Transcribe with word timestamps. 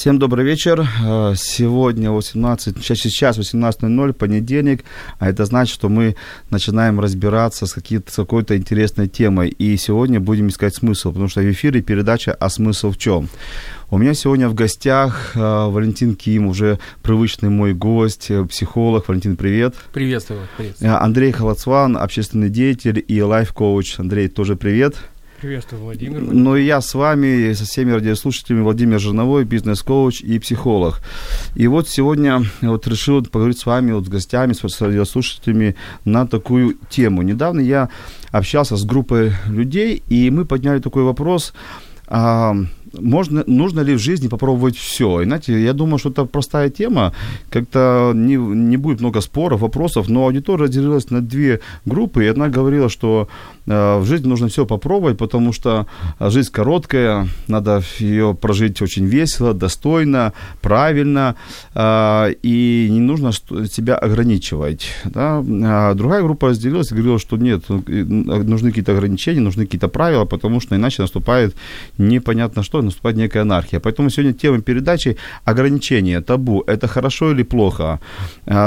Всем 0.00 0.18
добрый 0.18 0.46
вечер. 0.46 0.88
Э, 1.04 1.34
Сегодня 1.36 2.10
18, 2.10 2.78
сейчас- 2.78 3.00
сейчас 3.00 3.36
18.00, 3.36 4.14
понедельник, 4.14 4.82
а 5.18 5.28
это 5.28 5.44
значит, 5.44 5.74
что 5.74 5.90
мы 5.90 6.16
начинаем 6.48 7.00
разбираться 7.00 7.66
с, 7.66 7.76
с 7.76 8.16
какой-то 8.16 8.56
интересной 8.56 9.08
темой. 9.08 9.50
И 9.50 9.76
сегодня 9.76 10.18
будем 10.18 10.48
искать 10.48 10.74
смысл, 10.74 11.10
потому 11.10 11.28
что 11.28 11.42
в 11.42 11.50
эфире 11.50 11.82
передача 11.82 12.32
«А 12.32 12.48
смысл 12.48 12.92
в 12.92 12.96
чем?». 12.96 13.28
У 13.90 13.98
меня 13.98 14.14
сегодня 14.14 14.48
в 14.48 14.54
гостях 14.54 15.32
э, 15.34 15.38
Валентин 15.38 16.14
Ким, 16.14 16.46
уже 16.46 16.78
привычный 17.02 17.50
мой 17.50 17.74
гость, 17.74 18.30
э, 18.30 18.46
психолог. 18.46 19.06
Валентин, 19.06 19.36
привет. 19.36 19.74
Приветствую, 19.92 20.48
приветствую. 20.56 21.04
Андрей 21.04 21.32
Холодцван, 21.32 21.98
общественный 21.98 22.48
деятель 22.48 23.04
и 23.06 23.20
лайф-коуч. 23.20 23.98
Андрей, 23.98 24.28
тоже 24.28 24.56
привет. 24.56 24.96
Приветствую, 25.40 25.84
Владимир. 25.84 26.20
Ну 26.20 26.54
и 26.54 26.64
я 26.64 26.82
с 26.82 26.92
вами, 26.92 27.54
со 27.54 27.64
всеми 27.64 27.92
радиослушателями, 27.92 28.62
Владимир 28.62 29.00
Жирновой, 29.00 29.44
бизнес-коуч 29.44 30.20
и 30.20 30.38
психолог. 30.38 31.00
И 31.54 31.66
вот 31.66 31.88
сегодня 31.88 32.42
вот 32.60 32.86
решил 32.86 33.24
поговорить 33.24 33.58
с 33.58 33.64
вами, 33.64 33.92
вот 33.92 34.04
с 34.04 34.08
гостями, 34.10 34.52
с 34.52 34.80
радиослушателями 34.82 35.76
на 36.04 36.26
такую 36.26 36.76
тему. 36.90 37.22
Недавно 37.22 37.60
я 37.60 37.88
общался 38.32 38.76
с 38.76 38.84
группой 38.84 39.32
людей, 39.46 40.02
и 40.10 40.30
мы 40.30 40.44
подняли 40.44 40.78
такой 40.78 41.04
вопрос, 41.04 41.54
а, 42.12 42.56
можно, 42.92 43.44
нужно 43.46 43.80
ли 43.80 43.94
в 43.94 43.98
жизни 43.98 44.26
попробовать 44.26 44.76
все? 44.76 45.20
И 45.20 45.24
знаете, 45.24 45.62
я 45.62 45.72
думаю, 45.72 45.98
что 45.98 46.10
это 46.10 46.24
простая 46.24 46.68
тема, 46.68 47.14
как-то 47.50 48.12
не, 48.14 48.34
не 48.34 48.76
будет 48.76 49.00
много 49.00 49.20
споров, 49.20 49.60
вопросов, 49.60 50.08
но 50.08 50.24
аудитория 50.24 50.64
разделилась 50.64 51.10
на 51.10 51.20
две 51.20 51.60
группы, 51.86 52.24
и 52.24 52.28
одна 52.28 52.48
говорила, 52.48 52.88
что 52.88 53.28
в 53.66 54.04
жизни 54.04 54.28
нужно 54.28 54.48
все 54.48 54.66
попробовать, 54.66 55.18
потому 55.18 55.52
что 55.52 55.86
жизнь 56.20 56.50
короткая, 56.50 57.28
надо 57.48 57.82
ее 57.98 58.34
прожить 58.34 58.82
очень 58.82 59.06
весело, 59.06 59.54
достойно, 59.54 60.32
правильно, 60.60 61.36
э, 61.74 62.34
и 62.42 62.88
не 62.90 63.00
нужно 63.00 63.32
себя 63.32 63.96
ограничивать. 63.96 64.88
Да? 65.04 65.42
Другая 65.94 66.22
группа 66.22 66.48
разделилась 66.48 66.90
и 66.90 66.94
говорила, 66.94 67.18
что 67.18 67.36
нет, 67.36 67.64
ну, 67.68 67.82
нужны 68.44 68.70
какие-то 68.70 68.92
ограничения, 68.92 69.40
нужны 69.40 69.64
какие-то 69.64 69.88
правила, 69.88 70.24
потому 70.24 70.60
что 70.60 70.76
иначе 70.76 71.02
наступает 71.02 71.54
непонятно 71.98 72.62
что, 72.62 72.82
наступает 72.82 73.16
некая 73.16 73.42
анархия. 73.42 73.80
Поэтому 73.80 74.10
сегодня 74.10 74.32
тема 74.32 74.60
передачи 74.60 75.16
ограничения, 75.44 76.20
табу. 76.20 76.64
Это 76.66 76.88
хорошо 76.88 77.32
или 77.32 77.42
плохо? 77.42 78.00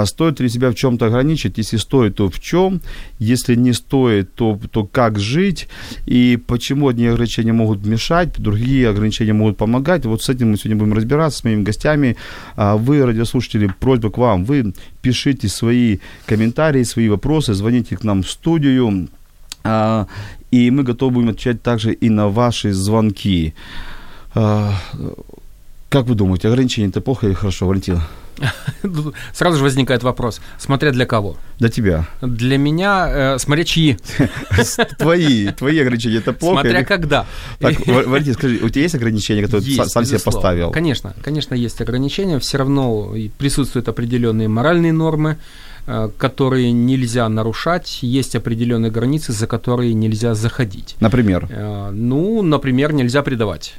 Стоит 0.05 0.39
ли 0.39 0.49
себя 0.49 0.69
в 0.69 0.75
чем-то 0.75 1.05
ограничить? 1.07 1.57
Если 1.57 1.77
стоит, 1.77 2.15
то 2.15 2.29
в 2.29 2.39
чем? 2.39 2.81
Если 3.19 3.55
не 3.55 3.73
стоит, 3.73 4.33
то, 4.35 4.59
то 4.71 4.82
как 4.85 5.19
жить? 5.19 5.67
И 6.05 6.37
почему 6.47 6.87
одни 6.87 7.07
ограничения 7.07 7.53
могут 7.53 7.85
мешать, 7.85 8.33
другие 8.37 8.89
ограничения 8.89 9.33
могут 9.33 9.57
помогать? 9.57 10.05
Вот 10.05 10.21
с 10.21 10.29
этим 10.29 10.51
мы 10.51 10.57
сегодня 10.57 10.77
будем 10.77 10.93
разбираться 10.93 11.39
с 11.39 11.43
моими 11.43 11.63
гостями. 11.63 12.15
А 12.55 12.75
Вы, 12.75 13.05
радиослушатели, 13.05 13.71
просьба 13.79 14.09
к 14.09 14.17
вам. 14.17 14.45
Вы 14.45 14.73
пишите 15.01 15.47
свои 15.47 15.99
комментарии, 16.25 16.83
свои 16.83 17.09
вопросы, 17.09 17.53
звоните 17.53 17.97
к 17.97 18.03
нам 18.03 18.23
в 18.23 18.29
студию. 18.29 19.09
А, 19.63 20.07
И 20.51 20.71
мы 20.71 20.83
готовы 20.83 21.13
будем 21.13 21.29
отвечать 21.29 21.61
также 21.61 21.93
и 21.93 22.09
на 22.09 22.27
ваши 22.29 22.73
звонки. 22.73 23.53
А, 24.35 24.73
Как 25.89 26.07
вы 26.07 26.15
думаете, 26.15 26.47
ограничения 26.47 26.87
это 26.87 27.01
плохо 27.01 27.27
или 27.27 27.33
хорошо, 27.33 27.67
Валентин? 27.67 27.99
Сразу 29.33 29.57
же 29.57 29.63
возникает 29.63 30.03
вопрос, 30.03 30.41
смотря 30.57 30.91
для 30.91 31.05
кого. 31.05 31.37
Для 31.59 31.69
тебя. 31.69 32.07
Для 32.21 32.57
меня, 32.57 33.07
э, 33.35 33.39
смотря 33.39 33.63
чьи, 33.63 33.97
Твои, 34.97 35.47
твои 35.51 35.79
ограничения 35.79 36.17
это 36.17 36.33
плохо? 36.33 36.61
смотря 36.61 36.79
или- 36.79 36.85
когда. 36.85 37.25
Так, 37.59 37.79
Ва- 37.87 38.03
Валентин, 38.07 38.33
скажи, 38.33 38.59
у 38.61 38.69
тебя 38.69 38.81
есть 38.83 38.95
ограничения, 38.95 39.41
которые 39.43 39.65
ты 39.65 39.71
Есть, 39.71 39.91
сам 39.91 40.05
себе 40.05 40.19
поставил? 40.19 40.71
Конечно, 40.71 41.13
конечно, 41.23 41.55
есть 41.55 41.81
ограничения. 41.81 42.39
Все 42.39 42.57
равно 42.57 43.13
присутствуют 43.37 43.87
определенные 43.87 44.47
моральные 44.47 44.93
нормы, 44.93 45.37
э, 45.87 46.09
которые 46.17 46.71
нельзя 46.71 47.27
нарушать. 47.29 47.99
Есть 48.01 48.35
определенные 48.35 48.91
границы, 48.91 49.31
за 49.33 49.47
которые 49.47 49.93
нельзя 49.93 50.33
заходить. 50.35 50.95
Например? 50.99 51.47
Э, 51.49 51.89
Ну, 51.91 52.41
например, 52.41 52.93
нельзя 52.93 53.21
предавать. 53.21 53.73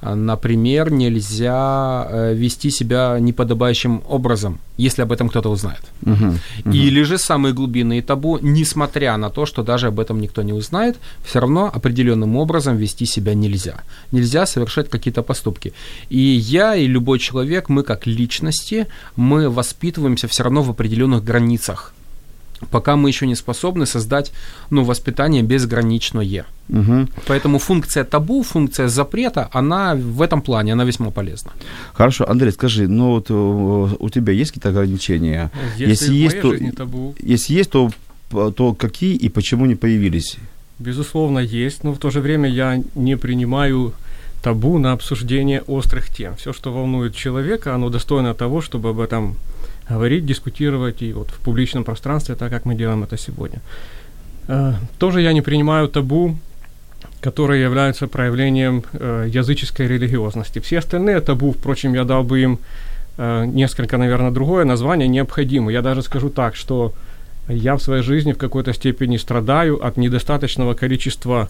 А, 0.00 0.14
Например, 0.14 0.90
нельзя 0.90 2.06
э, 2.10 2.34
вести 2.34 2.70
себя 2.70 3.18
неподобающим 3.20 4.02
образом, 4.08 4.58
если 4.78 5.02
об 5.02 5.12
этом 5.12 5.28
кто-то 5.28 5.50
узнает. 5.50 5.82
Мгм. 6.02 6.38
Или 6.72 7.02
же 7.02 7.18
самые 7.18 7.52
глубинные 7.52 8.02
табу, 8.02 8.38
несмотря 8.42 9.16
на 9.16 9.30
то, 9.30 9.46
что 9.46 9.62
даже 9.62 9.88
об 9.88 10.00
этом 10.00 10.20
никто 10.20 10.42
не 10.42 10.52
узнает, 10.52 10.96
все 11.24 11.40
равно 11.40 11.70
определенным 11.74 12.36
образом 12.36 12.76
вести 12.76 13.06
себя 13.06 13.34
нельзя. 13.34 13.82
Нельзя 14.12 14.46
совершать 14.46 14.88
какие-то 14.88 15.22
поступки. 15.22 15.72
И 16.08 16.18
я, 16.18 16.76
и 16.76 16.86
любой 16.86 17.18
человек, 17.18 17.68
мы 17.68 17.82
как 17.82 18.06
личности, 18.06 18.86
мы 19.16 19.50
воспитываемся 19.50 20.28
все 20.28 20.44
равно 20.44 20.62
в 20.62 20.70
определенных 20.70 21.24
границах. 21.24 21.92
Пока 22.70 22.96
мы 22.96 23.08
еще 23.08 23.26
не 23.26 23.34
способны 23.36 23.86
создать 23.86 24.32
ну, 24.70 24.84
воспитание 24.84 25.42
безграничное. 25.42 26.44
Мгм. 26.68 27.08
Поэтому 27.26 27.58
функция 27.58 28.04
табу, 28.04 28.42
функция 28.42 28.88
запрета, 28.88 29.48
она 29.52 29.94
в 29.94 30.22
этом 30.22 30.42
плане, 30.42 30.72
она 30.74 30.84
весьма 30.84 31.10
полезна. 31.10 31.52
Хорошо, 31.94 32.24
Андрей, 32.28 32.52
скажи, 32.52 32.86
ну 32.88 33.10
вот 33.10 33.30
э, 33.30 33.96
у 33.98 34.08
тебя 34.10 34.32
есть 34.32 34.50
какие-то 34.52 34.68
ограничения? 34.68 35.50
Если, 35.78 35.90
Если 35.90 36.14
есть, 36.14 36.34
моей 36.34 36.42
то- 36.42 36.50
жизни 36.52 36.70
табу, 36.70 37.14
Если 37.18 37.54
есть, 37.58 37.70
то, 37.70 37.90
то 38.30 38.74
какие 38.74 39.16
и 39.16 39.28
почему 39.28 39.66
не 39.66 39.74
появились? 39.74 40.36
безусловно, 40.78 41.38
есть, 41.40 41.84
но 41.84 41.92
в 41.92 41.98
то 41.98 42.10
же 42.10 42.20
время 42.20 42.48
я 42.48 42.82
не 42.94 43.16
принимаю 43.16 43.92
табу 44.42 44.78
на 44.78 44.92
обсуждение 44.92 45.60
острых 45.66 46.08
тем. 46.08 46.34
Все, 46.36 46.52
что 46.52 46.72
волнует 46.72 47.14
человека, 47.14 47.74
оно 47.74 47.90
достойно 47.90 48.34
того, 48.34 48.60
чтобы 48.62 48.88
об 48.90 49.00
этом 49.00 49.36
говорить, 49.90 50.26
дискутировать 50.26 51.02
и 51.02 51.12
вот 51.12 51.30
в 51.30 51.38
публичном 51.38 51.84
пространстве, 51.84 52.34
так 52.34 52.50
как 52.50 52.64
мы 52.64 52.74
делаем 52.74 53.02
это 53.02 53.18
сегодня. 53.18 53.60
Э, 54.48 54.74
Тоже 54.98 55.20
я 55.20 55.32
не 55.32 55.42
принимаю 55.42 55.88
табу, 55.88 56.36
которые 57.20 57.62
являются 57.62 58.06
проявлением 58.06 58.82
э, 58.92 59.28
языческой 59.28 59.88
религиозности. 59.88 60.60
Все 60.60 60.78
остальные 60.78 61.20
табу, 61.20 61.52
впрочем, 61.52 61.94
я 61.94 62.04
дал 62.04 62.22
бы 62.22 62.40
им 62.40 62.58
э, 63.18 63.46
несколько, 63.46 63.98
наверное, 63.98 64.30
другое 64.30 64.64
название 64.64 65.08
необходимо. 65.08 65.72
Я 65.72 65.82
даже 65.82 66.02
скажу 66.02 66.30
так, 66.30 66.56
что 66.56 66.92
я 67.48 67.74
в 67.74 67.82
своей 67.82 68.02
жизни 68.02 68.32
в 68.32 68.38
какой-то 68.38 68.72
степени 68.72 69.18
страдаю 69.18 69.84
от 69.86 69.96
недостаточного 69.96 70.74
количества 70.74 71.48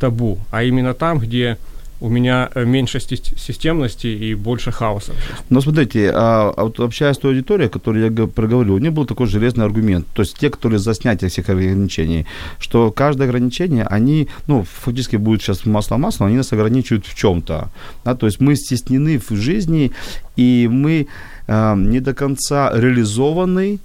табу, 0.00 0.38
а 0.50 0.62
именно 0.62 0.94
там, 0.94 1.18
где 1.18 1.56
у 2.02 2.08
меня 2.08 2.50
э, 2.54 2.64
меньше 2.64 2.98
сис- 2.98 3.38
системности 3.38 4.08
и 4.08 4.34
больше 4.34 4.72
хаоса. 4.72 5.12
Но 5.50 5.60
смотрите, 5.60 6.10
а, 6.12 6.52
а 6.56 6.64
вот 6.64 6.80
общаясь 6.80 7.16
с 7.16 7.18
той 7.18 7.30
аудиторией, 7.30 7.68
о 7.68 7.70
которой 7.70 8.02
я 8.04 8.26
проговорил, 8.26 8.74
у 8.74 8.78
них 8.78 8.92
был 8.92 9.06
такой 9.06 9.26
железный 9.26 9.64
аргумент. 9.64 10.06
То 10.12 10.22
есть 10.22 10.36
те, 10.38 10.50
которые 10.50 10.78
за 10.78 10.94
снятие 10.94 11.28
всех 11.28 11.48
ограничений, 11.48 12.26
что 12.58 12.90
каждое 12.90 13.28
ограничение, 13.28 13.84
они, 13.84 14.28
ну, 14.48 14.64
фактически 14.64 15.16
будет 15.16 15.42
сейчас 15.42 15.64
масло-масло, 15.64 16.26
они 16.26 16.36
нас 16.36 16.52
ограничивают 16.52 17.06
в 17.06 17.14
чем-то. 17.14 17.70
Да? 18.04 18.14
То 18.14 18.26
есть 18.26 18.40
мы 18.40 18.56
стеснены 18.56 19.18
в 19.18 19.30
жизни, 19.36 19.92
и 20.36 20.68
мы 20.70 21.06
а, 21.46 21.76
не 21.76 22.00
до 22.00 22.14
конца 22.14 22.72
реализованы, 22.74 23.78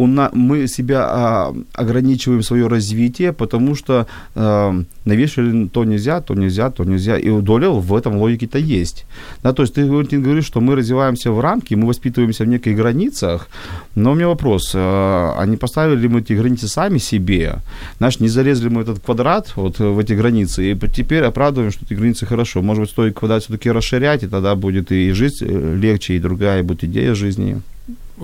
у 0.00 0.06
на, 0.06 0.30
мы 0.32 0.66
себя 0.66 1.06
а, 1.08 1.54
ограничиваем 1.74 2.42
свое 2.42 2.68
развитие, 2.68 3.32
потому 3.32 3.74
что 3.74 4.06
а, 4.34 4.82
навешали 5.04 5.68
то 5.68 5.84
нельзя, 5.84 6.20
то 6.20 6.34
нельзя, 6.34 6.70
то 6.70 6.84
нельзя. 6.84 7.18
И 7.18 7.28
у 7.28 7.42
в 7.80 7.94
этом 7.94 8.16
логике-то 8.16 8.58
есть. 8.58 9.04
Да, 9.42 9.52
то 9.52 9.62
есть 9.62 9.74
ты, 9.74 9.84
Валентин, 9.84 10.22
говоришь, 10.22 10.46
что 10.46 10.60
мы 10.60 10.74
развиваемся 10.74 11.30
в 11.32 11.40
рамке, 11.40 11.76
мы 11.76 11.86
воспитываемся 11.86 12.44
в 12.44 12.48
неких 12.48 12.76
границах. 12.76 13.48
Но 13.94 14.12
у 14.12 14.14
меня 14.14 14.28
вопрос, 14.28 14.72
а, 14.74 15.34
а 15.38 15.46
не 15.46 15.58
поставили 15.58 16.00
ли 16.00 16.08
мы 16.08 16.20
эти 16.20 16.32
границы 16.32 16.66
сами 16.68 16.98
себе? 16.98 17.56
Знаешь, 17.98 18.20
не 18.20 18.28
зарезали 18.28 18.70
мы 18.70 18.80
этот 18.80 19.00
квадрат 19.00 19.52
вот 19.56 19.80
в 19.80 19.98
эти 19.98 20.14
границы, 20.14 20.72
и 20.72 20.78
теперь 20.94 21.24
оправдываем, 21.24 21.72
что 21.72 21.84
эти 21.84 21.92
границы 21.92 22.24
хорошо. 22.24 22.62
Может 22.62 22.80
быть, 22.80 22.90
стоит 22.90 23.18
квадрат 23.18 23.42
все-таки 23.42 23.70
расширять, 23.70 24.22
и 24.22 24.28
тогда 24.28 24.54
будет 24.54 24.92
и 24.92 25.12
жизнь 25.12 25.44
э, 25.46 25.76
легче, 25.76 26.14
и 26.14 26.18
другая 26.18 26.62
будет 26.62 26.84
идея 26.84 27.14
жизни. 27.14 27.60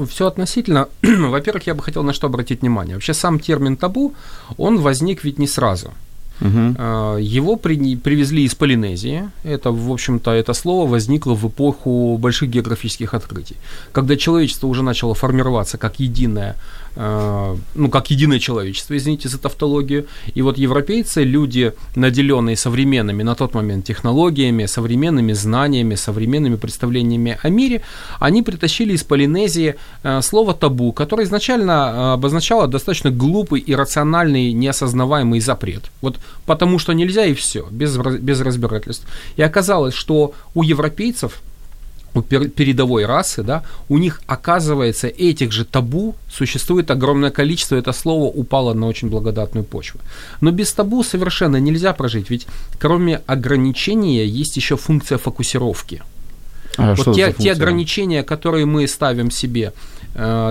Все 0.08 0.26
относительно. 0.26 0.88
Во-первых, 1.02 1.66
я 1.66 1.74
бы 1.74 1.82
хотел 1.82 2.02
на 2.02 2.12
что 2.12 2.26
обратить 2.26 2.60
внимание. 2.62 2.94
Вообще 2.94 3.14
сам 3.14 3.38
термин 3.38 3.76
табу, 3.76 4.12
он 4.58 4.78
возник 4.78 5.24
ведь 5.24 5.38
не 5.38 5.46
сразу. 5.46 5.92
Э, 6.40 7.18
Его 7.36 7.56
при- 7.56 7.96
привезли 7.96 8.44
из 8.44 8.54
Полинезии. 8.54 9.30
Это, 9.44 9.70
в 9.70 9.90
общем-то, 9.90 10.30
это 10.30 10.54
слово 10.54 10.86
возникло 10.90 11.34
в 11.34 11.46
эпоху 11.46 12.18
больших 12.18 12.50
географических 12.50 13.14
открытий. 13.14 13.56
Когда 13.92 14.16
человечество 14.16 14.66
уже 14.68 14.82
начало 14.82 15.14
формироваться 15.14 15.78
как 15.78 15.98
единое, 16.00 16.54
ну, 16.96 17.90
как 17.90 18.10
единое 18.10 18.38
человечество, 18.38 18.96
извините 18.96 19.28
за 19.28 19.38
тавтологию. 19.38 20.06
И 20.34 20.42
вот 20.42 20.58
европейцы, 20.58 21.24
люди, 21.24 21.72
наделенные 21.94 22.56
современными 22.56 23.22
на 23.22 23.34
тот 23.34 23.54
момент 23.54 23.84
технологиями, 23.84 24.66
современными 24.66 25.32
знаниями, 25.34 25.94
современными 25.94 26.56
представлениями 26.56 27.38
о 27.42 27.48
мире, 27.50 27.82
они 28.18 28.42
притащили 28.42 28.94
из 28.94 29.04
Полинезии 29.04 29.74
э, 30.02 30.22
слово 30.22 30.54
табу, 30.54 30.92
которое 30.92 31.24
изначально 31.24 31.72
э, 31.72 32.12
обозначало 32.14 32.66
достаточно 32.66 33.10
глупый, 33.10 33.62
иррациональный, 33.66 34.52
неосознаваемый 34.52 35.40
запрет. 35.40 35.90
Вот 36.00 36.18
потому 36.46 36.78
что 36.78 36.92
нельзя 36.92 37.26
и 37.26 37.34
все, 37.34 37.66
без, 37.70 37.96
без 37.96 38.40
разбирательств. 38.40 39.06
И 39.36 39.42
оказалось, 39.42 39.94
что 39.94 40.32
у 40.54 40.62
европейцев 40.62 41.42
у 42.16 42.20
пер- 42.20 42.48
передовой 42.48 43.06
расы, 43.06 43.42
да, 43.42 43.62
у 43.88 43.98
них, 43.98 44.20
оказывается, 44.26 45.06
этих 45.06 45.52
же 45.52 45.64
табу 45.64 46.14
существует 46.30 46.90
огромное 46.90 47.30
количество, 47.30 47.76
это 47.76 47.92
слово 47.92 48.24
упало 48.24 48.74
на 48.74 48.86
очень 48.86 49.08
благодатную 49.08 49.64
почву. 49.64 50.00
Но 50.40 50.50
без 50.50 50.72
табу 50.72 51.04
совершенно 51.04 51.58
нельзя 51.60 51.92
прожить, 51.92 52.30
ведь 52.30 52.46
кроме 52.78 53.20
ограничения 53.26 54.26
есть 54.26 54.56
еще 54.56 54.76
функция 54.76 55.18
фокусировки. 55.18 56.02
А 56.78 56.94
вот 56.94 57.14
те, 57.14 57.32
те 57.32 57.52
ограничения, 57.52 58.22
которые 58.22 58.66
мы 58.66 58.86
ставим 58.88 59.30
себе, 59.30 59.72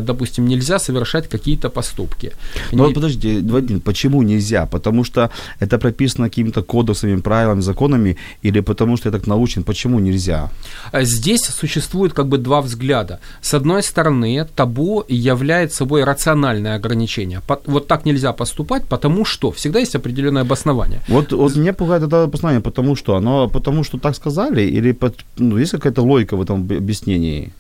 допустим, 0.02 0.48
нельзя 0.48 0.80
совершать 0.80 1.28
какие-то 1.30 1.70
поступки. 1.70 2.32
Ну 2.72 2.84
вот 2.86 2.94
подожди, 2.94 3.42
Вадим, 3.42 3.80
почему 3.80 4.22
нельзя? 4.24 4.66
Потому 4.66 5.04
что 5.04 5.30
это 5.60 5.78
прописано 5.78 6.30
какими-то 6.30 6.62
кодексами, 6.64 7.20
правилами, 7.22 7.62
законами, 7.62 8.18
или 8.44 8.62
потому 8.62 8.98
что 8.98 9.10
я 9.10 9.12
так 9.12 9.28
научен? 9.28 9.64
Почему 9.64 10.00
нельзя? 10.00 10.50
А 10.92 11.04
Здесь 11.04 11.42
существует 11.42 12.14
как 12.14 12.28
бы 12.28 12.38
два 12.38 12.62
взгляда. 12.62 13.20
С 13.42 13.54
одной 13.54 13.82
стороны, 13.84 14.46
табу 14.56 15.04
является 15.08 15.78
собой 15.78 16.04
рациональное 16.04 16.76
ограничение. 16.76 17.42
Вот 17.66 17.88
так 17.88 18.06
нельзя 18.06 18.34
поступать, 18.34 18.84
потому 18.90 19.26
что 19.26 19.52
всегда 19.52 19.80
есть 19.80 19.96
определенное 19.96 20.42
обоснование. 20.44 21.00
Вот, 21.08 21.32
вот 21.34 21.56
меня 21.56 21.74
пугает 21.74 22.04
это 22.04 22.24
обоснование, 22.24 22.62
потому 22.62 22.96
что 22.96 23.16
оно, 23.16 23.50
потому 23.50 23.84
что 23.84 23.98
так 23.98 24.16
сказали, 24.16 24.62
или 24.62 24.92
под- 24.94 25.26
ну, 25.38 25.58
есть 25.58 25.72
какая-то 25.72 26.02
логика 26.02 26.36
в 26.38 26.42
этом 26.42 26.56
об- 26.62 26.72
объяснении? 26.74 27.52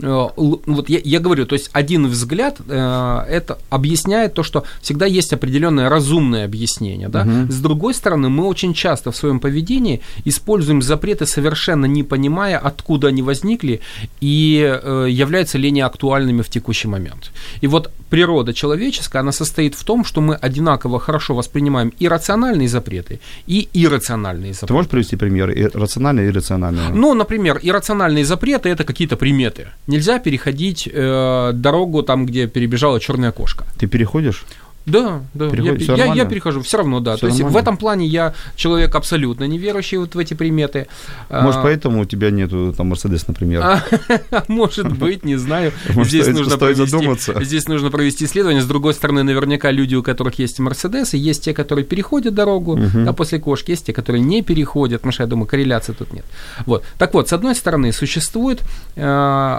Э, 0.00 0.28
Вот 0.36 0.88
я, 0.88 1.00
я 1.04 1.20
говорю, 1.20 1.46
то 1.46 1.54
есть 1.54 1.70
один 1.72 2.06
взгляд 2.06 2.60
э, 2.68 3.24
это 3.28 3.58
объясняет 3.70 4.34
то, 4.34 4.42
что 4.42 4.64
всегда 4.82 5.06
есть 5.06 5.32
определенное 5.32 5.88
разумное 5.88 6.44
объяснение. 6.44 7.08
Да? 7.08 7.24
Мгм. 7.24 7.50
С 7.50 7.60
другой 7.60 7.94
стороны, 7.94 8.28
мы 8.28 8.46
очень 8.46 8.74
часто 8.74 9.10
в 9.10 9.16
своем 9.16 9.40
поведении 9.40 10.00
используем 10.24 10.82
запреты, 10.82 11.26
совершенно 11.26 11.86
не 11.86 12.02
понимая, 12.02 12.58
откуда 12.58 13.08
они 13.08 13.22
возникли 13.22 13.80
и 14.20 14.80
э, 14.82 15.06
являются 15.10 15.58
ли 15.58 15.68
они 15.68 15.80
актуальными 15.80 16.42
в 16.42 16.48
текущий 16.48 16.88
момент. 16.88 17.32
И 17.62 17.66
вот 17.66 17.90
природа 18.10 18.52
человеческая, 18.52 19.20
она 19.20 19.32
состоит 19.32 19.74
в 19.74 19.84
том, 19.84 20.04
что 20.04 20.20
мы 20.20 20.34
одинаково 20.34 21.00
хорошо 21.00 21.34
воспринимаем 21.34 21.92
и 21.98 22.08
рациональные 22.08 22.68
запреты, 22.68 23.20
и 23.46 23.68
иррациональные 23.72 24.52
запреты. 24.52 24.66
Ты 24.66 24.72
можешь 24.74 24.90
привести 24.90 25.16
примеры? 25.16 25.54
И 25.54 25.78
рациональные 25.78 26.26
и 26.26 26.30
иррациональные? 26.30 26.88
Ну, 26.90 27.14
например, 27.14 27.58
иррациональные 27.62 28.24
запреты 28.24 28.68
это 28.68 28.84
какие-то 28.84 29.16
приметы. 29.16 29.68
Нельзя 29.86 30.18
переходить 30.18 30.88
э, 30.92 31.50
дорогу 31.54 32.02
там, 32.02 32.26
где 32.26 32.48
перебежала 32.48 32.98
черная 32.98 33.30
кошка. 33.30 33.64
Ты 33.78 33.86
переходишь? 33.86 34.44
Да, 34.86 35.22
да. 35.34 35.46
Я, 35.46 35.50
Переходит, 35.50 35.88
я, 35.98 36.14
я 36.14 36.24
перехожу, 36.24 36.62
все 36.62 36.78
равно, 36.78 37.00
да. 37.00 37.16
Всё 37.16 37.22
То 37.22 37.26
есть 37.26 37.40
в 37.40 37.56
этом 37.56 37.76
плане 37.76 38.06
я 38.06 38.34
человек 38.54 38.94
абсолютно 38.94 39.44
неверующий 39.44 39.98
вот 39.98 40.14
в 40.14 40.18
эти 40.18 40.34
приметы. 40.34 40.86
Может, 41.28 41.60
А, 41.60 41.62
поэтому 41.62 42.02
у 42.02 42.04
тебя 42.04 42.30
нету 42.30 42.72
там 42.76 42.88
Мерседес, 42.88 43.26
например? 43.26 43.62
а, 43.64 43.82
Может 44.48 44.96
быть, 44.96 45.24
не 45.24 45.36
знаю. 45.36 45.72
Может, 45.94 46.10
Здесь 46.10 46.22
стоит- 46.22 46.36
нужно, 46.36 46.56
стоит 46.56 46.76
провести, 46.76 46.96
задуматься. 46.96 47.44
здесь 47.44 47.68
нужно 47.68 47.90
провести 47.90 48.24
исследование. 48.26 48.62
С 48.62 48.66
другой 48.66 48.94
стороны, 48.94 49.24
наверняка 49.24 49.72
люди, 49.72 49.96
у 49.96 50.02
которых 50.04 50.38
есть 50.38 50.60
Мерседесы, 50.60 51.16
есть 51.16 51.42
те, 51.44 51.52
которые 51.52 51.84
переходят 51.84 52.34
дорогу, 52.34 52.78
а 53.08 53.12
после 53.12 53.38
кошки 53.40 53.72
есть 53.72 53.86
те, 53.86 53.92
которые 53.92 54.22
не 54.22 54.42
переходят, 54.42 55.00
потому 55.00 55.12
что, 55.12 55.24
я 55.24 55.26
думаю, 55.26 55.46
корреляции 55.46 55.92
тут 55.94 56.12
нет. 56.12 56.24
Вот. 56.64 56.84
Так 56.98 57.12
вот, 57.14 57.28
с 57.28 57.32
одной 57.32 57.54
стороны, 57.56 57.92
существуют 57.92 58.62
э, 58.94 59.02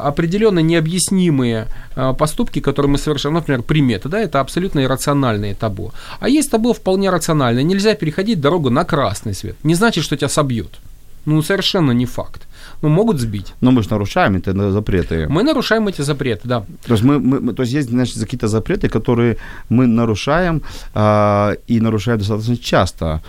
определенно 0.04 0.60
необъяснимые 0.60 1.68
э, 1.96 2.14
поступки, 2.18 2.60
которые 2.60 2.92
мы 2.92 2.98
совершаем, 2.98 3.36
например, 3.36 3.62
приметы, 3.64 4.10
да, 4.10 4.20
это 4.22 4.40
абсолютно 4.40 4.80
иррациональные 5.18 5.56
табу. 5.56 5.92
А 6.20 6.30
есть 6.30 6.52
табу 6.52 6.74
вполне 6.74 7.10
рациональное. 7.12 7.64
Нельзя 7.64 7.96
переходить 7.96 8.40
дорогу 8.40 8.70
на 8.70 8.84
красный 8.84 9.34
свет. 9.34 9.56
Не 9.64 9.76
значит, 9.76 10.04
что 10.04 10.16
тебя 10.16 10.30
собьют. 10.30 10.80
Ну, 11.26 11.42
совершенно 11.42 11.94
не 11.94 12.06
факт. 12.06 12.42
Ну, 12.82 12.90
могут 12.90 13.20
сбить. 13.20 13.54
Но 13.62 13.72
мы 13.72 13.84
же 13.84 13.90
нарушаем 13.90 14.36
это 14.36 14.54
на 14.54 14.72
запреты. 14.72 15.28
Мы 15.30 15.44
нарушаем 15.44 15.88
эти 15.88 16.04
запреты, 16.04 16.48
да. 16.48 16.64
То 16.86 16.94
есть, 16.94 17.04
мы, 17.04 17.20
мы- 17.20 17.54
то 17.54 17.64
есть 17.64 17.74
есть 17.74 17.90
значит, 17.90 18.20
какие-то 18.20 18.48
запреты, 18.48 18.88
которые 18.88 19.36
мы 19.70 19.88
нарушаем 19.88 20.62
а, 20.94 21.54
и 21.70 21.82
нарушаем 21.82 22.18
достаточно 22.20 22.56
часто. 22.56 23.22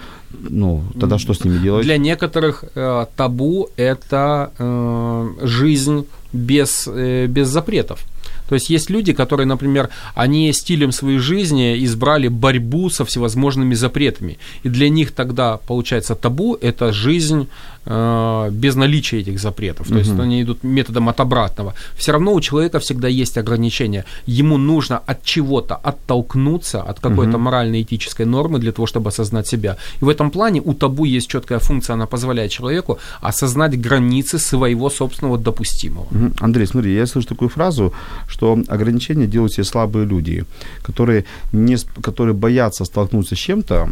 Ну, 0.51 0.83
тогда 1.01 1.19
что 1.19 1.33
с 1.33 1.45
ними 1.45 1.59
делать? 1.59 1.85
Для 1.85 1.99
некоторых 1.99 2.65
э, 2.75 3.07
табу 3.17 3.69
это 3.77 4.51
э, 4.59 5.47
жизнь 5.47 6.05
без, 6.33 6.89
э, 6.89 7.27
без 7.27 7.49
запретов. 7.49 7.99
То 8.49 8.55
есть 8.55 8.71
есть 8.71 8.91
люди, 8.91 9.13
которые, 9.13 9.47
например, 9.47 9.91
они 10.15 10.53
стилем 10.53 10.93
своей 10.93 11.19
жизни 11.19 11.85
избрали 11.85 12.29
борьбу 12.29 12.91
со 12.91 13.05
всевозможными 13.05 13.75
запретами. 13.75 14.39
И 14.63 14.69
для 14.69 14.89
них 14.89 15.13
тогда, 15.13 15.59
получается, 15.59 16.15
табу– 16.15 16.57
это 16.61 16.93
жизнь 16.93 17.49
без 17.89 18.75
наличия 18.75 19.21
этих 19.21 19.39
запретов. 19.41 19.89
То 19.89 19.99
есть 19.99 20.11
они 20.21 20.43
идут 20.43 20.63
методом 20.65 21.09
от 21.09 21.21
обратного. 21.21 21.73
Все 21.97 22.13
равно 22.13 22.35
у 22.35 22.41
человека 22.41 22.79
всегда 22.79 23.09
есть 23.09 23.39
ограничения. 23.39 24.05
Ему 24.27 24.59
нужно 24.59 24.99
от 25.07 25.23
чего-то 25.25 25.75
оттолкнуться, 25.75 26.83
от 26.83 27.01
какой-то 27.01 27.33
Мгм. 27.39 27.43
морально-этической 27.43 28.27
нормы 28.27 28.59
для 28.59 28.73
того, 28.73 28.87
чтобы 28.87 29.09
осознать 29.09 29.47
себя. 29.47 29.77
И 30.03 30.05
в 30.05 30.09
этом 30.09 30.31
плане 30.31 30.61
у 30.61 30.75
табу 30.75 31.07
есть 31.07 31.29
четкая 31.31 31.59
функция, 31.59 31.95
она 31.95 32.07
позволяет 32.07 32.51
человеку 32.51 32.99
осознать 33.23 33.81
границы 33.81 34.39
своего 34.39 34.91
собственного 34.91 35.39
допустимого. 35.39 36.07
Андрей, 36.41 36.67
смотри, 36.67 36.95
я 36.95 37.07
слышу 37.07 37.29
такую 37.29 37.49
фразу, 37.49 37.93
что 38.29 38.59
ограничения 38.69 39.27
делают 39.27 39.53
себе 39.53 39.65
слабые 39.65 40.05
люди, 40.07 40.45
которые, 40.83 41.25
не, 41.53 41.77
которые 42.03 42.35
боятся 42.35 42.85
столкнуться 42.85 43.35
с 43.35 43.39
чем-то, 43.39 43.89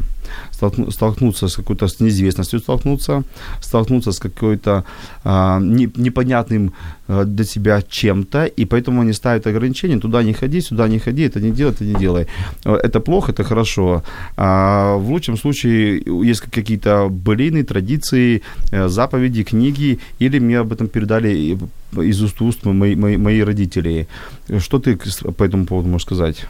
столкну- 0.52 0.90
столкнуться 0.90 1.48
с 1.48 1.56
какой-то 1.56 1.86
с 1.88 2.00
неизвестностью, 2.00 2.60
столкнуться, 2.60 3.22
столкнуться 3.60 3.85
с 4.12 4.18
какой-то 4.18 4.84
а, 5.24 5.58
не- 5.60 5.90
непонятным 5.96 6.72
а, 7.08 7.24
для 7.24 7.44
себя 7.44 7.82
чем-то, 7.88 8.44
и 8.46 8.64
поэтому 8.64 9.00
они 9.02 9.12
ставят 9.12 9.46
ограничения, 9.46 9.98
туда 9.98 10.22
не 10.22 10.32
ходи, 10.32 10.60
сюда 10.60 10.88
не 10.88 10.98
ходи, 10.98 11.22
это 11.22 11.40
не 11.40 11.50
делай, 11.50 11.72
это 11.72 11.84
не 11.84 11.94
делай. 11.94 12.26
Э, 12.64 12.74
Это 12.84 13.00
плохо, 13.00 13.32
это 13.32 13.44
хорошо. 13.44 14.02
А 14.36 14.96
в 14.96 15.10
лучшем 15.10 15.36
случае 15.36 16.02
есть 16.28 16.40
какие-то 16.40 17.08
былины, 17.08 17.62
традиции, 17.64 18.42
э, 18.72 18.88
заповеди, 18.88 19.42
книги, 19.44 19.98
или 20.20 20.38
мне 20.40 20.58
об 20.60 20.72
этом 20.72 20.88
передали 20.88 21.28
и- 21.34 21.58
из 22.02 22.22
уст 22.22 22.40
уст 22.42 22.64
мои, 22.64 22.94
мои, 22.96 23.16
мои 23.16 23.40
родители. 23.44 24.06
Что 24.58 24.78
ты 24.78 24.96
по 25.36 25.44
этому 25.44 25.64
поводу 25.66 25.88
можешь 25.88 26.06
сказать? 26.06 26.46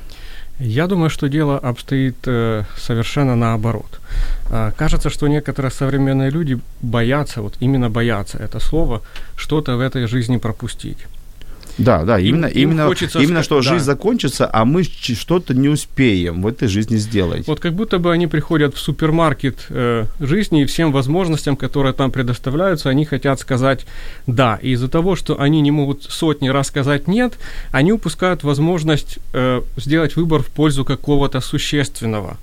Я 0.58 0.86
думаю, 0.86 1.10
что 1.10 1.28
дело 1.28 1.58
обстоит 1.58 2.16
э, 2.26 2.64
совершенно 2.76 3.36
наоборот. 3.36 4.00
А, 4.50 4.70
кажется, 4.70 5.10
что 5.10 5.28
некоторые 5.28 5.70
современные 5.70 6.30
люди 6.30 6.58
боятся, 6.80 7.42
вот 7.42 7.56
именно 7.60 7.90
боятся 7.90 8.38
это 8.38 8.58
слово, 8.58 9.02
что-то 9.36 9.76
в 9.76 9.80
этой 9.80 10.06
жизни 10.06 10.38
пропустить. 10.38 10.98
Да, 11.78 12.04
да, 12.04 12.18
Им- 12.18 12.36
именно, 12.36 12.46
им 12.46 12.70
именно, 12.70 12.86
хочется 12.86 13.20
именно 13.20 13.42
что 13.42 13.56
да. 13.56 13.62
жизнь 13.62 13.84
закончится, 13.84 14.48
а 14.50 14.64
мы 14.64 14.82
что-то 14.82 15.54
не 15.54 15.68
успеем 15.68 16.42
в 16.42 16.46
этой 16.46 16.68
жизни 16.68 16.96
сделать. 16.96 17.46
Вот 17.46 17.60
как 17.60 17.74
будто 17.74 17.98
бы 17.98 18.12
они 18.12 18.26
приходят 18.26 18.74
в 18.74 18.78
супермаркет 18.78 19.66
э, 19.68 20.06
жизни 20.20 20.62
и 20.62 20.64
всем 20.64 20.92
возможностям, 20.92 21.56
которые 21.56 21.92
там 21.92 22.10
предоставляются, 22.10 22.88
они 22.88 23.04
хотят 23.04 23.40
сказать 23.40 23.86
«да». 24.26 24.58
И 24.62 24.70
из-за 24.70 24.88
того, 24.88 25.16
что 25.16 25.40
они 25.40 25.60
не 25.60 25.70
могут 25.70 26.04
сотни 26.04 26.48
раз 26.48 26.68
сказать 26.68 27.08
«нет», 27.08 27.34
они 27.72 27.92
упускают 27.92 28.42
возможность 28.42 29.18
э, 29.32 29.60
сделать 29.76 30.16
выбор 30.16 30.42
в 30.42 30.46
пользу 30.46 30.84
какого-то 30.84 31.40
существенного. 31.40 32.38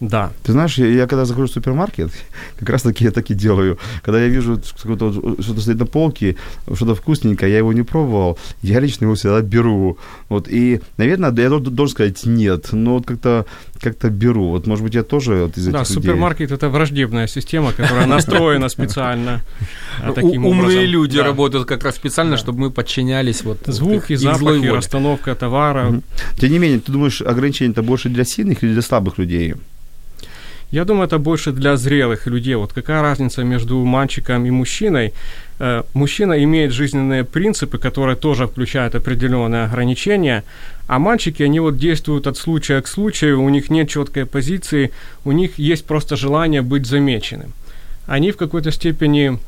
Да. 0.00 0.30
Ты 0.42 0.52
знаешь, 0.52 0.76
я, 0.78 0.86
я 0.86 1.06
когда 1.06 1.24
захожу 1.24 1.46
в 1.46 1.50
супермаркет, 1.50 2.10
как 2.58 2.68
раз 2.68 2.82
таки 2.82 3.04
я 3.04 3.10
так 3.10 3.30
и 3.30 3.34
делаю. 3.34 3.78
Когда 4.02 4.20
я 4.20 4.28
вижу 4.28 4.60
что-то, 4.78 5.06
вот- 5.10 5.42
что-то 5.42 5.60
стоит 5.60 5.78
на 5.78 5.86
полке, 5.86 6.36
что-то 6.74 6.94
вкусненькое, 6.94 7.50
я 7.52 7.58
его 7.58 7.72
не 7.72 7.82
пробовал, 7.82 8.38
я 8.62 8.80
лично 8.80 9.06
его 9.06 9.14
всегда 9.14 9.40
беру. 9.40 9.96
Вот, 10.28 10.48
и, 10.48 10.80
наверное, 10.98 11.32
я 11.36 11.48
дол- 11.48 11.60
должен 11.60 11.94
сказать 11.94 12.26
нет, 12.26 12.72
но 12.72 12.94
вот 12.94 13.06
как-то, 13.06 13.46
как-то 13.80 14.10
беру. 14.10 14.48
Вот, 14.50 14.66
может 14.66 14.84
быть, 14.84 14.94
я 14.94 15.02
тоже 15.02 15.34
вот 15.44 15.56
из 15.56 15.62
этих 15.68 15.72
Да, 15.72 15.78
людей. 15.80 15.94
супермаркет 15.94 16.50
это 16.50 16.68
враждебная 16.68 17.26
система, 17.26 17.72
которая 17.72 18.06
настроена 18.06 18.68
специально 18.68 19.40
а, 20.02 20.12
таким 20.12 20.44
У- 20.44 20.50
Умные 20.50 20.64
образом. 20.66 20.84
люди 20.84 21.18
работают 21.18 21.66
как 21.66 21.84
раз 21.84 21.94
специально, 21.96 22.36
чтобы 22.36 22.58
мы 22.60 22.70
подчинялись 22.70 23.42
вот 23.44 23.58
Звуки, 23.66 24.14
злой 24.16 24.34
запахи, 24.34 24.58
воле. 24.58 24.72
расстановка 24.72 25.34
товара. 25.34 26.02
Тем 26.38 26.50
не 26.52 26.58
менее, 26.58 26.80
ты 26.80 26.92
думаешь, 26.92 27.22
ограничения 27.22 27.70
это 27.72 27.82
больше 27.82 28.08
для 28.10 28.24
сильных 28.24 28.62
или 28.62 28.72
для 28.72 28.82
слабых 28.82 29.18
людей? 29.18 29.54
Я 30.72 30.84
думаю, 30.84 31.06
это 31.06 31.18
больше 31.18 31.52
для 31.52 31.76
зрелых 31.76 32.26
людей. 32.26 32.56
Вот 32.56 32.72
какая 32.72 33.00
разница 33.00 33.44
между 33.44 33.84
мальчиком 33.84 34.46
и 34.46 34.50
мужчиной? 34.50 35.12
Э, 35.60 35.82
мужчина 35.94 36.42
имеет 36.42 36.72
жизненные 36.72 37.24
принципы, 37.24 37.78
которые 37.78 38.16
тоже 38.16 38.46
включают 38.46 38.94
определенные 38.94 39.64
ограничения, 39.64 40.42
а 40.88 40.98
мальчики, 40.98 41.44
они 41.44 41.60
вот 41.60 41.78
действуют 41.78 42.26
от 42.26 42.36
случая 42.36 42.80
к 42.82 42.88
случаю, 42.88 43.40
у 43.42 43.48
них 43.48 43.70
нет 43.70 43.88
четкой 43.88 44.26
позиции, 44.26 44.90
у 45.24 45.32
них 45.32 45.58
есть 45.58 45.84
просто 45.84 46.16
желание 46.16 46.62
быть 46.62 46.86
замеченным. 46.86 47.52
Они 48.06 48.32
в 48.32 48.36
какой-то 48.36 48.72
степени 48.72 49.38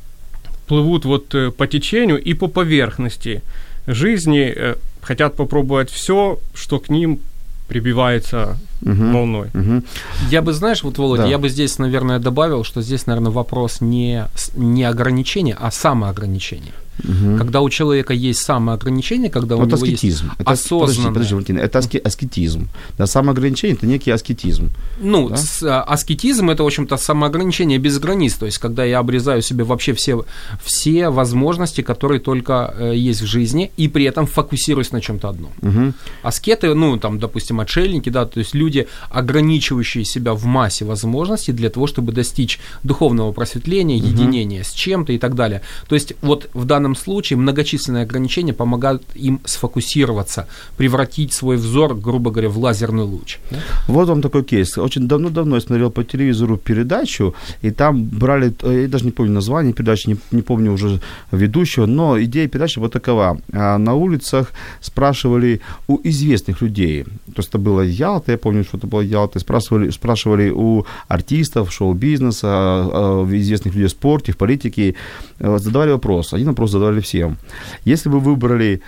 плывут 0.68 1.04
вот 1.04 1.34
э, 1.34 1.50
по 1.50 1.66
течению 1.66 2.22
и 2.22 2.34
по 2.34 2.46
поверхности 2.46 3.42
жизни, 3.88 4.52
э, 4.54 4.74
хотят 5.02 5.34
попробовать 5.34 5.90
все, 5.90 6.38
что 6.54 6.78
к 6.78 6.90
ним 6.90 7.18
прибивается 7.66 8.56
угу. 8.82 8.92
волной. 9.12 9.48
Угу. 9.54 9.82
Я 10.30 10.42
бы, 10.42 10.52
знаешь, 10.52 10.82
вот, 10.82 10.98
Володя, 10.98 11.22
Да. 11.22 11.28
я 11.28 11.38
бы 11.38 11.48
здесь, 11.48 11.78
наверное, 11.78 12.18
добавил, 12.18 12.64
что 12.64 12.82
здесь, 12.82 13.06
наверное, 13.06 13.32
вопрос 13.32 13.80
не, 13.80 14.24
не 14.56 14.84
ограничения, 14.84 15.56
а 15.58 15.70
самоограничения. 15.70 16.72
Мгм. 17.04 17.38
Когда 17.38 17.60
у 17.60 17.70
человека 17.70 18.12
есть 18.12 18.40
самоограничение, 18.40 19.30
когда 19.30 19.54
у 19.54 19.58
Вот 19.60 19.66
него 19.68 19.76
аскетизм. 19.76 20.24
есть 20.24 20.34
Это, 20.40 20.44
подожди, 20.44 20.74
осознанное... 20.74 21.12
подожди, 21.12 21.34
Валентина, 21.34 21.58
это 21.60 21.78
аски- 21.78 21.98
аскетизм. 22.08 22.68
Да, 22.98 23.06
самоограничение– 23.06 23.76
это 23.78 23.86
некий 23.86 24.10
аскетизм. 24.10 24.70
Ну, 25.00 25.28
Да? 25.28 25.36
с- 25.36 25.62
а, 25.62 25.80
аскетизм 25.84 26.50
это, 26.50 26.64
в 26.64 26.66
общем-то, 26.66 26.96
самоограничение 26.96 27.78
без 27.78 28.00
границ. 28.00 28.34
То 28.34 28.46
есть, 28.46 28.58
когда 28.58 28.82
я 28.84 28.98
обрезаю 28.98 29.42
себе 29.42 29.62
вообще 29.62 29.92
все, 29.92 30.24
все 30.60 31.10
возможности, 31.10 31.82
которые 31.82 32.18
только 32.18 32.74
э, 32.76 32.96
есть 32.96 33.22
в 33.22 33.26
жизни, 33.26 33.70
и 33.76 33.86
при 33.86 34.04
этом 34.04 34.26
фокусируюсь 34.26 34.90
на 34.90 35.00
чем-то 35.00 35.28
одном. 35.28 35.52
Мгм. 35.62 35.94
Аскеты, 36.24 36.74
ну, 36.74 36.96
там, 36.98 37.20
допустим, 37.20 37.60
отшельники, 37.60 38.08
да, 38.10 38.24
то 38.26 38.40
есть 38.40 38.54
люди, 38.56 38.67
ограничивающие 39.10 40.04
себя 40.04 40.34
в 40.34 40.44
массе 40.44 40.84
возможностей 40.84 41.52
для 41.52 41.70
того, 41.70 41.86
чтобы 41.86 42.12
достичь 42.12 42.58
духовного 42.82 43.32
просветления, 43.32 43.96
единения 43.96 44.62
с 44.62 44.72
чем-то 44.72 45.12
и 45.12 45.18
так 45.18 45.34
далее. 45.34 45.62
То 45.88 45.94
есть 45.94 46.14
вот 46.22 46.48
в 46.54 46.64
данном 46.64 46.96
случае 46.96 47.36
многочисленные 47.36 48.02
ограничения 48.04 48.52
помогают 48.52 49.02
им 49.14 49.40
сфокусироваться, 49.44 50.46
превратить 50.76 51.32
свой 51.32 51.56
взор, 51.56 51.94
грубо 51.94 52.30
говоря, 52.30 52.48
в 52.48 52.58
лазерный 52.58 53.04
луч. 53.04 53.38
да. 53.50 53.58
Вот 53.86 54.08
вам 54.08 54.22
такой 54.22 54.44
кейс. 54.44 54.78
Очень 54.78 55.08
давно-давно 55.08 55.56
я 55.56 55.60
смотрел 55.60 55.90
по 55.90 56.04
телевизору 56.04 56.56
передачу, 56.56 57.34
и 57.62 57.70
там 57.70 58.04
брали, 58.04 58.52
э, 58.62 58.82
я 58.82 58.88
даже 58.88 59.04
не 59.04 59.10
помню 59.10 59.32
название 59.32 59.72
передачи, 59.72 60.08
не, 60.08 60.16
не 60.30 60.42
помню 60.42 60.72
уже 60.72 61.00
ведущего, 61.32 61.86
но 61.86 62.22
идея 62.22 62.48
передачи 62.48 62.78
вот 62.78 62.92
такова. 62.92 63.38
А 63.52 63.78
На 63.78 63.94
улицах 63.94 64.52
спрашивали 64.80 65.60
у 65.88 66.00
известных 66.04 66.62
людей, 66.62 67.04
то 67.04 67.38
есть 67.38 67.48
это 67.48 67.58
было 67.58 67.82
Ялта, 67.82 68.32
я 68.32 68.38
помню, 68.38 68.57
что 68.64 68.78
это 68.78 68.86
было 68.86 69.00
Ялта, 69.00 69.38
спрашивали, 69.38 69.90
спрашивали 69.90 70.50
у 70.50 70.84
артистов, 71.08 71.72
шоу-бизнеса, 71.72 72.48
а, 72.48 73.24
а, 73.24 73.36
известных 73.36 73.74
людей 73.74 73.88
в 73.88 73.90
спорте, 73.90 74.32
в 74.32 74.36
политике, 74.36 74.94
э, 75.38 75.58
задавали 75.58 75.92
вопрос. 75.92 76.32
Один 76.32 76.48
вопрос 76.48 76.70
задавали 76.70 77.00
всем. 77.00 77.36
Если 77.84 78.08
бы 78.08 78.20
вы 78.20 78.32
выбрали 78.32 78.82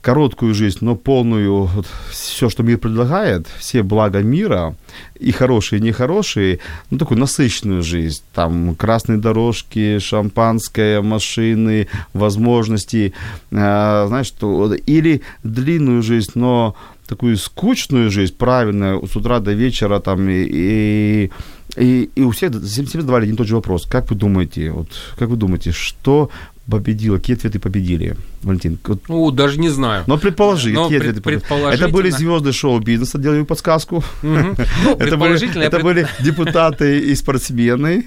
короткую 0.00 0.54
жизнь, 0.54 0.78
но 0.80 0.96
полную 0.96 1.64
вот, 1.64 1.86
все, 2.10 2.48
что 2.48 2.62
мир 2.62 2.78
предлагает, 2.78 3.46
все 3.58 3.82
блага 3.82 4.22
мира, 4.22 4.74
и 5.18 5.30
хорошие, 5.30 5.78
и 5.78 5.82
нехорошие, 5.82 6.58
ну, 6.90 6.98
такую 6.98 7.18
насыщенную 7.18 7.82
жизнь. 7.82 8.22
Там 8.34 8.74
красные 8.74 9.18
дорожки, 9.18 9.98
шампанское, 9.98 11.02
машины, 11.02 11.88
возможности, 12.14 13.12
э, 13.50 14.04
знаешь, 14.08 14.26
что, 14.26 14.72
или 14.74 15.20
длинную 15.42 16.02
жизнь, 16.02 16.32
но 16.34 16.74
такую 17.10 17.36
скучную 17.36 18.10
жизнь, 18.10 18.34
правильную, 18.38 19.06
с 19.06 19.16
утра 19.16 19.40
до 19.40 19.52
вечера, 19.52 19.98
там, 20.00 20.28
и, 20.28 20.44
и, 20.50 21.30
и, 21.76 22.10
и 22.14 22.22
у 22.22 22.30
всех 22.30 22.52
всем 22.64 22.86
задавали 22.86 23.24
один 23.24 23.34
и 23.34 23.38
тот 23.38 23.46
же 23.48 23.54
вопрос. 23.56 23.84
Как 23.86 24.08
вы 24.10 24.16
думаете, 24.16 24.70
вот, 24.70 24.88
как 25.18 25.28
вы 25.28 25.36
думаете, 25.36 25.72
что 25.72 26.30
победило, 26.70 27.16
какие 27.18 27.36
ответы 27.36 27.58
победили, 27.58 28.16
Валентин? 28.44 28.78
Вот 28.86 29.00
Ну, 29.08 29.30
даже 29.32 29.58
не 29.58 29.70
знаю. 29.70 30.04
но 30.06 30.18
предположи, 30.18 30.70
Но 30.72 30.84
какие 30.84 30.98
пред- 31.00 31.10
ответы 31.18 31.22
предположительно- 31.30 31.86
Это 31.86 31.92
были 31.92 32.10
звезды 32.10 32.52
шоу-бизнеса, 32.52 33.18
делаю 33.18 33.44
подсказку. 33.44 34.04
Ну, 34.22 34.54
Это 34.98 35.16
были, 35.16 35.34
это 35.64 35.70
пред- 35.70 35.82
были 35.82 36.06
депутаты 36.24 37.00
и 37.00 37.14
спортсмены. 37.16 38.04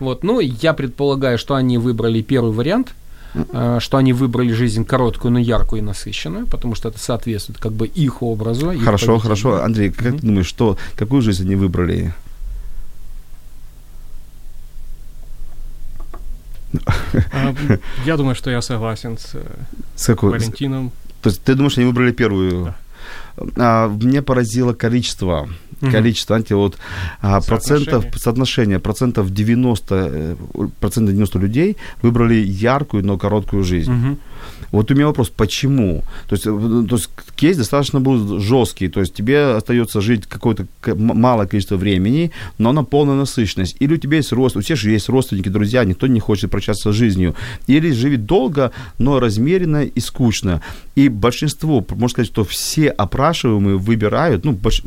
Вот, 0.00 0.24
ну, 0.24 0.40
я 0.40 0.72
предполагаю, 0.74 1.38
что 1.38 1.54
они 1.54 1.78
выбрали 1.78 2.22
первый 2.22 2.52
вариант, 2.52 2.92
что 3.34 3.96
они 3.96 4.12
выбрали 4.12 4.52
жизнь 4.52 4.84
короткую, 4.84 5.32
но 5.32 5.38
яркую 5.38 5.80
и 5.80 5.84
насыщенную, 5.84 6.46
потому 6.46 6.74
что 6.74 6.88
это 6.90 6.98
соответствует 6.98 7.58
как 7.58 7.72
бы 7.72 7.86
их 7.86 8.22
образу. 8.22 8.70
их 8.72 8.84
Хорошо, 8.84 9.06
поведению. 9.18 9.22
хорошо. 9.22 9.62
Андрей, 9.64 9.90
как 9.90 10.06
Мгм. 10.08 10.18
ты 10.18 10.26
думаешь, 10.26 10.46
что, 10.46 10.76
какую 10.96 11.22
жизнь 11.22 11.44
они 11.44 11.54
выбрали? 11.56 12.12
А, 17.32 17.54
Я 18.06 18.16
думаю, 18.16 18.34
что 18.34 18.50
я 18.50 18.62
согласен 18.62 19.18
с 19.18 19.30
э, 19.34 19.42
С 19.96 20.06
какой? 20.06 20.30
Валентином. 20.32 20.90
То 21.20 21.28
есть 21.30 21.42
ты 21.42 21.54
думаешь, 21.54 21.76
они 21.78 21.86
выбрали 21.86 22.12
первую? 22.12 22.64
Да. 22.64 22.76
А, 23.56 23.88
мне 23.88 24.22
поразило 24.22 24.72
количество. 24.72 25.48
Количество, 25.90 26.36
знаете, 26.36 26.54
вот 26.54 26.78
а, 27.20 27.40
процентов, 27.40 28.04
Соотношение. 28.04 28.18
соотношение 28.18 28.78
процентов 28.78 29.30
90, 29.30 29.94
э, 29.94 30.36
процентов 30.78 31.12
90 31.12 31.38
людей 31.40 31.76
выбрали 32.02 32.34
яркую, 32.34 33.04
но 33.04 33.18
короткую 33.18 33.64
жизнь. 33.64 33.90
Мгм. 33.90 34.18
Вот 34.72 34.90
у 34.90 34.94
меня 34.94 35.06
вопрос, 35.06 35.28
почему? 35.28 36.02
То 36.28 36.34
есть, 36.34 36.46
э, 36.46 36.86
то 36.88 36.96
есть 36.96 37.10
кейс 37.36 37.56
достаточно 37.56 38.00
был 38.00 38.40
жесткий, 38.40 38.88
то 38.88 39.00
есть 39.00 39.14
тебе 39.14 39.56
остается 39.56 40.00
жить 40.00 40.26
какое-то 40.26 40.66
малое 40.94 41.46
количество 41.46 41.76
времени, 41.76 42.30
но 42.58 42.70
она 42.70 42.82
полная 42.82 43.16
насыщенность. 43.16 43.76
Или 43.80 43.94
у 43.94 43.98
тебя 43.98 44.16
есть 44.16 44.32
рост, 44.32 44.56
у 44.56 44.60
всех 44.60 44.78
же 44.78 44.90
есть 44.90 45.08
родственники, 45.08 45.50
друзья, 45.50 45.84
никто 45.84 46.06
не 46.06 46.20
хочет 46.20 46.50
прощаться 46.50 46.92
с 46.92 46.94
жизнью. 46.94 47.34
Или 47.66 47.92
живет 47.92 48.24
долго, 48.24 48.72
но 48.98 49.20
размеренно 49.20 49.84
и 49.84 50.00
скучно. 50.00 50.62
И 50.94 51.08
большинство, 51.08 51.84
можно 51.90 52.08
сказать, 52.08 52.30
что 52.30 52.44
все 52.44 52.88
опрашиваемые 53.22 53.76
выбирают, 53.76 54.44
ну, 54.44 54.52
больш- 54.52 54.84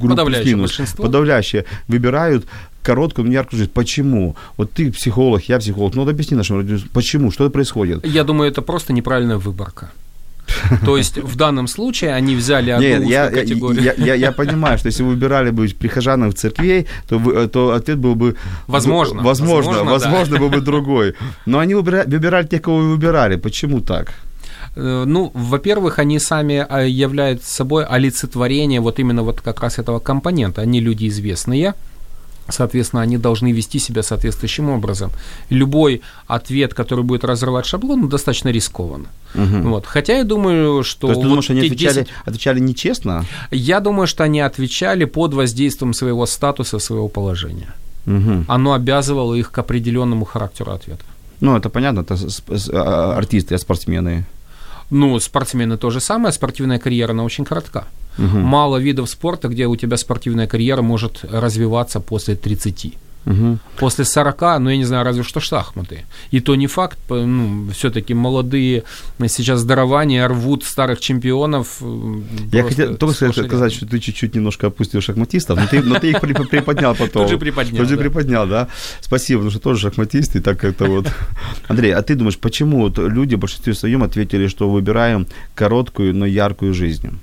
Подавляющее 0.00 0.56
большинство. 0.56 1.04
подавляющее 1.04 1.64
выбирают 1.88 2.44
короткую, 2.82 3.26
но 3.26 3.32
яркую 3.32 3.58
жизнь. 3.60 3.70
Почему? 3.72 4.34
Вот 4.56 4.72
ты 4.72 4.90
психолог, 4.90 5.48
я 5.48 5.58
психолог. 5.58 5.94
Ну, 5.94 6.02
вот 6.04 6.10
объясни 6.10 6.36
нашим 6.36 6.56
радиослушателям, 6.56 6.90
почему? 6.92 7.30
Что 7.30 7.50
происходит? 7.50 8.04
Я 8.06 8.24
думаю, 8.24 8.50
это 8.50 8.62
просто 8.62 8.92
неправильная 8.92 9.36
выборка. 9.38 9.90
То 10.84 10.96
есть 10.96 11.18
в 11.18 11.36
данном 11.36 11.68
случае 11.68 12.14
они 12.14 12.34
взяли 12.36 12.70
одну 12.70 12.86
Нет, 12.88 13.04
я, 13.08 13.28
категорию. 13.30 13.82
я, 13.82 13.92
я, 13.96 14.14
я 14.14 14.32
понимаю, 14.32 14.78
что 14.78 14.88
если 14.88 15.04
вы 15.04 15.10
выбирали 15.10 15.50
бы 15.50 15.68
прихожанов 15.78 16.34
церквей, 16.34 16.86
то, 17.08 17.18
вы- 17.18 17.48
то 17.48 17.70
ответ 17.70 17.98
был 17.98 18.14
бы... 18.14 18.34
Возможно, 18.68 19.22
Возможно, 19.22 19.72
возможно, 19.72 19.90
возможно, 19.90 20.38
был 20.38 20.48
бы 20.48 20.60
другой. 20.60 21.14
Но 21.46 21.58
они 21.58 21.74
выбира- 21.74 22.04
выбирали 22.10 22.46
тех, 22.46 22.62
кого 22.62 22.76
вы 22.78 22.90
выбирали. 22.96 23.36
Почему 23.36 23.80
так? 23.80 24.12
Э, 24.76 25.04
Ну, 25.06 25.30
во-первых, 25.34 25.98
они 25.98 26.18
сами 26.18 26.64
а, 26.68 26.82
являются 26.82 27.52
собой 27.52 27.84
олицетворение 27.84 28.80
вот 28.80 28.98
именно 28.98 29.22
вот 29.22 29.40
как 29.40 29.60
раз 29.60 29.78
этого 29.78 29.98
компонента. 29.98 30.62
Они 30.62 30.80
люди 30.80 31.08
известные, 31.08 31.74
соответственно, 32.48 33.02
они 33.02 33.18
должны 33.18 33.52
вести 33.52 33.78
себя 33.78 34.02
соответствующим 34.02 34.70
образом. 34.70 35.10
Любой 35.50 36.02
ответ, 36.26 36.74
который 36.74 37.04
будет 37.04 37.24
разрывать 37.24 37.66
шаблон, 37.66 38.08
достаточно 38.08 38.50
рискован. 38.50 39.06
Вот. 39.34 39.86
Хотя 39.86 40.18
я 40.18 40.24
думаю, 40.24 40.82
что... 40.84 41.08
То 41.08 41.12
есть 41.12 41.20
ты 41.20 41.26
вот 41.26 41.30
думаешь, 41.30 41.50
они 41.50 41.60
отвечали, 41.60 42.00
10 42.00 42.08
отвечали 42.26 42.60
нечестно? 42.60 43.24
Я 43.50 43.80
думаю, 43.80 44.06
что 44.06 44.24
они 44.24 44.40
отвечали 44.40 45.06
под 45.06 45.34
воздействием 45.34 45.94
своего 45.94 46.26
статуса, 46.26 46.78
своего 46.78 47.08
положения. 47.08 47.74
Мгм. 48.06 48.44
Оно 48.48 48.72
обязывало 48.72 49.34
их 49.34 49.50
к 49.50 49.58
определенному 49.58 50.24
характеру 50.24 50.72
ответа. 50.72 51.04
Ну, 51.40 51.56
это 51.56 51.68
понятно, 51.68 52.00
это 52.00 52.16
а, 52.72 53.16
артисты, 53.16 53.54
а 53.54 53.58
спортсмены. 53.58 54.24
Ну, 54.90 55.18
спортсмены 55.20 55.76
то 55.76 55.90
же 55.90 56.00
самое, 56.00 56.32
спортивная 56.32 56.78
карьера, 56.78 57.12
она 57.12 57.24
очень 57.24 57.44
коротка. 57.44 57.86
Мгм. 58.18 58.40
Мало 58.40 58.78
видов 58.78 59.10
спорта, 59.10 59.48
где 59.48 59.66
у 59.66 59.76
тебя 59.76 59.96
спортивная 59.96 60.46
карьера 60.46 60.82
может 60.82 61.24
развиваться 61.24 62.00
после 62.00 62.34
30. 62.34 62.94
Мгм. 63.26 63.58
После 63.76 64.04
40, 64.04 64.60
ну, 64.60 64.70
я 64.70 64.76
не 64.76 64.84
знаю, 64.84 65.04
разве 65.04 65.24
что 65.24 65.40
шахматы. 65.40 66.04
И 66.30 66.38
то 66.40 66.54
не 66.54 66.68
факт, 66.68 66.96
ну, 67.08 67.68
все-таки 67.72 68.14
молодые 68.14 68.84
сейчас 69.26 69.64
дарования 69.64 70.26
рвут 70.28 70.62
старых 70.64 71.00
чемпионов. 71.00 71.82
Я 72.52 72.62
хотел 72.62 72.96
только 72.96 73.14
сказать, 73.16 73.36
рядом. 73.36 73.70
что 73.70 73.86
ты 73.86 73.98
чуть-чуть 73.98 74.34
немножко 74.36 74.68
опустил 74.68 75.00
шахматистов, 75.00 75.58
но 75.58 75.66
ты, 75.66 75.82
но 75.82 75.98
ты 75.98 76.10
их 76.10 76.20
при- 76.20 76.34
приподнял 76.34 76.94
потом. 76.98 77.22
Тут 77.22 77.30
же 77.30 77.38
приподнял, 77.38 77.78
Тут 77.78 77.88
же 77.88 77.96
да. 77.96 78.02
приподнял, 78.02 78.46
да. 78.46 78.68
Спасибо, 79.00 79.40
потому 79.40 79.50
что 79.50 79.60
тоже 79.60 79.80
шахматист, 79.80 80.36
и 80.36 80.40
так 80.40 80.60
как-то 80.60 80.84
вот. 80.86 81.06
Андрей, 81.68 81.92
а 81.94 82.02
ты 82.02 82.14
думаешь, 82.14 82.38
почему 82.38 82.78
вот 82.82 82.96
люди 82.98 83.34
в 83.34 83.40
большинстве 83.40 83.74
своем 83.74 84.04
ответили, 84.04 84.46
что 84.46 84.70
выбираем 84.70 85.26
короткую, 85.56 86.14
но 86.14 86.26
яркую 86.26 86.72
жизнь? 86.74 87.18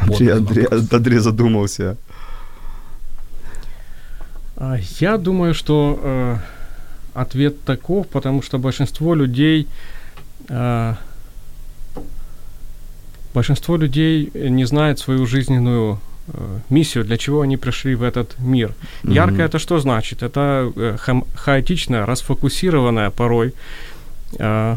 Андрей, 0.00 0.30
Вот 0.32 0.38
Андрей, 0.38 0.66
Андрей 0.92 1.18
задумался. 1.18 1.96
А, 4.56 4.76
Я 5.00 5.16
думаю, 5.18 5.54
что 5.54 5.98
э, 6.02 6.36
ответ 7.14 7.62
таков, 7.64 8.06
потому 8.08 8.42
что 8.42 8.58
большинство 8.58 9.14
людей 9.14 9.66
э, 10.48 10.94
Большинство 13.34 13.76
людей 13.76 14.30
не 14.34 14.64
знает 14.64 14.98
свою 14.98 15.26
жизненную 15.26 15.98
э, 16.28 16.58
миссию, 16.70 17.04
для 17.04 17.18
чего 17.18 17.42
они 17.42 17.58
пришли 17.58 17.94
в 17.94 18.02
этот 18.02 18.38
мир. 18.38 18.72
Ярко 19.04 19.42
это 19.42 19.58
что 19.58 19.78
значит? 19.78 20.22
Это 20.22 20.72
э, 20.74 20.96
хам- 20.98 21.26
хаотичная, 21.34 22.06
расфокусированная 22.06 23.10
порой 23.10 23.52
э, 24.38 24.76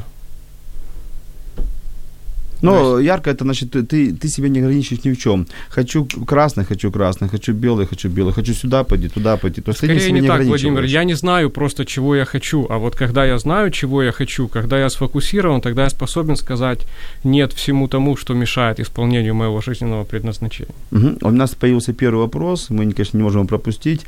Но 2.61 2.99
ярко 2.99 3.29
это 3.29 3.43
значит, 3.43 3.71
ты, 3.71 4.13
ты 4.13 4.27
себя 4.27 4.49
не 4.49 4.59
ограничиваешь 4.59 5.03
ни 5.05 5.11
в 5.11 5.17
чем. 5.17 5.47
Хочу 5.69 6.05
красный, 6.05 6.65
хочу 6.65 6.91
красный, 6.91 7.29
хочу 7.29 7.53
белый, 7.53 7.85
хочу 7.85 8.09
белый, 8.09 8.33
хочу 8.33 8.53
сюда 8.53 8.83
пойти, 8.83 9.09
туда 9.09 9.37
пойти. 9.37 9.61
То 9.61 9.71
есть 9.71 9.81
ты 9.81 9.87
Скорее 9.87 9.99
себя 9.99 10.11
не, 10.13 10.21
не 10.21 10.27
так, 10.27 10.43
Владимир. 10.43 10.83
Я 10.83 11.03
не 11.03 11.13
знаю 11.13 11.49
просто, 11.49 11.85
чего 11.85 12.15
я 12.15 12.25
хочу. 12.25 12.67
А 12.69 12.77
вот 12.77 12.95
когда 12.95 13.25
я 13.25 13.37
знаю, 13.37 13.71
чего 13.71 14.03
я 14.03 14.11
хочу, 14.11 14.47
когда 14.47 14.79
я 14.79 14.89
сфокусирован, 14.89 15.61
тогда 15.61 15.83
я 15.83 15.89
способен 15.89 16.35
сказать 16.35 16.85
нет 17.23 17.53
всему 17.53 17.87
тому, 17.87 18.17
что 18.17 18.33
мешает 18.33 18.79
исполнению 18.79 19.35
моего 19.35 19.61
жизненного 19.61 20.03
предназначения. 20.03 20.73
Мгм. 20.91 21.17
У 21.21 21.31
нас 21.31 21.55
появился 21.55 21.93
первый 21.93 22.19
вопрос, 22.19 22.69
мы, 22.69 22.91
конечно, 22.91 23.17
не 23.17 23.23
можем 23.23 23.41
его 23.41 23.47
пропустить. 23.47 24.05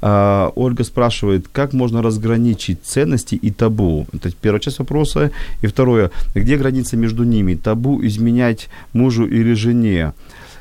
А, 0.00 0.52
Ольга 0.54 0.84
спрашивает, 0.84 1.46
как 1.52 1.72
можно 1.72 2.02
разграничить 2.02 2.78
ценности 2.84 3.34
и 3.34 3.50
табу? 3.50 4.06
Это 4.12 4.30
первая 4.40 4.60
часть 4.60 4.78
вопроса. 4.78 5.30
И 5.62 5.66
второе, 5.66 6.10
где 6.34 6.56
граница 6.56 6.96
между 6.96 7.24
ними? 7.24 7.54
Табу 7.54 7.93
изменять 8.02 8.68
мужу 8.92 9.26
или 9.26 9.54
жене? 9.54 10.12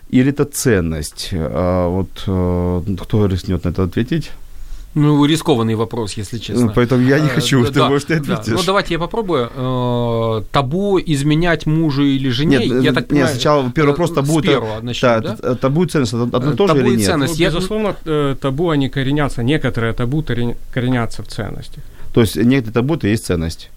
Или 0.10 0.30
это 0.32 0.46
ценность? 0.46 1.30
А, 1.34 1.88
вот 1.88 2.24
э, 2.28 2.96
кто 3.02 3.26
рискнет 3.26 3.64
на 3.64 3.70
это 3.70 3.84
ответить? 3.84 4.32
Ну, 4.96 5.26
рискованный 5.26 5.74
вопрос, 5.74 6.14
если 6.14 6.38
честно. 6.38 6.66
Ну, 6.68 6.72
поэтому 6.76 7.02
я 7.02 7.20
не 7.20 7.26
Э, 7.26 7.30
хочу, 7.34 7.62
да, 7.64 7.68
ты, 7.70 7.74
да, 7.74 7.90
может, 7.90 8.08
ты 8.10 8.20
да. 8.20 8.36
ответишь. 8.36 8.60
Ну, 8.60 8.64
давайте 8.64 8.94
я 8.94 9.00
попробую. 9.00 9.50
Э, 9.56 10.44
Табу 10.52 11.00
изменять 11.00 11.66
мужу 11.66 12.04
или 12.04 12.30
жене, 12.30 12.60
Нет, 12.60 12.84
я 12.84 12.92
э, 12.92 12.94
так 12.94 13.04
нет, 13.04 13.08
понимаю, 13.08 13.30
сначала 13.34 13.72
первый 13.72 13.88
э, 13.88 13.92
вопрос 13.94 14.12
табу. 14.14 14.40
С 14.40 14.44
первого 14.44 14.82
начнем, 14.82 15.22
да, 15.24 15.36
да? 15.42 15.56
табу 15.56 15.84
и 15.84 15.88
ценность 15.88 16.14
одно 16.14 16.52
Э, 16.52 16.56
табу 16.56 16.80
или 16.82 16.94
и 16.94 16.98
нет? 16.98 17.06
ценность. 17.08 17.34
Ну, 17.34 17.40
Я- 17.40 17.48
безусловно, 17.50 17.96
э, 18.06 18.36
табу, 18.40 18.70
они 18.70 18.90
коренятся. 18.90 19.42
Некоторые 19.42 19.94
табу 19.94 20.24
коренятся 20.72 21.24
в 21.24 21.28
ценности. 21.28 21.80
То 22.14 22.22
есть 22.22 22.36
некоторые 22.36 22.74
табу, 22.74 22.96
то 22.98 23.08
есть 23.08 23.26
ценность. 23.26 23.72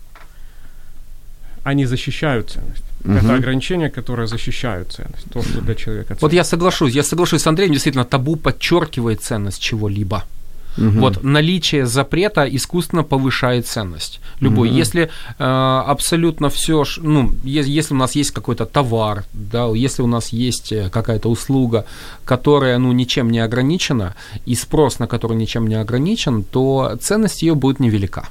Они 1.65 1.87
защищают 1.87 2.51
ценность. 2.51 2.85
Это 3.05 3.35
ограничения, 3.35 3.89
которые 3.91 4.27
защищают 4.27 4.93
ценность. 4.93 5.27
То, 5.33 5.43
что 5.43 5.61
для 5.61 5.75
человека 5.75 6.17
Вот 6.21 6.31
ценно. 6.31 6.39
я 6.39 6.45
соглашусь, 6.45 6.95
я 6.95 7.03
соглашусь 7.03 7.43
с 7.43 7.47
Андреем, 7.47 7.73
действительно, 7.73 8.05
табу 8.05 8.37
подчеркивает 8.37 9.21
ценность 9.23 9.61
чего-либо. 9.63 10.25
Мгм. 10.79 11.01
Вот 11.01 11.23
наличие 11.25 11.87
запрета 11.87 12.45
искусственно 12.57 13.03
повышает 13.03 13.67
ценность. 13.67 14.21
Любой. 14.41 14.69
Мгм. 14.69 14.77
Если 14.79 15.03
э, 15.39 15.45
абсолютно 15.91 16.49
все, 16.49 16.85
ну, 16.99 17.33
е- 17.45 17.79
если 17.79 17.95
у 17.95 17.97
нас 17.97 18.17
есть 18.17 18.31
какой-то 18.33 18.67
товар, 18.67 19.25
да, 19.33 19.69
если 19.75 20.03
у 20.03 20.07
нас 20.07 20.33
есть 20.35 20.73
э, 20.73 20.91
какая-то 20.91 21.31
услуга, 21.31 21.85
которая, 22.27 22.79
ну, 22.79 22.93
ничем 22.93 23.31
не 23.31 23.39
ограничена, 23.39 24.15
и 24.49 24.55
спрос 24.55 24.99
на 24.99 25.07
которую 25.07 25.39
ничем 25.39 25.67
не 25.67 25.77
ограничен, 25.81 26.43
то 26.43 26.97
ценность 27.01 27.43
ее 27.43 27.55
будет 27.55 27.81
невелика. 27.81 28.29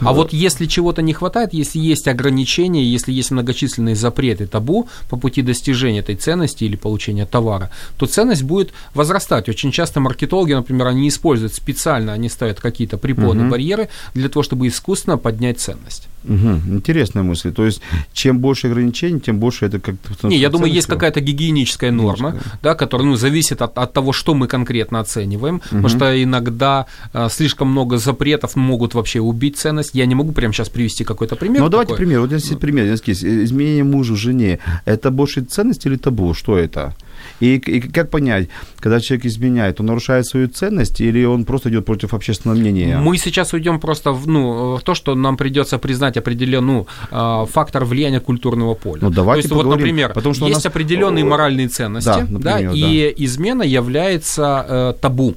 А 0.00 0.12
вот 0.12 0.32
если 0.32 0.66
чего-то 0.66 1.02
не 1.02 1.12
хватает, 1.12 1.52
если 1.52 1.78
есть 1.78 2.08
ограничения, 2.08 2.84
если 2.84 3.12
есть 3.12 3.30
многочисленные 3.30 3.94
запреты, 3.94 4.46
табу 4.46 4.88
по 5.08 5.16
пути 5.16 5.42
достижения 5.42 6.00
этой 6.00 6.16
ценности 6.16 6.64
или 6.64 6.76
получения 6.76 7.26
товара, 7.26 7.70
то 7.96 8.06
ценность 8.06 8.42
будет 8.42 8.72
возрастать. 8.94 9.48
Очень 9.48 9.72
часто 9.72 10.00
маркетологи, 10.00 10.52
например, 10.52 10.88
они 10.88 11.08
используют 11.08 11.54
специально, 11.54 12.12
они 12.12 12.28
ставят 12.28 12.60
какие-то 12.60 12.98
препоны, 12.98 13.42
Мгм. 13.42 13.50
барьеры 13.50 13.88
для 14.14 14.28
того, 14.28 14.42
чтобы 14.42 14.68
искусственно 14.68 15.18
поднять 15.18 15.60
ценность. 15.60 16.08
Мгм. 16.26 16.76
Интересная 16.76 17.22
мысль. 17.22 17.52
То 17.52 17.64
есть, 17.64 17.80
чем 18.12 18.38
больше 18.38 18.66
ограничений, 18.66 19.20
тем 19.20 19.38
больше 19.38 19.66
это 19.66 19.78
как-то... 19.78 20.28
Не, 20.28 20.36
я 20.36 20.50
думаю, 20.50 20.72
есть 20.72 20.86
какая-то 20.86 21.20
гигиеническая 21.20 21.90
норма, 21.90 22.30
Гигиеническая. 22.30 22.60
да, 22.62 22.74
которая 22.74 23.06
ну, 23.06 23.16
зависит 23.16 23.62
от, 23.62 23.78
от 23.78 23.92
того, 23.92 24.12
что 24.12 24.34
мы 24.34 24.48
конкретно 24.48 25.00
оцениваем. 25.00 25.60
Потому 25.60 25.88
что 25.88 26.22
иногда 26.22 26.86
э, 27.12 27.28
слишком 27.30 27.68
много 27.68 27.98
запретов 27.98 28.56
могут 28.56 28.94
вообще 28.94 29.20
убить 29.20 29.56
ценность. 29.56 29.90
Я 29.94 30.06
не 30.06 30.14
могу 30.14 30.32
прямо 30.32 30.52
сейчас 30.52 30.68
привести 30.68 31.04
какой-то 31.04 31.36
пример. 31.36 31.62
Ну, 31.62 31.68
давайте 31.68 31.90
такой. 31.90 32.04
пример. 32.04 32.20
Вот 32.20 32.30
здесь 32.30 32.56
пример. 32.58 32.86
Здесь 32.86 33.02
есть 33.06 33.24
изменение 33.24 33.84
мужу, 33.84 34.16
жене. 34.16 34.58
Это 34.84 35.10
больше 35.10 35.42
ценность 35.42 35.86
или 35.86 35.96
табу? 35.96 36.34
Что 36.34 36.58
это? 36.58 36.94
И, 37.40 37.56
и 37.56 37.80
как 37.80 38.10
понять, 38.10 38.48
когда 38.80 39.00
человек 39.00 39.26
изменяет, 39.26 39.80
он 39.80 39.86
нарушает 39.86 40.26
свою 40.26 40.48
ценность 40.48 41.00
или 41.00 41.24
он 41.24 41.44
просто 41.44 41.68
идет 41.68 41.84
против 41.84 42.14
общественного 42.14 42.58
мнения? 42.58 42.98
Мы 42.98 43.18
сейчас 43.18 43.52
уйдем 43.52 43.78
просто 43.80 44.12
в, 44.12 44.26
ну, 44.26 44.76
в 44.76 44.82
то, 44.82 44.94
что 44.94 45.14
нам 45.14 45.36
придется 45.36 45.78
признать 45.78 46.16
определенный 46.16 46.66
ну, 47.10 47.46
фактор 47.46 47.84
влияния 47.84 48.20
культурного 48.20 48.74
поля. 48.74 49.00
Ну, 49.02 49.10
давайте 49.10 49.42
то 49.42 49.46
есть, 49.46 49.54
вот, 49.54 49.62
поговорим, 49.62 49.86
например, 49.86 50.12
потому 50.12 50.34
что 50.34 50.46
есть 50.46 50.64
нас- 50.64 50.66
определенные 50.66 51.24
моральные 51.24 51.68
ценности, 51.68 52.06
да, 52.06 52.26
да, 52.28 52.58
например, 52.60 52.72
и 52.74 53.14
измена 53.24 53.62
является 53.62 54.66
э, 54.68 54.94
табу. 55.00 55.34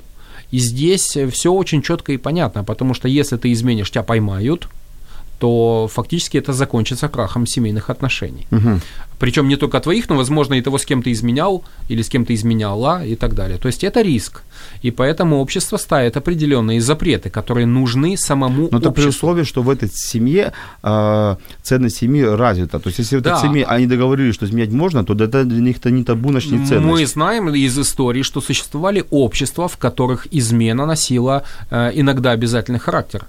И 0.52 0.58
здесь 0.60 1.18
все 1.32 1.52
очень 1.52 1.82
четко 1.82 2.12
и 2.12 2.18
понятно, 2.18 2.64
потому 2.64 2.94
что 2.94 3.08
если 3.08 3.38
ты 3.38 3.52
изменишь, 3.52 3.92
тебя 3.92 4.04
поймают, 4.04 4.68
то 5.40 5.88
фактически 5.94 6.38
это 6.38 6.54
закончится 6.54 7.08
крахом 7.08 7.46
семейных 7.46 7.90
отношений. 7.90 8.48
Мгм. 8.52 8.82
Причем 9.20 9.48
не 9.48 9.56
только 9.56 9.80
твоих, 9.80 10.10
но, 10.10 10.16
возможно, 10.16 10.56
и 10.56 10.62
того, 10.62 10.78
с 10.78 10.86
кем 10.86 11.04
ты 11.04 11.12
изменял 11.12 11.64
или 11.90 12.02
с 12.02 12.10
кем 12.10 12.26
ты 12.26 12.34
изменяла 12.34 13.06
и 13.06 13.16
так 13.16 13.34
далее. 13.34 13.58
То 13.58 13.68
есть 13.68 13.84
это 13.84 14.02
риск. 14.02 14.42
И 14.82 14.92
поэтому 14.92 15.40
общество 15.40 15.78
ставит 15.78 16.18
определенные 16.18 16.82
запреты, 16.82 17.30
которые 17.30 17.66
нужны 17.66 18.18
самому 18.18 18.70
Но 18.72 18.78
это 18.78 18.92
при 18.92 19.08
условии, 19.08 19.44
что 19.44 19.62
в 19.62 19.70
этой 19.70 19.90
семье 19.94 20.52
э, 20.84 21.36
ценность 21.64 21.98
семьи 21.98 22.24
развита. 22.24 22.80
То 22.80 22.90
есть, 22.90 23.00
если 23.00 23.18
в 23.18 23.20
этой 23.20 23.34
Да. 23.34 23.42
семье 23.42 23.66
они 23.66 23.88
договорились, 23.88 24.36
что 24.36 24.46
изменять 24.46 24.72
можно, 24.72 25.04
то 25.04 25.14
это 25.14 25.44
для 25.44 25.62
них 25.62 25.78
это 25.78 25.92
не 25.92 26.04
табу, 26.04 26.30
значит, 26.30 26.52
не 26.52 26.66
ценность. 26.66 27.00
Мы 27.00 27.06
знаем 27.06 27.50
из 27.50 27.78
истории, 27.78 28.24
что 28.24 28.42
существовали 28.42 29.04
общества, 29.12 29.68
в 29.68 29.78
которых 29.78 30.28
измена 30.32 30.86
носила 30.86 31.44
э, 31.72 31.92
иногда 31.94 32.32
обязательный 32.32 32.80
характер. 32.80 33.26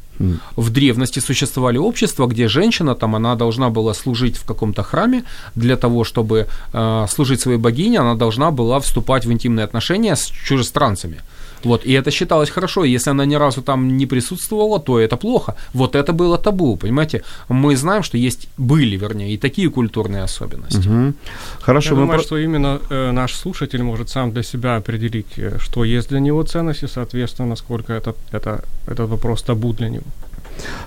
В 0.57 0.70
древности 0.70 1.20
существовали 1.20 1.79
общества, 1.79 2.26
где 2.26 2.46
женщина, 2.48 2.94
там, 2.94 3.14
она 3.14 3.37
должна 3.37 3.70
была 3.70 3.94
служить 3.94 4.37
в 4.37 4.44
каком-то 4.44 4.83
храме 4.83 5.24
для 5.55 5.76
того, 5.80 6.04
чтобы 6.04 6.46
э, 6.72 7.06
служить 7.08 7.40
своей 7.40 7.58
богине, 7.58 8.00
она 8.00 8.14
должна 8.14 8.50
была 8.50 8.78
вступать 8.80 9.26
в 9.26 9.32
интимные 9.32 9.64
отношения 9.64 10.14
с 10.14 10.26
чужестранцами. 10.26 11.16
Вот, 11.64 11.84
и 11.86 11.92
это 11.92 12.10
считалось 12.10 12.50
хорошо. 12.50 12.84
Если 12.84 13.10
она 13.10 13.26
ни 13.26 13.36
разу 13.38 13.60
там 13.62 13.96
не 13.98 14.06
присутствовала, 14.06 14.78
то 14.80 14.98
это 14.98 15.16
плохо. 15.16 15.54
Вот 15.74 15.94
это 15.94 16.12
было 16.12 16.38
табу, 16.38 16.76
понимаете? 16.76 17.22
Мы 17.50 17.76
знаем, 17.76 18.02
что 18.02 18.16
есть, 18.16 18.48
были, 18.58 18.96
вернее, 18.96 19.34
и 19.34 19.36
такие 19.36 19.68
культурные 19.68 20.22
особенности. 20.24 20.88
Мгм. 20.88 21.14
Хорошо, 21.60 21.88
Я 21.90 21.94
мы 21.96 22.00
думаю, 22.02 22.18
про- 22.18 22.24
что 22.26 22.38
именно 22.38 22.80
э, 22.90 23.12
наш 23.12 23.34
слушатель 23.34 23.82
может 23.82 24.08
сам 24.08 24.30
для 24.32 24.42
себя 24.42 24.76
определить, 24.76 25.38
э, 25.38 25.58
что 25.60 25.84
есть 25.84 26.08
для 26.08 26.20
него 26.20 26.42
ценность, 26.44 26.82
и, 26.82 26.88
соответственно, 26.88 27.48
насколько 27.48 27.92
это, 27.92 28.14
это, 28.32 28.64
этот 28.86 29.10
вопрос 29.10 29.42
табу 29.42 29.72
для 29.74 29.88
него. 29.90 30.04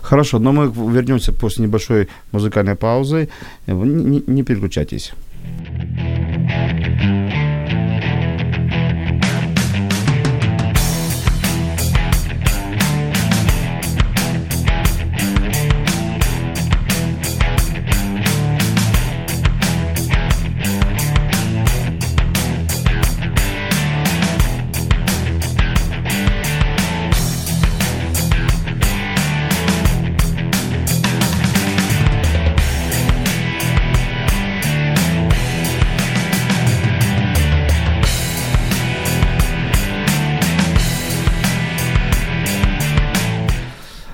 Хорошо, 0.02 0.40
но 0.40 0.52
мы 0.52 0.72
вернемся 0.94 1.32
после 1.32 1.66
небольшой 1.66 2.08
музыкальной 2.32 2.76
паузы. 2.76 3.30
Э, 3.68 3.74
Не, 3.74 4.04
не- 4.04 4.24
не 4.28 4.44
переключайтесь. 4.44 5.14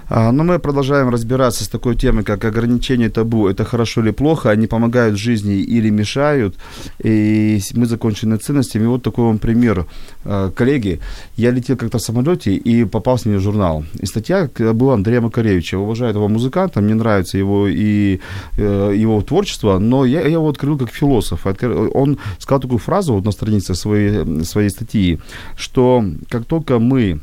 Но 0.10 0.43
мы 0.43 0.58
продолжаем 0.60 1.10
разбираться 1.10 1.63
с 1.63 1.67
такой 1.67 1.95
темой, 1.95 2.24
как 2.24 2.43
ограничение 2.45 3.10
табу. 3.10 3.48
Это 3.48 3.63
хорошо 3.63 4.02
или 4.02 4.12
плохо? 4.12 4.50
Они 4.50 4.65
помогают 4.67 5.17
жизни 5.17 5.56
или 5.58 5.91
мешают? 5.91 6.56
И 7.04 7.60
с- 7.60 7.74
мы 7.76 7.86
закончили 7.86 8.36
ценностями. 8.38 8.88
Вот 8.88 9.04
такой 9.04 9.26
вам 9.26 9.38
пример. 9.38 9.86
А, 10.26 10.50
Коллеги, 10.52 11.00
я 11.38 11.52
летел 11.52 11.78
как-то 11.78 11.98
в 11.98 12.02
самолете 12.02 12.56
и 12.56 12.86
попался 12.86 13.30
мне 13.30 13.38
в 13.38 13.41
журнал. 13.41 13.84
И 14.00 14.06
статья 14.08 14.50
была 14.74 14.95
Андрея 14.95 15.22
Макаревича. 15.22 15.78
Уважаю 15.78 16.12
этого 16.12 16.28
музыканта, 16.28 16.82
мне 16.82 16.95
нравится 16.95 17.38
его 17.38 17.67
и 17.67 18.19
э, 18.58 18.93
его 18.98 19.22
творчество, 19.22 19.80
но 19.80 20.06
я, 20.06 20.22
я 20.22 20.28
его 20.28 20.50
открыл 20.50 20.78
как 20.78 20.89
философ. 20.89 21.45
Он 21.93 22.17
сказал 22.39 22.60
такую 22.60 22.80
фразу 22.80 23.13
вот 23.13 23.26
на 23.26 23.32
странице 23.32 23.76
своей, 23.76 24.43
своей 24.43 24.69
статьи, 24.69 25.19
что 25.56 26.04
как 26.30 26.45
только 26.45 26.80
мы 26.80 27.19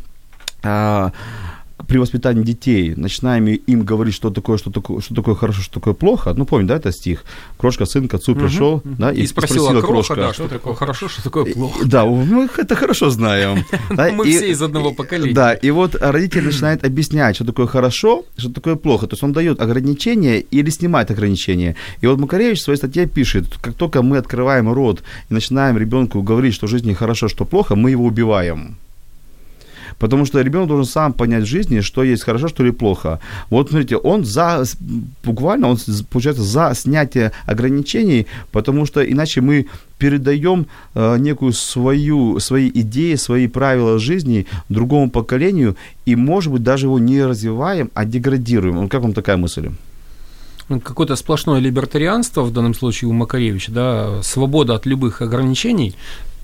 а, 0.62 1.12
при 1.86 1.98
воспитании 1.98 2.42
детей 2.42 2.94
начинаем 2.96 3.46
им 3.48 3.82
говорить, 3.84 4.14
что 4.14 4.30
такое, 4.30 4.56
что 4.56 4.70
такое, 4.70 5.00
что 5.02 5.14
такое 5.14 5.34
хорошо, 5.34 5.60
что 5.60 5.74
такое 5.74 5.92
плохо, 5.94 6.32
ну, 6.34 6.46
помните, 6.46 6.68
да, 6.68 6.76
это 6.76 6.90
стих, 6.90 7.22
крошка, 7.58 7.84
сын 7.84 8.08
к 8.08 8.14
отцу 8.14 8.34
пришел, 8.34 8.80
да, 8.84 9.12
И, 9.12 9.22
и, 9.22 9.26
спросила, 9.26 9.58
спросила 9.66 9.80
крошка, 9.82 10.14
да, 10.16 10.32
что 10.32 10.48
такое 10.48 10.74
хорошо, 10.74 11.08
что 11.08 11.22
такое 11.22 11.44
плохо. 11.52 11.84
да, 11.84 12.06
мы 12.06 12.48
это 12.56 12.74
хорошо 12.76 13.10
знаем. 13.10 13.64
Да, 13.90 14.10
Мы 14.10 14.26
и- 14.26 14.32
все 14.36 14.50
из 14.50 14.62
одного 14.62 14.92
поколения. 14.92 15.34
Да, 15.34 15.52
и 15.52 15.70
вот 15.70 15.94
родитель 16.00 16.44
начинает 16.44 16.84
объяснять, 16.84 17.36
что 17.36 17.44
такое 17.44 17.66
хорошо, 17.66 18.24
что 18.36 18.50
такое 18.50 18.76
плохо. 18.76 19.06
То 19.06 19.14
есть 19.14 19.22
он 19.22 19.32
дает 19.32 19.60
ограничения 19.60 20.40
или 20.40 20.70
снимает 20.70 21.10
ограничения. 21.10 21.76
И 22.00 22.06
вот 22.06 22.18
Макаревич 22.18 22.60
в 22.60 22.62
своей 22.62 22.78
статье 22.78 23.06
пишет, 23.06 23.44
как 23.60 23.74
только 23.74 24.02
мы 24.02 24.16
открываем 24.18 24.72
рот 24.72 25.02
и 25.30 25.34
начинаем 25.34 25.78
ребенку 25.78 26.22
говорить, 26.22 26.54
что 26.54 26.66
в 26.66 26.70
жизни 26.70 26.94
хорошо, 26.94 27.28
что 27.28 27.44
плохо, 27.44 27.76
мы 27.76 27.90
его 27.90 28.04
убиваем. 28.04 28.76
Потому 29.98 30.26
что 30.26 30.42
ребенок 30.42 30.68
должен 30.68 30.84
сам 30.84 31.12
понять 31.12 31.44
в 31.44 31.46
жизни, 31.46 31.80
что 31.80 32.02
есть 32.04 32.22
хорошо, 32.22 32.48
что 32.48 32.64
ли 32.64 32.70
плохо. 32.70 33.18
Вот 33.50 33.70
смотрите, 33.70 33.96
он 33.96 34.24
за, 34.24 34.64
буквально, 35.24 35.68
он 35.68 35.78
получается 36.10 36.42
за 36.42 36.72
снятие 36.74 37.32
ограничений, 37.46 38.26
потому 38.52 38.86
что 38.86 39.00
иначе 39.00 39.40
мы 39.40 39.66
передаем 39.98 40.66
э, 40.94 41.18
некую 41.18 41.52
свою, 41.52 42.38
свои 42.40 42.70
идеи, 42.74 43.14
свои 43.16 43.48
правила 43.48 43.98
жизни 43.98 44.46
другому 44.68 45.10
поколению, 45.10 45.76
и, 46.04 46.16
может 46.16 46.52
быть, 46.52 46.62
даже 46.62 46.86
его 46.86 46.98
не 46.98 47.24
развиваем, 47.24 47.90
а 47.94 48.04
деградируем. 48.04 48.88
Как 48.88 49.02
вам 49.02 49.14
такая 49.14 49.36
мысль? 49.36 49.70
Ну, 50.68 50.80
Какое-то 50.80 51.16
сплошное 51.16 51.60
либертарианство, 51.60 52.42
в 52.42 52.52
данном 52.52 52.74
случае 52.74 53.08
у 53.08 53.12
Макаревича, 53.12 53.72
да, 53.72 54.22
свобода 54.22 54.74
от 54.74 54.84
любых 54.84 55.22
ограничений, 55.22 55.94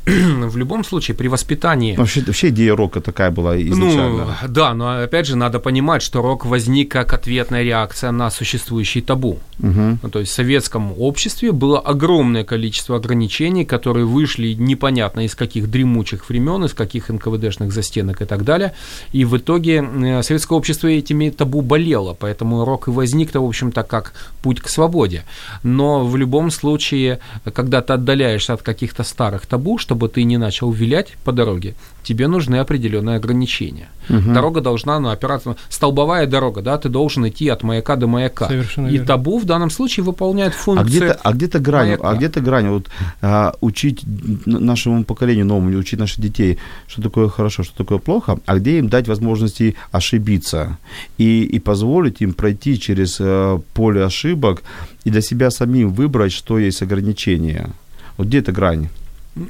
в 0.07 0.57
любом 0.57 0.85
случае 0.85 1.17
при 1.17 1.29
воспитании 1.29 1.97
Вообще, 1.97 2.23
вообще 2.23 2.49
идея 2.49 2.75
рока 2.75 3.01
такая 3.01 3.31
была 3.31 3.61
изначально. 3.61 4.37
Ну, 4.43 4.49
да, 4.49 4.75
но 4.75 5.03
опять 5.03 5.27
же 5.27 5.37
надо 5.37 5.61
понимать, 5.61 6.03
что 6.03 6.23
рок 6.23 6.45
возник 6.45 6.91
как 6.91 7.13
ответная 7.13 7.63
реакция 7.63 8.11
на 8.11 8.31
существующий 8.31 9.01
табу. 9.01 9.39
Мгм. 9.59 10.01
Ну, 10.03 10.09
то 10.11 10.19
есть 10.19 10.33
в 10.33 10.35
советском 10.35 10.93
обществе 10.99 11.53
было 11.53 11.79
огромное 11.79 12.45
количество 12.45 12.97
ограничений, 12.97 13.65
которые 13.65 14.05
вышли 14.05 14.55
непонятно 14.55 15.25
из 15.25 15.35
каких 15.35 15.71
дремучих 15.71 16.29
времен, 16.29 16.65
из 16.65 16.75
каких 16.75 17.09
НКВДшных 17.09 17.73
застенок 17.73 18.23
и 18.23 18.25
так 18.25 18.45
далее. 18.45 18.73
И 19.13 19.25
в 19.25 19.37
итоге 19.37 19.83
э, 19.83 20.23
советское 20.23 20.59
общество 20.59 20.89
этими 20.89 21.31
табу 21.31 21.63
болело, 21.63 22.17
поэтому 22.19 22.65
рок 22.65 22.89
и 22.89 22.91
возник-то, 22.91 23.41
в 23.41 23.47
общем-то, 23.47 23.85
как 23.85 24.15
путь 24.43 24.61
к 24.61 24.69
свободе. 24.69 25.23
Но 25.63 26.05
в 26.05 26.17
любом 26.17 26.51
случае, 26.51 27.21
когда 27.55 27.81
ты 27.81 27.93
отдаляешься 27.93 28.55
от 28.55 28.63
каких-то 28.63 29.05
старых 29.05 29.47
табу, 29.47 29.79
чтобы 29.93 30.09
ты 30.09 30.25
не 30.25 30.39
начал 30.39 30.71
вилять 30.73 31.19
по 31.23 31.33
дороге, 31.33 31.75
тебе 32.03 32.27
нужны 32.27 32.57
определенные 32.57 33.17
ограничения. 33.17 33.89
Дорога 34.09 34.63
должна 34.63 34.99
ну, 34.99 35.11
опираться... 35.11 35.57
Столбовая 35.69 36.27
дорога, 36.27 36.63
да, 36.63 36.79
ты 36.79 36.89
должен 36.89 37.29
идти 37.29 37.51
от 37.51 37.63
маяка 37.63 37.97
до 37.97 38.07
маяка. 38.07 38.49
Совершенно 38.49 38.89
и 38.89 38.93
верно. 38.93 39.07
табу 39.07 39.39
в 39.39 39.45
данном 39.45 39.69
случае 39.69 40.05
выполняет 40.05 40.55
А 40.55 40.57
функцию... 40.57 40.89
где-то, 40.89 41.21
а 41.23 41.33
где-то 41.33 41.59
грань, 41.59 41.87
маяка. 41.89 42.11
а 42.11 42.15
где-то 42.15 42.41
грань, 42.41 42.69
вот 42.69 42.89
а, 43.21 43.53
учить 43.61 44.01
нашему 44.47 45.05
поколению 45.05 45.45
новому, 45.45 45.79
учить 45.79 46.01
наших 46.01 46.21
детей, 46.21 46.59
что 46.89 47.03
такое 47.03 47.29
хорошо, 47.29 47.63
что 47.63 47.77
такое 47.77 47.99
плохо, 47.99 48.39
а 48.47 48.59
где 48.59 48.79
им 48.79 48.89
дать 48.89 49.09
возможности 49.09 49.77
ошибиться 49.91 50.79
и, 51.19 51.43
и 51.45 51.59
позволить 51.59 52.23
им 52.23 52.33
пройти 52.33 52.81
через 52.81 53.21
э, 53.21 53.61
поле 53.75 54.05
ошибок 54.05 54.63
и 55.05 55.11
для 55.11 55.21
себя 55.21 55.51
самим 55.51 55.91
выбрать, 55.91 56.33
что 56.33 56.59
есть 56.59 56.81
ограничения. 56.81 57.69
Вот 58.17 58.29
где 58.29 58.39
эта 58.39 58.53
грань? 58.53 58.89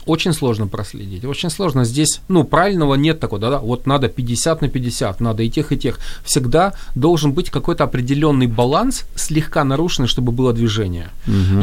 Очень 0.06 0.32
сложно 0.32 0.68
проследить, 0.68 1.24
очень 1.24 1.50
сложно. 1.50 1.84
Здесь, 1.84 2.20
ну, 2.28 2.44
правильного 2.44 2.94
нет 2.94 3.18
такого, 3.18 3.40
да, 3.40 3.50
да, 3.50 3.58
вот 3.58 3.84
надо 3.84 4.08
50 4.08 4.62
на 4.62 4.68
50, 4.68 5.20
надо 5.20 5.42
и 5.42 5.50
тех, 5.50 5.72
и 5.72 5.76
тех. 5.76 5.98
Всегда 6.24 6.74
должен 6.94 7.32
быть 7.32 7.50
какой-то 7.50 7.82
определенный 7.82 8.46
баланс, 8.46 9.04
слегка 9.16 9.64
нарушенный, 9.64 10.06
чтобы 10.06 10.30
было 10.30 10.52
движение. 10.52 11.10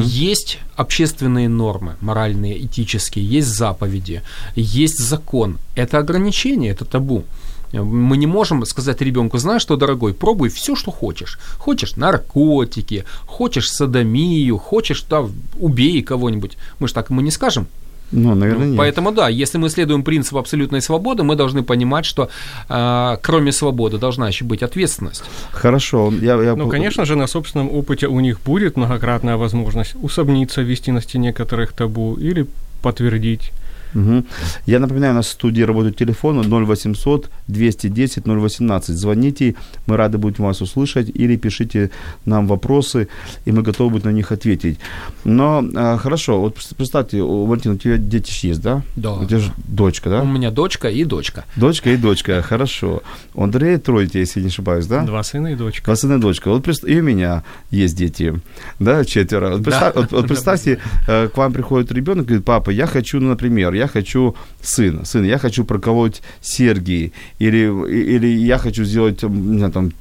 Есть 0.03 0.59
общественные 0.75 1.47
нормы, 1.47 1.95
моральные, 2.01 2.65
этические, 2.65 3.25
есть 3.25 3.47
заповеди, 3.47 4.21
есть 4.55 4.99
закон. 4.99 5.57
Это 5.75 5.97
ограничение, 5.97 6.71
это 6.71 6.83
табу. 6.83 7.23
Мы 7.71 8.17
не 8.17 8.27
можем 8.27 8.65
сказать 8.65 9.01
ребенку, 9.01 9.37
знаешь 9.37 9.61
что, 9.61 9.77
дорогой, 9.77 10.13
пробуй 10.13 10.49
все, 10.49 10.75
что 10.75 10.91
хочешь. 10.91 11.39
Хочешь 11.57 11.95
наркотики, 11.95 13.05
хочешь 13.27 13.71
садомию, 13.71 14.57
хочешь, 14.57 15.05
да, 15.09 15.25
убей 15.57 16.01
кого-нибудь. 16.01 16.57
Мы 16.79 16.87
же 16.87 16.93
так 16.93 17.11
ему 17.11 17.21
не 17.21 17.31
скажем. 17.31 17.67
Ну, 18.11 18.35
наверное, 18.35 18.65
Ну, 18.65 18.71
нет. 18.71 18.77
Поэтому 18.77 19.11
да, 19.11 19.29
если 19.29 19.57
мы 19.57 19.69
следуем 19.69 20.03
принципу 20.03 20.39
абсолютной 20.39 20.81
свободы, 20.81 21.23
мы 21.23 21.35
должны 21.35 21.63
понимать, 21.63 22.05
что 22.05 22.29
э, 22.69 23.17
кроме 23.21 23.51
свободы 23.51 23.97
должна 23.97 24.27
еще 24.27 24.45
быть 24.45 24.63
ответственность. 24.63 25.23
Хорошо, 25.51 26.13
я, 26.21 26.41
я 26.43 26.55
Ну, 26.55 26.69
конечно 26.69 27.05
же, 27.05 27.15
на 27.15 27.27
собственном 27.27 27.69
опыте 27.69 28.07
у 28.07 28.19
них 28.19 28.39
будет 28.45 28.77
многократная 28.77 29.37
возможность 29.37 29.95
усомниться, 30.01 30.61
ввести 30.61 30.91
на 30.91 31.01
стене 31.01 31.29
некоторых 31.29 31.73
табу 31.73 32.15
или 32.15 32.45
подтвердить. 32.81 33.51
Мгм. 33.93 34.25
Я 34.65 34.79
напоминаю, 34.79 35.13
у 35.13 35.15
нас 35.15 35.27
в 35.27 35.31
студии 35.31 35.61
работает 35.63 35.95
телефон 35.97 36.39
0800 36.41 37.29
210 37.47 38.25
018. 38.25 38.95
Звоните, 38.95 39.55
мы 39.87 39.97
рады 39.97 40.17
будем 40.17 40.43
вас 40.45 40.61
услышать, 40.61 41.09
или 41.09 41.35
пишите 41.37 41.89
нам 42.25 42.47
вопросы, 42.47 43.07
и 43.45 43.51
мы 43.51 43.61
готовы 43.61 43.89
будем 43.91 44.05
на 44.11 44.13
них 44.15 44.31
ответить. 44.31 44.79
Но 45.23 45.63
а, 45.75 45.97
хорошо, 45.97 46.39
вот 46.41 46.55
пр- 46.55 46.75
представьте, 46.77 47.21
у 47.21 47.45
Валентина, 47.45 47.75
у 47.75 47.77
тебя 47.77 47.97
дети 47.97 48.47
есть, 48.47 48.61
да? 48.61 48.81
Да. 48.95 49.13
У 49.13 49.25
тебя 49.25 49.39
же 49.39 49.51
дочка, 49.67 50.07
У 50.07 50.11
да? 50.11 50.23
меня 50.23 50.51
дочка 50.51 50.89
и 50.89 51.03
дочка. 51.03 51.45
Дочка 51.55 51.89
и 51.89 51.97
дочка, 51.97 52.41
хорошо. 52.41 53.01
У 53.33 53.43
Андрея 53.43 53.77
трое 53.79 54.05
детей, 54.05 54.19
если 54.21 54.41
не 54.41 54.47
ошибаюсь, 54.47 54.85
да? 54.87 55.03
Два 55.03 55.23
сына 55.23 55.47
и 55.47 55.55
дочка. 55.55 55.85
Два 55.85 55.95
сына 55.95 56.13
и 56.13 56.19
дочка. 56.19 56.49
Вот 56.49 56.63
пред- 56.63 56.83
и 56.87 56.99
у 56.99 57.03
меня 57.03 57.43
есть 57.71 57.97
дети, 57.97 58.33
да, 58.79 59.03
четверо. 59.05 59.49
Вот, 59.55 59.63
представь- 59.63 59.95
вот- 59.95 60.11
вот 60.11 60.27
представьте, 60.27 60.79
э, 61.07 61.27
к 61.27 61.37
вам 61.37 61.53
приходит 61.53 61.91
ребенок 61.91 62.25
и 62.25 62.27
говорит, 62.27 62.45
папа, 62.45 62.69
я 62.69 62.85
хочу, 62.87 63.19
ну, 63.19 63.29
например, 63.29 63.73
я 63.79 63.87
хочу 63.87 64.35
сын, 64.61 65.05
сын, 65.05 65.25
я 65.25 65.37
хочу 65.37 65.65
проколоть 65.65 66.21
серьги, 66.41 67.11
или, 67.39 67.69
или 67.89 68.27
я 68.27 68.57
хочу 68.57 68.83
сделать, 68.83 69.23
не 69.23 69.57
знаю, 69.57 69.71
там, 69.73 69.91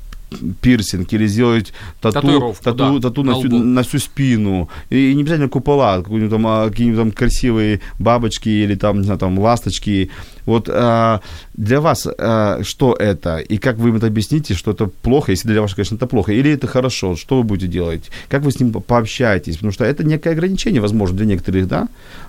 пирсинг, 0.60 1.12
или 1.12 1.26
сделать 1.26 1.72
тату, 2.00 2.20
Татуировку, 2.20 2.64
тату, 2.64 2.98
да, 2.98 3.08
тату 3.08 3.22
на 3.22 3.32
на, 3.32 3.38
всю, 3.38 3.58
на 3.58 3.82
всю 3.82 3.98
спину. 3.98 4.68
И 4.90 5.14
не 5.14 5.22
обязательно 5.22 5.48
купола, 5.48 6.02
какие-нибудь 6.02 6.30
там, 6.30 6.46
а, 6.46 6.68
какие-нибудь 6.68 6.98
там 6.98 7.12
красивые 7.12 7.80
бабочки 7.98 8.48
или 8.48 8.74
там, 8.74 8.98
не 8.98 9.04
знаю, 9.04 9.18
там 9.18 9.38
ласточки. 9.38 10.10
Вот 10.48 10.68
а, 10.72 11.20
для 11.54 11.80
вас 11.80 12.06
а, 12.18 12.60
что 12.62 12.94
это? 12.94 13.36
И 13.38 13.58
как 13.58 13.76
вы 13.76 13.88
им 13.90 13.96
это 13.96 14.06
объясните, 14.06 14.54
что 14.54 14.70
это 14.70 14.86
плохо, 14.86 15.32
если 15.32 15.48
для 15.52 15.60
вас, 15.60 15.74
конечно, 15.74 15.96
это 15.96 16.06
плохо, 16.06 16.32
или 16.32 16.50
это 16.50 16.66
хорошо? 16.66 17.16
Что 17.16 17.36
вы 17.36 17.42
будете 17.42 17.66
делать? 17.72 18.10
Как 18.30 18.42
вы 18.42 18.50
с 18.50 18.60
ним 18.60 18.72
по- 18.72 18.80
пообщаетесь? 18.80 19.56
Потому 19.56 19.72
что 19.72 19.84
это 19.84 20.04
некое 20.04 20.30
ограничение, 20.32 20.80
возможно, 20.80 21.16
для 21.16 21.26
некоторых, 21.26 21.66
да? 21.68 21.88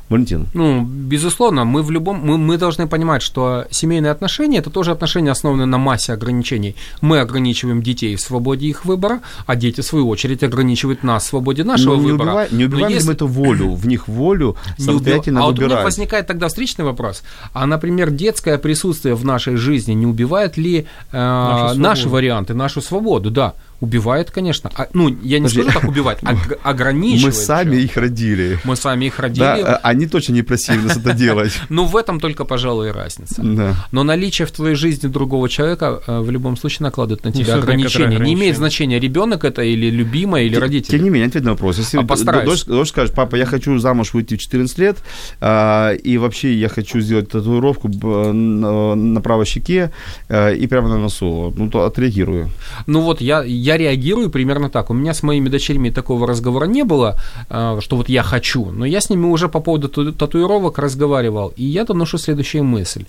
Валентин? 0.10 0.48
Ну, 0.56 0.82
безусловно, 0.84 1.66
мы 1.66 1.84
в 1.84 1.92
любом, 1.92 2.20
мы, 2.26 2.38
мы 2.38 2.58
должны 2.58 2.88
понимать, 2.88 3.22
что 3.22 3.66
семейные 3.72 4.12
отношения 4.12 4.58
это 4.58 4.70
тоже 4.72 4.92
отношения, 4.92 5.32
основанные 5.32 5.68
на 5.68 5.78
массе 5.78 6.14
ограничений. 6.14 6.76
Мы 7.02 7.20
ограничиваем 7.22 7.82
детей 7.84 8.16
в 8.16 8.22
свободе 8.22 8.66
их 8.66 8.86
выбора, 8.86 9.20
а 9.46 9.56
дети, 9.56 9.82
в 9.82 9.86
свою 9.86 10.10
очередь, 10.10 10.44
ограничивают 10.44 11.04
нас 11.04 11.24
в 11.24 11.28
свободе 11.28 11.64
нашего 11.64 11.96
Но 11.96 12.02
не, 12.02 12.12
выбора. 12.12 12.30
убивай- 12.32 12.48
не 12.52 12.66
убиваем 12.66 12.88
ли 12.90 12.94
если- 12.96 13.08
мы 13.08 13.14
эту 13.14 13.28
волю, 13.28 13.76
в 13.76 13.86
них 13.88 14.08
волю 14.08 14.56
не 14.80 14.86
убив- 14.86 15.28
А 15.38 15.46
вот 15.46 15.60
у 15.60 15.62
меня 15.62 15.84
возникает 15.84 16.26
тогда 16.28 16.48
встречный 16.48 16.86
вопрос. 16.86 17.22
А, 17.54 17.68
например, 17.68 18.09
детское 18.10 18.58
присутствие 18.58 19.16
в 19.16 19.26
нашей 19.26 19.56
жизни 19.56 19.94
не 19.94 20.06
убивает 20.06 20.58
ли 20.58 20.88
э, 21.12 21.74
наши 21.76 22.04
свободу. 22.04 22.10
варианты, 22.10 22.54
нашу 22.54 22.82
свободу? 22.82 23.32
Да, 23.32 23.54
убивает, 23.80 24.32
конечно. 24.32 24.70
А, 24.76 24.88
ну, 24.94 25.10
я 25.10 25.40
не 25.40 25.46
Подожди. 25.48 25.62
скажу 25.64 25.80
так 25.80 25.90
убивать, 25.90 26.20
ог- 26.24 26.60
ограничивает. 26.64 27.36
Мы 27.36 27.42
сами 27.42 27.76
же. 27.76 27.84
их 27.84 27.98
родили. 27.98 28.60
Мы 28.64 28.76
сами 28.76 29.06
их 29.06 29.20
родили. 29.20 29.40
Да, 29.40 29.56
а- 29.56 29.80
они 29.84 30.08
точно 30.08 30.34
не 30.34 30.42
просили 30.42 30.78
нас 30.78 30.98
это 30.98 31.14
делать. 31.14 31.54
Ну, 31.70 31.86
в 31.86 31.96
этом 31.96 32.20
только, 32.20 32.46
пожалуй, 32.46 32.90
и 32.90 32.92
разница. 32.92 33.42
Да. 33.42 33.76
Но 33.92 34.04
наличие 34.04 34.46
в 34.48 34.52
твоей 34.52 34.76
жизни 34.76 35.08
другого 35.08 35.48
человека 35.50 36.02
э, 36.06 36.20
в 36.20 36.30
любом 36.32 36.58
случае 36.58 36.84
накладывает 36.86 37.24
на 37.24 37.32
тебя 37.32 37.56
ограничения. 37.56 38.18
Не 38.20 38.34
имеет 38.34 38.58
значения, 38.58 39.00
ребенок 39.00 39.46
это 39.46 39.62
или 39.62 39.90
любимая, 39.90 40.44
или 40.44 40.56
родители. 40.56 40.98
Тем 40.98 41.04
не 41.04 41.10
менее, 41.10 41.28
ответь 41.28 41.44
на 41.44 41.52
вопрос. 41.52 41.78
Если 41.78 41.98
А 41.98 42.46
дочь, 42.46 42.66
дочь 42.66 42.90
скажет, 42.90 43.16
папа, 43.16 43.36
я 43.36 43.46
хочу 43.46 43.78
замуж 43.80 44.14
выйти 44.14 44.36
в 44.36 44.40
14 44.40 44.78
лет, 44.80 44.98
а, 45.42 45.94
и 45.94 46.18
вообще 46.18 46.54
я 46.54 46.70
хочу 46.70 47.00
сделать 47.00 47.30
татуировку 47.30 47.88
на, 48.34 49.22
правой 49.22 49.46
щеке 49.46 49.92
а, 50.28 50.52
и 50.52 50.68
прямо 50.68 50.90
на 50.90 50.98
носу, 50.98 51.54
ну 51.56 51.70
то 51.70 51.86
отреагирую. 51.86 52.50
Ну 52.88 53.02
вот 53.02 53.22
я, 53.22 53.44
я 53.70 53.78
реагирую 53.78 54.30
примерно 54.30 54.70
так. 54.70 54.90
У 54.90 54.94
меня 54.94 55.14
с 55.14 55.24
моими 55.24 55.50
дочерьми 55.50 55.92
такого 55.92 56.28
разговора 56.28 56.68
не 56.68 56.84
было, 56.84 57.16
э, 57.50 57.82
что 57.82 57.96
вот 57.98 58.10
я 58.10 58.24
хочу, 58.24 58.72
но 58.72 58.86
я 58.86 59.00
с 59.00 59.10
ними 59.10 59.26
уже 59.26 59.48
по 59.48 59.60
поводу 59.62 59.88
тату- 59.88 60.14
татуировок 60.14 60.80
разговаривал, 60.80 61.54
и 61.60 61.64
я 61.64 61.84
доношу 61.84 62.18
следующую 62.18 62.64
мысль. 62.64 63.04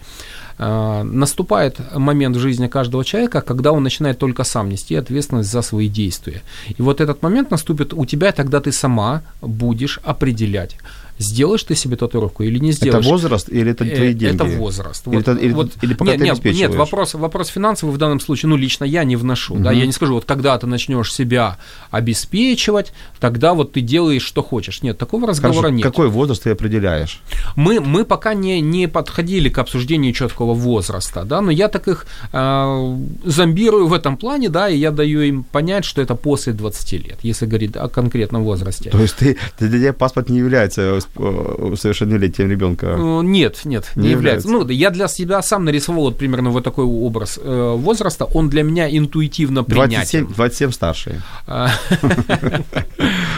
э, 0.62 1.02
наступает 1.02 1.80
момент 1.96 2.36
в 2.36 2.40
жизни 2.40 2.68
каждого 2.68 3.04
человека, 3.04 3.40
когда 3.40 3.72
он 3.72 3.82
начинает 3.82 4.18
только 4.18 4.44
сам 4.44 4.68
нести 4.68 4.98
ответственность 4.98 5.50
за 5.52 5.62
свои 5.62 5.88
действия. 5.88 6.42
И 6.78 6.82
вот 6.82 7.00
этот 7.00 7.22
момент 7.22 7.50
наступит 7.50 7.94
у 7.94 8.04
тебя, 8.04 8.32
тогда 8.32 8.60
ты 8.60 8.72
сама 8.72 9.22
будешь 9.42 10.00
определять, 10.04 10.76
сделаешь 11.20 11.62
ты 11.62 11.74
себе 11.74 11.96
татуировку 11.96 12.42
или 12.42 12.58
не 12.58 12.72
сделаешь. 12.72 13.04
Это 13.04 13.08
возраст 13.12 13.48
или 13.48 13.70
это 13.70 13.84
твои 13.84 14.10
Э, 14.10 14.12
деньги? 14.14 14.34
Это 14.34 14.44
возраст. 14.44 15.06
Или, 15.06 15.16
Вот, 15.16 15.28
это- 15.28 15.40
или, 15.40 15.52
вот, 15.52 15.72
или 15.82 15.94
пока 15.94 16.10
нет, 16.12 16.18
ты 16.20 16.24
нет, 16.24 16.32
обеспечиваешь? 16.34 16.70
нет, 16.70 16.78
вопрос, 16.78 17.14
вопрос 17.14 17.48
финансовый 17.48 17.90
в 17.90 17.98
данном 17.98 18.20
случае, 18.20 18.48
ну, 18.50 18.56
лично 18.56 18.84
я 18.84 19.04
не 19.04 19.16
вношу, 19.16 19.56
да, 19.58 19.70
я 19.72 19.86
не 19.86 19.92
скажу, 19.92 20.14
вот 20.14 20.24
когда 20.24 20.56
ты 20.58 20.66
начнешь 20.66 21.12
себя 21.12 21.58
обеспечивать, 21.90 22.92
тогда 23.20 23.54
вот 23.54 23.72
ты 23.72 23.80
делаешь, 23.80 24.22
что 24.22 24.42
хочешь. 24.42 24.82
Нет, 24.82 24.98
такого 24.98 25.26
разговора 25.26 25.60
Хорошо, 25.60 25.74
нет. 25.74 25.84
Какой 25.84 26.08
возраст 26.08 26.42
ты 26.42 26.50
определяешь? 26.50 27.20
Мы, 27.56 27.80
мы 27.80 28.04
пока 28.04 28.34
не, 28.34 28.60
не 28.60 28.88
подходили 28.88 29.48
к 29.48 29.58
обсуждению 29.58 30.12
четкого 30.12 30.54
возраста, 30.54 31.24
да, 31.24 31.40
но 31.40 31.50
я 31.50 31.68
так 31.68 31.88
их 31.88 32.06
э, 32.32 32.96
зомбирую 33.24 33.86
в 33.86 33.92
этом 33.92 34.16
плане, 34.16 34.48
да, 34.48 34.68
и 34.68 34.76
я 34.78 34.90
даю 34.90 35.20
им 35.20 35.44
понять, 35.44 35.84
что 35.84 36.00
это 36.02 36.14
после 36.14 36.52
20 36.52 36.92
лет, 37.04 37.18
если 37.22 37.46
говорить 37.46 37.76
о 37.76 37.88
конкретном 37.88 38.44
возрасте. 38.44 38.90
То 38.90 38.98
есть 39.00 39.16
ты, 39.16 39.36
для 39.58 39.68
тебя 39.68 39.92
паспорт 39.92 40.28
не 40.30 40.38
является 40.38 40.98
совершеннолетием 41.14 42.50
ребенка? 42.50 42.96
Э, 42.98 43.20
Нет, 43.22 43.60
нет, 43.64 43.90
не, 43.96 44.02
Не 44.04 44.10
является. 44.10 44.48
является. 44.48 44.48
Ну, 44.48 44.68
я 44.68 44.90
для 44.90 45.08
себя 45.08 45.42
сам 45.42 45.64
нарисовал 45.64 46.04
вот 46.04 46.18
примерно 46.18 46.50
вот 46.50 46.64
такой 46.64 46.84
образ 46.84 47.38
э, 47.42 47.74
возраста. 47.76 48.24
Он 48.24 48.48
для 48.48 48.62
меня 48.62 48.88
интуитивно 48.88 49.62
27, 49.62 50.20
принятен. 50.26 50.34
27 50.34 50.70
старший. 50.72 51.14
А, 51.46 51.70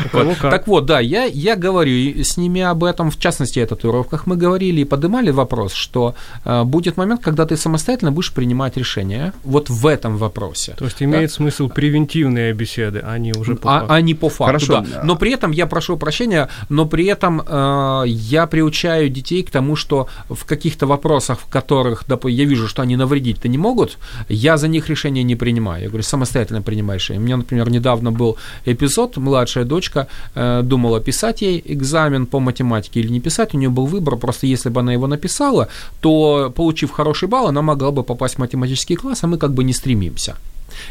У 0.06 0.08
кого 0.11 0.24
вот. 0.30 0.38
как. 0.38 0.50
Так 0.50 0.66
вот, 0.66 0.87
да, 0.87 1.00
я, 1.00 1.24
я 1.24 1.56
говорю 1.56 2.22
с 2.22 2.37
ними 2.37 2.61
об 2.61 2.85
этом, 2.85 3.11
в 3.11 3.18
частности, 3.18 3.58
о 3.61 3.66
татуировках 3.66 4.26
мы 4.26 4.37
говорили 4.37 4.80
и 4.80 4.85
поднимали 4.85 5.30
вопрос, 5.30 5.72
что 5.72 6.14
э, 6.44 6.64
будет 6.64 6.96
момент, 6.96 7.22
когда 7.22 7.46
ты 7.46 7.56
самостоятельно 7.56 8.12
будешь 8.12 8.32
принимать 8.32 8.76
решения 8.76 9.32
вот 9.44 9.70
в 9.70 9.87
этом 9.87 10.16
вопросе. 10.16 10.74
То 10.78 10.85
есть 10.85 11.02
имеет 11.02 11.32
смысл 11.32 11.68
превентивные 11.68 12.52
беседы, 12.52 13.02
а 13.04 13.18
не 13.18 13.32
уже 13.32 13.56
по 13.56 13.76
а, 13.76 13.80
факту. 13.80 13.94
а 13.94 14.00
не 14.00 14.14
по 14.14 14.28
факту, 14.28 14.44
Хорошо. 14.44 14.87
да. 14.92 15.02
Но 15.04 15.16
при 15.16 15.32
этом 15.32 15.50
я 15.52 15.66
прошу 15.66 15.96
прощения, 15.96 16.48
но 16.68 16.87
при 16.87 17.06
этом 17.06 17.42
э, 17.62 18.09
я 18.09 18.46
приучаю 18.46 19.09
детей 19.09 19.42
к 19.42 19.51
тому, 19.51 19.77
что 19.77 20.07
в 20.29 20.44
каких-то 20.44 20.87
вопросах, 20.87 21.38
в 21.38 21.46
которых 21.51 22.05
доп- 22.09 22.31
я 22.31 22.44
вижу, 22.44 22.68
что 22.68 22.83
они 22.83 22.96
навредить-то 22.96 23.48
не 23.48 23.59
могут, 23.59 23.98
я 24.29 24.57
за 24.57 24.68
них 24.68 24.88
решения 24.88 25.25
не 25.25 25.37
принимаю. 25.37 25.83
Я 25.83 25.88
говорю, 25.88 26.03
самостоятельно 26.03 26.62
принимай 26.62 26.96
решение. 26.96 27.20
У 27.20 27.25
меня, 27.25 27.37
например, 27.37 27.70
недавно 27.70 28.11
был 28.12 28.37
эпизод, 28.66 29.16
младшая 29.16 29.64
дочка 29.64 30.07
э, 30.35 30.62
думала, 30.62 31.01
писать 31.01 31.42
ей 31.42 31.62
экзамен 31.64 32.27
по 32.27 32.40
математике 32.40 33.01
или 33.01 33.12
не 33.12 33.20
писать, 33.20 33.55
у 33.55 33.59
нее 33.59 33.70
был 33.70 33.87
выбор, 33.87 34.16
просто 34.16 34.46
если 34.46 34.70
бы 34.70 34.81
она 34.81 34.92
его 34.92 35.07
написала, 35.07 35.68
то, 36.01 36.53
получив 36.55 36.90
хороший 36.90 37.29
балл, 37.29 37.46
она 37.46 37.62
могла 37.62 37.90
бы 37.90 38.03
попасть 38.03 38.35
в 38.35 38.38
математический 38.38 38.96
класс, 38.96 39.25
а 39.25 39.27
мы 39.27 39.38
как 39.38 39.53
бы 39.53 39.64
не 39.64 39.72
стремимся. 39.72 40.37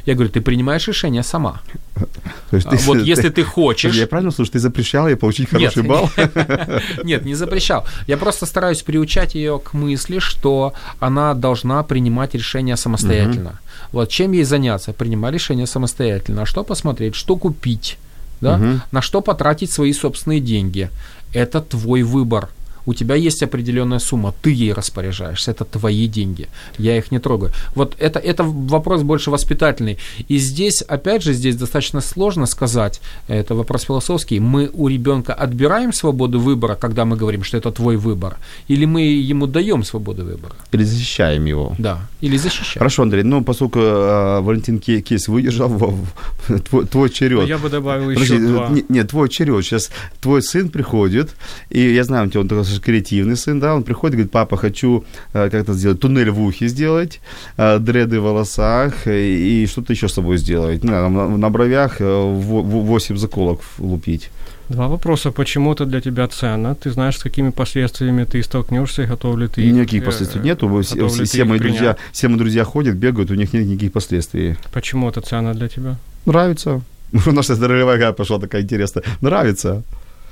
Я 0.06 0.14
говорю, 0.14 0.30
ты 0.30 0.42
принимаешь 0.42 0.88
решение 0.88 1.24
сама. 1.24 1.62
То 2.50 2.56
есть 2.56 2.68
А 2.68 2.76
вот 2.86 2.98
если 3.06 3.30
ты 3.30 3.44
хочешь... 3.44 3.96
Я 3.96 4.08
правильно 4.08 4.32
слышу, 4.32 4.52
ты 4.52 4.60
запрещал 4.60 5.08
ей 5.08 5.16
получить 5.16 5.50
хороший 5.50 5.84
Нет, 5.84 5.88
балл? 5.88 6.10
Нет, 7.04 7.26
не 7.26 7.36
запрещал. 7.36 7.86
Я 8.08 8.18
просто 8.18 8.46
стараюсь 8.46 8.82
приучать 8.82 9.36
ее 9.36 9.60
к 9.60 9.74
мысли, 9.74 10.20
что 10.20 10.74
она 11.00 11.34
должна 11.34 11.84
принимать 11.84 12.36
решения 12.36 12.78
самостоятельно. 12.78 13.60
Вот 13.92 14.10
чем 14.10 14.32
ей 14.34 14.44
заняться? 14.44 14.94
Принимать 14.94 15.34
решения 15.34 15.68
самостоятельно. 15.68 16.46
Что 16.46 16.64
посмотреть, 16.64 17.16
что 17.16 17.36
купить, 17.36 17.98
да? 18.42 18.58
Мгм. 18.58 18.82
на 18.92 19.02
что 19.02 19.22
потратить 19.22 19.72
свои 19.72 19.94
собственные 19.94 20.40
деньги. 20.40 20.90
Это 21.34 21.62
твой 21.62 22.04
выбор. 22.04 22.50
У 22.86 22.94
тебя 22.94 23.16
есть 23.16 23.44
определенная 23.44 24.00
сумма, 24.00 24.34
ты 24.42 24.52
ей 24.52 24.74
распоряжаешься, 24.74 25.52
это 25.52 25.66
твои 25.66 26.08
деньги, 26.08 26.48
я 26.80 26.98
их 26.98 27.12
не 27.12 27.20
трогаю. 27.20 27.52
Вот 27.76 27.96
это, 28.00 28.20
это 28.20 28.44
вопрос 28.44 29.02
больше 29.04 29.30
воспитательный. 29.32 29.98
И 30.28 30.38
здесь, 30.38 30.82
опять 30.82 31.24
же, 31.24 31.34
здесь 31.34 31.56
достаточно 31.56 32.02
сложно 32.02 32.46
сказать, 32.48 33.02
это 33.28 33.56
вопрос 33.56 33.84
философский, 33.84 34.40
мы 34.40 34.70
у 34.74 34.88
ребенка 34.88 35.34
отбираем 35.34 35.94
свободу 35.94 36.40
выбора, 36.40 36.76
когда 36.76 37.06
мы 37.06 37.18
говорим, 37.18 37.44
что 37.44 37.58
это 37.58 37.72
твой 37.72 37.98
выбор, 37.98 38.38
или 38.68 38.86
мы 38.86 39.02
ему 39.32 39.48
даем 39.48 39.84
свободу 39.84 40.24
выбора, 40.26 40.54
Или 40.74 40.84
защищаем 40.84 41.46
его? 41.46 41.76
да, 41.80 42.00
или 42.22 42.38
защищаем. 42.38 42.80
Хорошо, 42.80 43.04
Андрей, 43.04 43.24
ну, 43.24 43.44
поскольку 43.44 43.80
э, 43.80 44.42
Валентин 44.42 44.80
Ке- 44.80 45.02
Кейс 45.02 45.28
выдержал, 45.28 45.70
твой, 46.70 46.86
твой 46.86 47.10
черед. 47.10 47.48
Я 47.48 47.58
бы 47.58 47.70
добавил 47.70 48.10
еще 48.12 48.22
Подожди, 48.22 48.48
два. 48.48 48.70
не- 48.70 48.86
нет, 48.90 49.10
твой 49.10 49.30
черед. 49.30 49.64
Сейчас 49.66 49.90
твой 50.22 50.42
сын 50.42 50.70
приходит, 50.70 51.36
и 51.70 51.94
я 51.94 52.04
знаю, 52.04 52.28
у 52.28 52.30
тебя 52.30 52.42
он 52.42 52.48
такой 52.48 52.64
креативный 52.80 53.36
сын, 53.36 53.60
да, 53.60 53.76
он 53.76 53.84
приходит 53.84 54.14
и 54.14 54.18
говорит, 54.18 54.32
папа, 54.32 54.58
хочу 54.58 55.04
э, 55.34 55.50
как-то 55.50 55.74
сделать, 55.74 56.00
туннель 56.00 56.30
в 56.32 56.40
ухе 56.42 56.68
сделать, 56.68 57.20
э, 57.58 57.80
дреды 57.80 58.20
в 58.20 58.24
волосах 58.24 59.08
э, 59.08 59.22
и 59.22 59.68
что-то 59.68 59.94
еще 59.94 60.08
с 60.08 60.14
собой 60.14 60.38
сделать. 60.38 60.84
Ну, 60.84 61.10
на, 61.10 61.38
на 61.38 61.50
бровях 61.50 62.02
э, 62.02 62.06
во- 62.06 62.62
во- 62.62 62.82
8 62.82 63.18
заколок 63.18 63.60
лупить. 63.80 64.30
Два 64.70 64.88
вопроса. 64.88 65.32
Почему 65.32 65.74
это 65.74 65.86
для 65.86 66.00
тебя 66.00 66.28
ценно? 66.28 66.76
Ты 66.76 66.92
знаешь, 66.92 67.18
с 67.18 67.24
какими 67.24 67.50
последствиями 67.52 68.24
ты 68.24 68.42
столкнешься, 68.42 69.06
готов 69.06 69.38
ли 69.38 69.48
ты... 69.48 69.62
их, 69.62 69.74
Никаких 69.74 70.06
последствий 70.06 70.42
нету. 70.42 70.82
Все, 70.82 71.08
все- 71.08 71.44
мои 71.44 71.60
друзья, 71.60 71.96
все 72.14 72.28
мои 72.30 72.38
друзья 72.38 72.64
ходят, 72.64 72.96
бегают, 72.96 73.32
у 73.32 73.36
них 73.36 73.54
нет 73.54 73.66
никаких 73.66 73.92
последствий. 73.92 74.56
Почему 74.72 75.10
это 75.10 75.20
ценно 75.22 75.54
для 75.54 75.68
тебя? 75.68 75.98
Нравится. 76.26 76.82
У 77.26 77.32
нас 77.32 77.48
сейчас 77.48 77.60
ролевая 77.60 78.14
пошла 78.14 78.40
такая 78.40 78.62
интересная. 78.62 79.04
Нравится. 79.22 79.84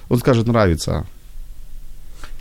Он 0.07 0.17
скажет, 0.19 0.47
нравится. 0.47 1.05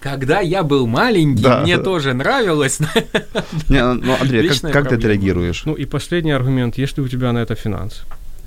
Когда 0.01 0.41
я 0.41 0.63
был 0.63 0.87
маленький, 0.87 1.43
Да. 1.43 1.61
мне 1.61 1.79
тоже 1.79 2.15
нравилось. 2.15 2.79
Не, 3.69 3.95
ну, 3.95 4.17
Андрей, 4.21 4.49
как, 4.49 4.73
как 4.73 4.89
ты 4.89 4.95
отреагируешь? 4.95 5.65
Ну 5.65 5.75
и 5.75 5.87
последний 5.87 6.31
аргумент. 6.31 6.79
Есть 6.79 6.97
ли 6.99 7.03
у 7.03 7.09
тебя 7.09 7.33
на 7.33 7.39
это 7.39 7.55
финансы? 7.57 8.03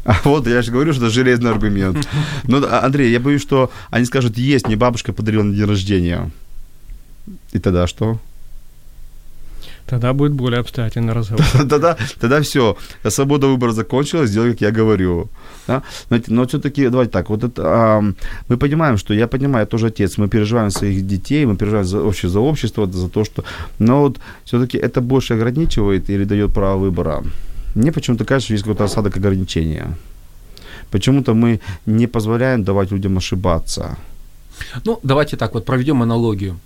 А 0.05 0.15
вот, 0.23 0.47
я 0.47 0.61
же 0.61 0.71
говорю, 0.71 0.93
что 0.93 1.05
это 1.05 1.13
железный 1.13 1.51
аргумент. 1.51 2.07
Ну, 2.43 2.65
а, 2.65 2.85
Андрей, 2.85 3.11
я 3.11 3.19
боюсь, 3.19 3.41
что 3.41 3.69
они 3.91 4.05
скажут, 4.05 4.37
есть, 4.37 4.67
мне 4.67 4.75
бабушка 4.75 5.13
подарила 5.13 5.43
на 5.43 5.53
день 5.53 5.65
рождения. 5.65 6.31
И 7.51 7.59
тогда 7.59 7.85
что? 7.85 8.19
Тогда 9.85 10.13
будет 10.13 10.31
более 10.31 10.61
обстоятельный 10.61 11.13
разговор. 11.13 11.45
тогда, 11.69 11.97
тогда 12.19 12.41
все, 12.41 12.77
свобода 13.09 13.47
выбора 13.47 13.73
закончилась, 13.73 14.31
делай, 14.31 14.51
как 14.51 14.61
я 14.61 14.71
говорю. 14.71 15.29
Да? 15.67 15.81
Знаете, 16.07 16.33
но 16.33 16.45
все-таки, 16.45 16.89
давайте 16.89 17.11
так, 17.11 17.29
вот 17.29 17.43
это, 17.43 17.61
а, 17.65 18.01
мы 18.49 18.57
понимаем, 18.57 18.97
что 18.97 19.13
я 19.13 19.27
понимаю, 19.27 19.63
я 19.63 19.65
тоже 19.65 19.87
отец, 19.87 20.17
мы 20.17 20.27
переживаем 20.27 20.71
своих 20.71 21.05
детей, 21.07 21.45
мы 21.45 21.55
переживаем 21.55 21.85
за, 21.85 21.99
вообще 21.99 22.29
за 22.29 22.39
общество, 22.39 22.91
за 22.91 23.09
то, 23.09 23.23
что... 23.23 23.43
Но 23.79 24.01
вот 24.01 24.19
все-таки 24.43 24.77
это 24.77 25.01
больше 25.01 25.33
ограничивает 25.35 26.09
или 26.09 26.25
дает 26.25 26.53
право 26.53 26.77
выбора. 26.77 27.23
Мне 27.75 27.91
почему-то 27.91 28.25
кажется, 28.25 28.45
что 28.45 28.53
есть 28.53 28.63
какой-то 28.63 28.83
осадок 28.83 29.17
ограничения. 29.17 29.97
Почему-то 30.91 31.33
мы 31.33 31.59
не 31.85 32.07
позволяем 32.07 32.63
давать 32.63 32.91
людям 32.91 33.17
ошибаться. 33.17 33.97
Ну, 34.85 34.99
давайте 35.03 35.37
так 35.37 35.53
вот 35.53 35.65
проведем 35.65 36.01
аналогию. 36.01 36.59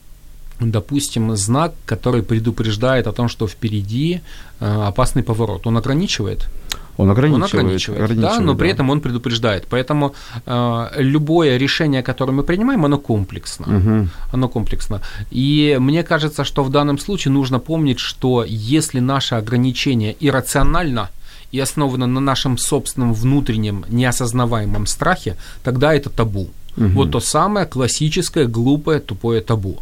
Допустим, 0.60 1.36
знак, 1.36 1.73
который 1.86 2.21
предупреждает 2.21 3.08
о 3.08 3.12
том, 3.12 3.27
что 3.27 3.47
впереди 3.47 4.21
э, 4.60 4.88
опасный 4.88 5.21
поворот, 5.21 5.67
он 5.67 5.77
ограничивает? 5.77 6.49
Он 6.97 7.12
ограничивает. 7.12 7.53
он 7.53 8.03
ограничивает, 8.03 8.21
да, 8.21 8.39
но 8.39 8.55
при 8.55 8.69
этом 8.69 8.89
он 8.89 9.01
предупреждает. 9.01 9.67
Поэтому 9.69 10.13
э, 10.45 10.88
любое 10.97 11.58
решение, 11.58 12.03
которое 12.03 12.31
мы 12.31 12.43
принимаем, 12.43 12.86
оно 12.86 12.97
комплексно. 12.97 13.67
Мгм. 13.67 14.10
Оно 14.34 14.47
комплексно. 14.47 15.01
И 15.31 15.77
мне 15.79 16.03
кажется, 16.03 16.43
что 16.43 16.63
в 16.63 16.69
данном 16.69 16.97
случае 16.97 17.31
нужно 17.31 17.60
помнить, 17.60 17.99
что 17.99 18.45
если 18.47 18.99
наше 18.99 19.36
ограничение 19.36 20.15
иррационально 20.19 21.10
и 21.51 21.60
основано 21.60 22.08
на 22.08 22.19
нашем 22.19 22.58
собственном 22.58 23.13
внутреннем 23.13 23.86
неосознаваемом 23.89 24.86
страхе, 24.86 25.36
тогда 25.63 25.93
это 25.93 26.10
табу. 26.10 26.49
Мгм. 26.78 26.96
Вот 26.96 27.12
то 27.12 27.20
самое 27.20 27.66
классическое, 27.66 28.46
глупое, 28.46 29.00
тупое 29.00 29.42
табу. 29.42 29.78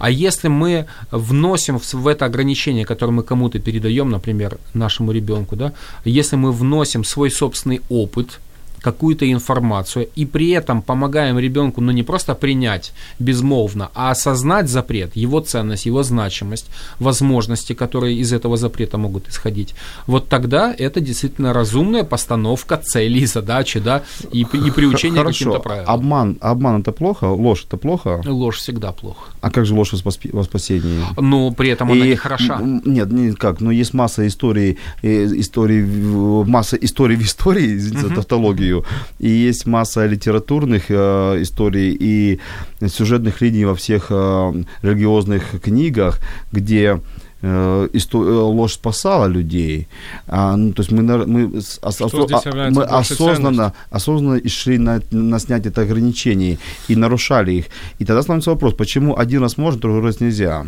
А 0.00 0.10
если 0.10 0.48
мы 0.48 0.86
вносим 1.10 1.78
в 1.78 2.06
это 2.06 2.26
ограничение, 2.26 2.84
которое 2.84 3.12
мы 3.12 3.22
кому-то 3.22 3.58
передаем, 3.58 4.10
например, 4.10 4.58
нашему 4.74 5.12
ребенку, 5.12 5.56
да, 5.56 5.72
если 6.04 6.36
мы 6.36 6.52
вносим 6.52 7.04
свой 7.04 7.30
собственный 7.30 7.80
опыт, 7.88 8.40
какую-то 8.84 9.24
информацию, 9.32 10.08
и 10.14 10.26
при 10.26 10.50
этом 10.50 10.82
помогаем 10.82 11.38
ребенку, 11.38 11.80
ну 11.80 11.92
не 11.92 12.02
просто 12.02 12.34
принять 12.34 12.92
безмолвно, 13.18 13.88
а 13.94 14.10
осознать 14.10 14.68
запрет, 14.68 15.16
его 15.16 15.40
ценность, 15.40 15.86
его 15.86 16.02
значимость, 16.02 16.66
возможности, 17.00 17.72
которые 17.72 18.16
из 18.18 18.32
этого 18.32 18.56
запрета 18.56 18.98
могут 18.98 19.28
исходить, 19.28 19.74
вот 20.06 20.28
тогда 20.28 20.74
это 20.78 21.00
действительно 21.00 21.52
разумная 21.52 22.04
постановка 22.04 22.76
целей, 22.76 23.26
задачи, 23.26 23.80
да, 23.80 24.02
и, 24.32 24.40
и 24.40 24.70
приучение 24.70 25.22
к 25.22 25.24
Хорошо. 25.24 25.38
каким-то 25.38 25.60
правилам. 25.60 25.90
Обман, 25.90 26.36
обман 26.40 26.80
это 26.82 26.92
плохо, 26.92 27.24
ложь 27.24 27.64
это 27.66 27.76
плохо. 27.76 28.22
Ложь 28.26 28.58
всегда 28.58 28.92
плохо. 28.92 29.30
А 29.40 29.50
как 29.50 29.64
же 29.66 29.74
ложь 29.74 29.92
во 29.92 29.98
спас- 29.98 30.32
во 30.32 30.42
спасении? 30.44 31.00
Но 31.16 31.50
при 31.52 31.70
этом 31.70 31.90
она 31.92 32.04
И, 32.04 32.08
не 32.10 32.16
хороша. 32.16 32.60
Нет, 32.84 33.12
не 33.12 33.32
как, 33.32 33.60
но 33.60 33.70
есть 33.70 33.94
масса 33.94 34.26
историй, 34.26 34.76
э, 35.02 35.24
историй, 35.40 35.82
в- 35.82 36.46
масса 36.48 36.76
историй 36.76 37.16
в 37.16 37.22
истории, 37.22 37.76
извините 37.76 38.08
за 38.08 38.14
тавтологию, 38.14 38.73
и 39.18 39.28
есть 39.28 39.66
масса 39.66 40.06
литературных 40.06 40.84
э, 40.88 41.42
историй 41.42 41.96
и 42.00 42.40
сюжетных 42.88 43.42
линий 43.42 43.64
во 43.66 43.74
всех 43.74 44.06
э, 44.10 44.64
религиозных 44.82 45.60
книгах, 45.62 46.20
где 46.52 47.00
э, 47.42 47.88
э, 47.92 48.16
ложь 48.16 48.72
спасала 48.74 49.26
людей. 49.26 49.86
А, 50.26 50.56
ну, 50.56 50.72
то 50.72 50.82
есть 50.82 50.92
мы, 50.92 51.02
мы, 51.02 51.44
осо- 51.82 52.08
а- 52.32 52.70
мы 52.70 52.82
осознанно, 52.84 53.72
осознанно 53.90 54.48
шли 54.48 54.78
на, 54.78 55.00
на 55.10 55.38
снятие 55.38 55.70
этих 55.70 55.82
ограничений 55.82 56.58
и 56.88 56.96
нарушали 56.96 57.52
их. 57.52 57.66
И 58.00 58.04
тогда 58.04 58.22
становится 58.22 58.50
вопрос, 58.50 58.74
почему 58.74 59.16
один 59.18 59.42
раз 59.42 59.58
можно, 59.58 59.80
другой 59.80 60.02
раз 60.02 60.20
нельзя? 60.20 60.64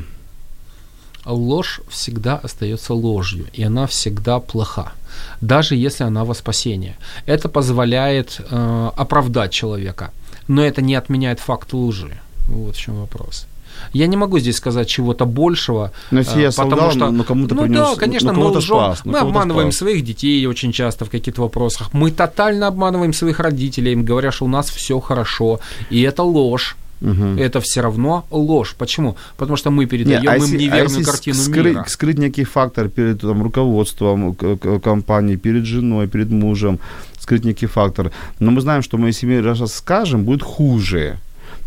ложь 1.26 1.80
всегда 1.88 2.36
остается 2.36 2.94
ложью, 2.94 3.46
и 3.52 3.62
она 3.62 3.86
всегда 3.86 4.38
плоха, 4.40 4.92
даже 5.40 5.74
если 5.74 6.04
она 6.04 6.24
во 6.24 6.34
спасение. 6.34 6.96
Это 7.26 7.48
позволяет 7.48 8.40
э, 8.50 8.90
оправдать 8.96 9.52
человека, 9.52 10.10
но 10.48 10.64
это 10.64 10.82
не 10.82 10.94
отменяет 10.94 11.40
факт 11.40 11.72
лжи. 11.72 12.18
Вот 12.48 12.76
в 12.76 12.78
чем 12.78 13.00
вопрос. 13.00 13.46
Я 13.92 14.06
не 14.06 14.16
могу 14.16 14.38
здесь 14.38 14.56
сказать 14.56 14.88
чего-то 14.88 15.26
большего, 15.26 15.92
Но 16.10 16.20
если 16.20 16.38
э, 16.38 16.42
я 16.42 16.50
потому 16.50 16.70
солгал, 16.70 16.90
что, 16.90 17.10
но 17.10 17.24
кому-то 17.24 17.54
ну 17.54 17.62
принес, 17.62 17.78
да, 17.78 17.96
конечно, 17.96 18.32
ну, 18.32 18.40
мы 18.40 18.46
лжем, 18.58 18.78
спас, 18.78 19.00
ну, 19.04 19.12
мы 19.12 19.18
обманываем 19.18 19.70
спас. 19.70 19.78
своих 19.78 20.04
детей 20.04 20.46
очень 20.46 20.72
часто 20.72 21.04
в 21.04 21.10
каких-то 21.10 21.42
вопросах, 21.42 21.92
мы 21.92 22.10
тотально 22.10 22.66
обманываем 22.66 23.12
своих 23.12 23.40
родителей, 23.40 23.92
им 23.92 24.04
говоря, 24.04 24.32
что 24.32 24.44
у 24.44 24.48
нас 24.48 24.70
все 24.70 24.98
хорошо, 25.00 25.60
и 25.90 26.02
это 26.02 26.22
ложь. 26.22 26.76
Мгм. 27.00 27.38
Это 27.38 27.60
все 27.60 27.80
равно 27.82 28.26
ложь. 28.30 28.74
Почему? 28.78 29.16
Потому 29.36 29.56
что 29.56 29.70
мы 29.70 29.86
передаем 29.86 30.28
а 30.28 30.36
им 30.36 30.42
если- 30.42 30.56
а 30.56 30.60
неверную 30.60 30.98
если 30.98 31.02
картину 31.02 31.36
скрыть, 31.36 31.76
мира. 31.76 31.84
скрыть 31.88 32.18
некий 32.18 32.44
фактор 32.44 32.88
перед 32.88 33.20
там, 33.20 33.42
руководством 33.42 34.34
компании, 34.82 35.36
перед 35.36 35.64
женой, 35.64 36.08
перед 36.08 36.30
мужем, 36.30 36.78
скрыть 37.18 37.44
некий 37.44 37.66
фактор. 37.66 38.10
Но 38.40 38.50
мы 38.50 38.60
знаем, 38.60 38.82
что 38.82 38.98
мы 38.98 39.08
если 39.08 39.26
мы 39.26 39.42
раз 39.42 39.74
скажем, 39.74 40.24
будет 40.24 40.42
хуже. 40.42 41.18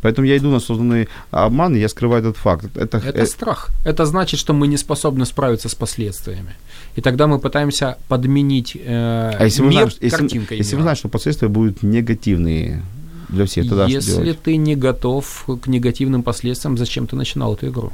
Поэтому 0.02 0.28
я 0.28 0.38
иду 0.38 0.50
на 0.50 0.60
созданный 0.60 1.08
обман, 1.32 1.76
и 1.76 1.80
я 1.80 1.90
скрываю 1.90 2.22
этот 2.22 2.38
факт. 2.38 2.66
Это, 2.78 2.98
Это 2.98 3.20
э, 3.20 3.26
страх. 3.26 3.70
Это 3.86 4.06
значит, 4.06 4.40
что 4.40 4.54
мы 4.54 4.68
не 4.68 4.78
способны 4.78 5.26
справиться 5.26 5.68
с 5.68 5.76
последствиями. 5.76 6.56
И 6.96 7.02
тогда 7.02 7.28
мы 7.28 7.40
пытаемся 7.40 7.98
подменить 8.08 8.76
э, 8.76 9.32
а 9.40 9.44
если 9.44 9.62
мы, 9.64 9.70
мир 9.70 9.78
знаем, 9.78 9.92
если, 10.02 10.18
картинкой 10.18 10.58
если 10.58 10.76
мы 10.76 10.80
мира. 10.80 10.84
знаем, 10.84 10.98
что 10.98 11.10
последствия 11.10 11.50
будут 11.50 11.84
негативные 11.84 12.82
для 13.30 13.46
всех, 13.46 13.68
тогда 13.70 13.88
что 13.88 13.96
Если 13.98 14.24
делать? 14.24 14.42
ты 14.42 14.58
не 14.58 14.76
готов 14.76 15.46
к 15.62 15.68
негативным 15.68 16.24
последствиям, 16.24 16.78
зачем 16.78 17.06
ты 17.08 17.16
начинал 17.16 17.54
эту 17.54 17.68
игру? 17.68 17.92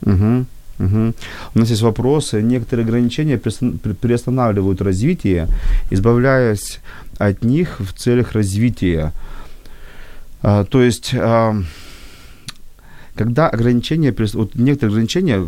Мгм, 0.00 0.46
мгм. 0.78 1.14
У 1.54 1.58
нас 1.58 1.70
есть 1.70 1.82
вопросы. 1.82 2.42
Некоторые 2.42 2.84
ограничения 2.84 3.36
приостан- 3.36 3.78
при- 3.78 3.92
приостанавливают 3.94 4.80
развитие, 4.82 5.46
избавляясь 5.90 6.80
от 7.18 7.44
них 7.44 7.80
в 7.80 7.92
целях 7.92 8.32
развития. 8.32 9.12
А, 10.42 10.64
то 10.64 10.80
есть, 10.82 11.10
а, 11.14 11.54
когда 13.16 13.48
ограничения, 13.48 14.14
вот 14.34 14.54
некоторые 14.54 14.92
ограничения, 14.92 15.38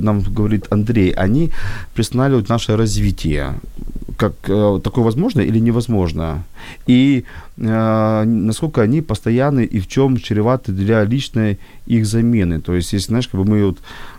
нам 0.00 0.20
говорит 0.22 0.66
Андрей, 0.70 1.10
они 1.12 1.50
приостанавливают 1.94 2.48
наше 2.48 2.76
развитие. 2.76 3.54
Как 4.20 4.32
э, 4.48 4.80
такое 4.82 5.04
возможно 5.04 5.40
или 5.40 5.60
невозможно? 5.60 6.44
И 6.86 7.24
э, 7.56 8.24
насколько 8.24 8.82
они 8.82 9.00
постоянны 9.00 9.64
и 9.64 9.80
в 9.80 9.86
чем 9.86 10.18
чреваты 10.18 10.72
для 10.72 11.04
личной 11.04 11.58
их 11.88 12.04
замены? 12.04 12.60
То 12.60 12.74
есть, 12.74 12.92
если, 12.92 13.06
знаешь, 13.06 13.28
как 13.28 13.40
бы 13.40 13.50
мы 13.50 13.64
вот 13.64 13.78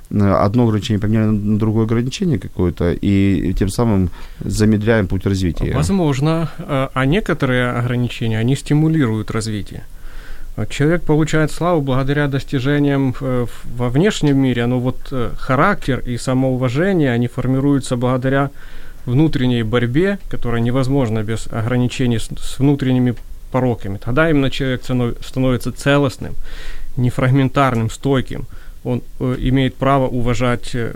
э, 0.10 0.46
одно 0.46 0.64
ограничение 0.64 1.00
поменяли 1.00 1.30
на 1.30 1.60
другое 1.60 1.86
ограничение 1.86 2.40
какое-то, 2.40 2.94
и 2.94 3.54
тем 3.54 3.70
самым 3.70 4.10
замедляем 4.40 5.08
путь 5.08 5.26
развития. 5.28 5.76
Возможно, 5.76 6.50
а 6.58 6.90
а 6.94 7.06
некоторые 7.06 7.70
ограничения, 7.70 8.40
они 8.40 8.56
стимулируют 8.56 9.30
развитие. 9.32 9.84
Человек 10.70 11.04
получает 11.04 11.52
славу 11.52 11.82
благодаря 11.82 12.28
достижениям 12.28 13.16
э, 13.22 13.46
во 13.78 13.90
внешнем 13.90 14.38
мире, 14.38 14.66
но 14.66 14.80
вот 14.80 14.98
э, 15.12 15.32
характер 15.38 16.04
и 16.06 16.18
самоуважение, 16.18 17.12
они 17.12 17.28
формируются 17.28 17.96
благодаря 17.96 18.50
внутренней 19.06 19.64
борьбе, 19.64 20.20
которая 20.30 20.62
невозможна 20.62 21.24
без 21.24 21.48
ограничений 21.48 22.20
с, 22.20 22.30
с 22.38 22.60
внутренними 22.60 23.16
пороками. 23.52 23.98
Тогда 23.98 24.30
именно 24.30 24.50
человек 24.50 24.82
станов- 24.84 25.18
становится 25.26 25.72
целостным, 25.72 26.36
нефрагментарным, 26.98 27.90
стойким. 27.90 28.46
Он 28.84 29.02
э, 29.20 29.36
имеет 29.40 29.76
право 29.76 30.08
уважать 30.08 30.72
э, 30.74 30.96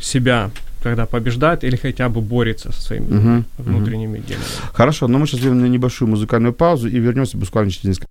себя, 0.00 0.50
когда 0.82 1.06
побеждает 1.06 1.64
или 1.64 1.76
хотя 1.76 2.08
бы 2.08 2.20
борется 2.20 2.72
со 2.72 2.82
своими 2.82 3.06
мгм. 3.06 3.44
внутренними 3.58 4.18
демонами. 4.18 4.44
Хорошо, 4.72 5.08
но 5.08 5.18
мы 5.18 5.26
сейчас 5.26 5.40
сделаем 5.40 5.70
небольшую 5.70 6.08
музыкальную 6.10 6.52
паузу 6.52 6.88
и 6.88 6.98
вернемся 6.98 7.38
буквально 7.38 7.70
через 7.70 7.84
несколько 7.84 8.08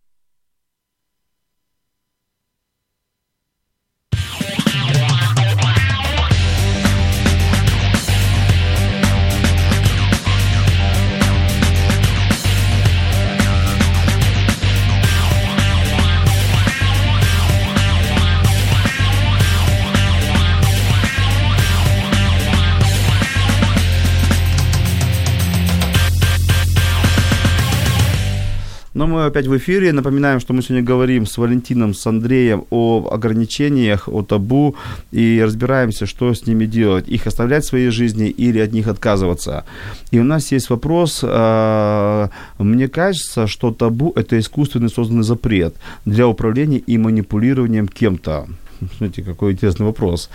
мы 29.13 29.25
опять 29.25 29.47
в 29.47 29.55
эфире. 29.57 29.93
Напоминаем, 29.93 30.39
что 30.39 30.53
мы 30.53 30.61
сегодня 30.61 30.83
говорим 30.83 31.25
с 31.25 31.37
Валентином, 31.37 31.93
с 31.93 32.07
Андреем 32.07 32.65
о 32.71 33.07
ограничениях, 33.11 34.07
о 34.07 34.23
табу 34.23 34.75
и 35.11 35.41
разбираемся, 35.43 36.05
что 36.05 36.33
с 36.33 36.47
ними 36.47 36.65
делать. 36.65 37.07
Их 37.07 37.27
оставлять 37.27 37.63
в 37.63 37.67
своей 37.67 37.89
жизни 37.91 38.29
или 38.29 38.59
от 38.59 38.73
них 38.73 38.87
отказываться. 38.87 39.63
И 40.11 40.19
у 40.19 40.23
нас 40.23 40.51
есть 40.51 40.69
вопрос. 40.69 41.19
э, 41.23 42.27
Мне 42.57 42.87
кажется, 42.87 43.47
что 43.47 43.71
табу– 43.71 44.13
это 44.15 44.39
искусственный 44.39 44.89
созданный 44.89 45.23
запрет 45.23 45.75
для 46.05 46.27
управления 46.27 46.79
и 46.79 46.97
манипулированием 46.97 47.87
кем-то. 47.87 48.47
Смотрите, 48.97 49.21
какой 49.21 49.51
интересный 49.51 49.85
вопрос. 49.85 50.29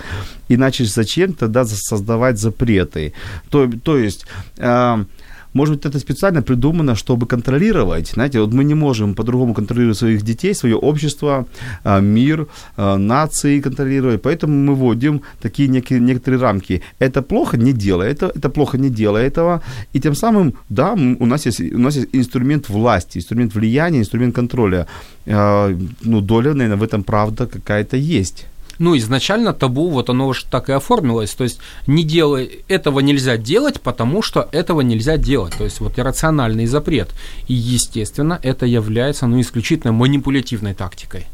Иначе 0.49 0.85
зачем 0.85 1.33
тогда 1.33 1.64
создавать 1.64 2.38
запреты? 2.38 3.12
То, 3.51 3.69
то 3.83 3.99
есть... 3.99 4.27
э, 4.59 5.05
может 5.53 5.77
быть, 5.77 5.87
это 5.87 5.99
специально 5.99 6.43
придумано, 6.43 6.95
чтобы 6.95 7.27
контролировать. 7.27 8.09
Знаете, 8.15 8.41
вот 8.41 8.53
мы 8.53 8.65
не 8.65 8.75
можем 8.75 9.15
по-другому 9.15 9.55
контролировать 9.55 9.99
своих 9.99 10.23
детей, 10.23 10.55
свое 10.55 10.75
общество, 10.77 11.47
а, 11.85 12.01
мир, 12.01 12.47
а, 12.77 12.97
нации 12.97 13.61
контролировать. 13.61 14.23
Поэтому 14.23 14.55
мы 14.55 14.75
вводим 14.75 15.23
такие 15.41 15.69
некие, 15.69 16.01
некоторые 16.01 16.41
рамки. 16.41 16.83
Это 17.01 17.23
плохо, 17.23 17.57
не 17.57 17.73
делай 17.73 18.11
это, 18.11 18.31
это 18.35 18.49
плохо, 18.51 18.79
не 18.79 18.91
делай 18.91 19.27
этого. 19.27 19.63
И 19.95 20.01
тем 20.01 20.15
самым, 20.15 20.55
да, 20.69 20.93
у 20.93 21.27
нас 21.27 21.47
есть, 21.47 21.61
у 21.61 21.79
нас 21.79 21.97
есть 21.97 22.09
инструмент 22.13 22.69
власти, 22.69 23.19
инструмент 23.19 23.55
влияния, 23.55 23.99
инструмент 23.99 24.35
контроля. 24.35 24.87
А, 25.27 25.75
Ну, 26.05 26.21
доля, 26.21 26.55
наверное, 26.55 26.77
в 26.77 26.83
этом 26.83 27.03
правда 27.03 27.47
какая-то 27.47 27.97
есть. 27.97 28.47
Ну, 28.79 28.97
изначально 28.97 29.53
табу, 29.53 29.88
вот 29.88 30.11
оно 30.11 30.29
уж 30.29 30.45
так 30.45 30.69
и 30.69 30.73
оформилось. 30.73 31.35
То 31.35 31.45
есть 31.45 31.59
не 31.87 32.05
делай, 32.05 32.61
этого 32.69 33.01
нельзя 33.01 33.37
делать, 33.37 33.81
потому 33.81 34.23
что 34.23 34.49
этого 34.53 34.83
нельзя 34.83 35.17
делать. 35.17 35.55
То 35.59 35.64
есть 35.64 35.81
вот 35.81 35.99
иррациональный 35.99 36.67
запрет. 36.67 37.09
И, 37.49 37.55
естественно, 37.55 38.38
это 38.43 38.67
является 38.67 39.27
ну, 39.27 39.41
исключительно 39.41 39.93
манипулятивной 39.93 40.75
тактикой. 40.75 41.27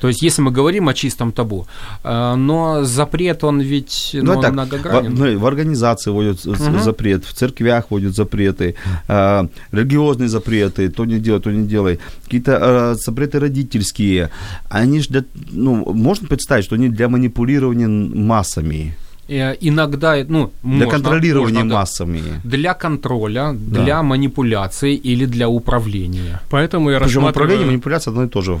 То 0.00 0.08
есть, 0.08 0.22
если 0.22 0.42
мы 0.42 0.50
говорим 0.50 0.88
о 0.88 0.94
чистом 0.94 1.32
табу, 1.32 1.66
э, 2.04 2.34
но 2.36 2.84
запрет, 2.84 3.44
он 3.44 3.60
ведь 3.60 4.10
ну, 4.12 4.22
Ну, 4.24 4.32
он 4.32 4.42
так, 4.42 4.52
многогранен. 4.52 5.14
В, 5.14 5.18
ну, 5.18 5.38
в 5.38 5.46
организации 5.46 6.10
вводят 6.10 6.44
Мгм. 6.44 6.80
запрет, 6.80 7.24
в 7.24 7.32
церквях 7.32 7.86
вводят 7.90 8.14
запреты, 8.14 8.74
э, 9.08 9.48
религиозные 9.72 10.28
запреты, 10.28 10.88
то 10.88 11.04
не 11.04 11.18
делай, 11.18 11.40
то 11.40 11.50
не 11.50 11.66
делай. 11.66 11.98
Какие-то 12.24 12.58
э, 12.60 12.94
запреты 12.98 13.38
родительские. 13.40 14.30
Они 14.68 15.00
же 15.00 15.08
для, 15.08 15.24
ну, 15.52 15.92
можно 15.92 16.28
представить, 16.28 16.64
что 16.64 16.74
они 16.74 16.88
для 16.88 17.08
манипулирования 17.08 17.88
массами, 17.88 18.94
Э, 19.28 19.54
Иногда, 19.60 20.14
ну, 20.28 20.52
для 20.62 20.70
можно, 20.86 20.86
контролирования 20.90 21.54
можно, 21.58 21.70
да. 21.70 21.80
массами. 21.80 22.22
Для 22.44 22.74
контроля, 22.74 23.52
Да. 23.54 23.82
для 23.82 24.02
манипуляции 24.02 24.94
или 24.94 25.26
для 25.26 25.48
управления. 25.48 26.40
Поэтому 26.48 26.90
я 26.90 26.98
Причем 27.00 27.22
рассматриваю... 27.24 27.30
управление, 27.30 27.66
манипуляция 27.66 28.12
одно 28.12 28.24
и 28.24 28.28
то 28.28 28.42
же. 28.42 28.60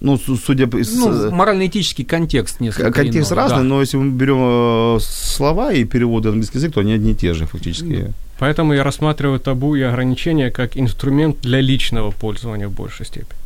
Ну, 0.00 0.16
су- 0.16 0.36
судя 0.36 0.66
по... 0.66 0.78
Ну, 0.78 1.30
морально-этический 1.30 2.04
контекст 2.04 2.60
несколько 2.60 2.90
Контекст 2.90 3.32
иной, 3.32 3.42
разный, 3.42 3.58
да. 3.58 3.64
но 3.64 3.80
если 3.80 3.98
мы 3.98 4.10
берем 4.10 4.96
э, 4.96 4.98
слова 5.00 5.72
и 5.72 5.84
переводы 5.84 6.28
на 6.28 6.32
английский 6.32 6.58
язык, 6.58 6.72
то 6.72 6.80
они 6.80 6.94
одни 6.94 7.10
и 7.12 7.14
те 7.14 7.34
же 7.34 7.46
фактически. 7.46 8.12
Поэтому 8.38 8.72
я 8.74 8.82
рассматриваю 8.84 9.38
табу 9.38 9.76
и 9.76 9.82
ограничения 9.82 10.50
как 10.50 10.76
инструмент 10.78 11.36
для 11.42 11.60
личного 11.60 12.10
пользования 12.12 12.68
в 12.68 12.72
большей 12.72 13.04
степени. 13.06 13.36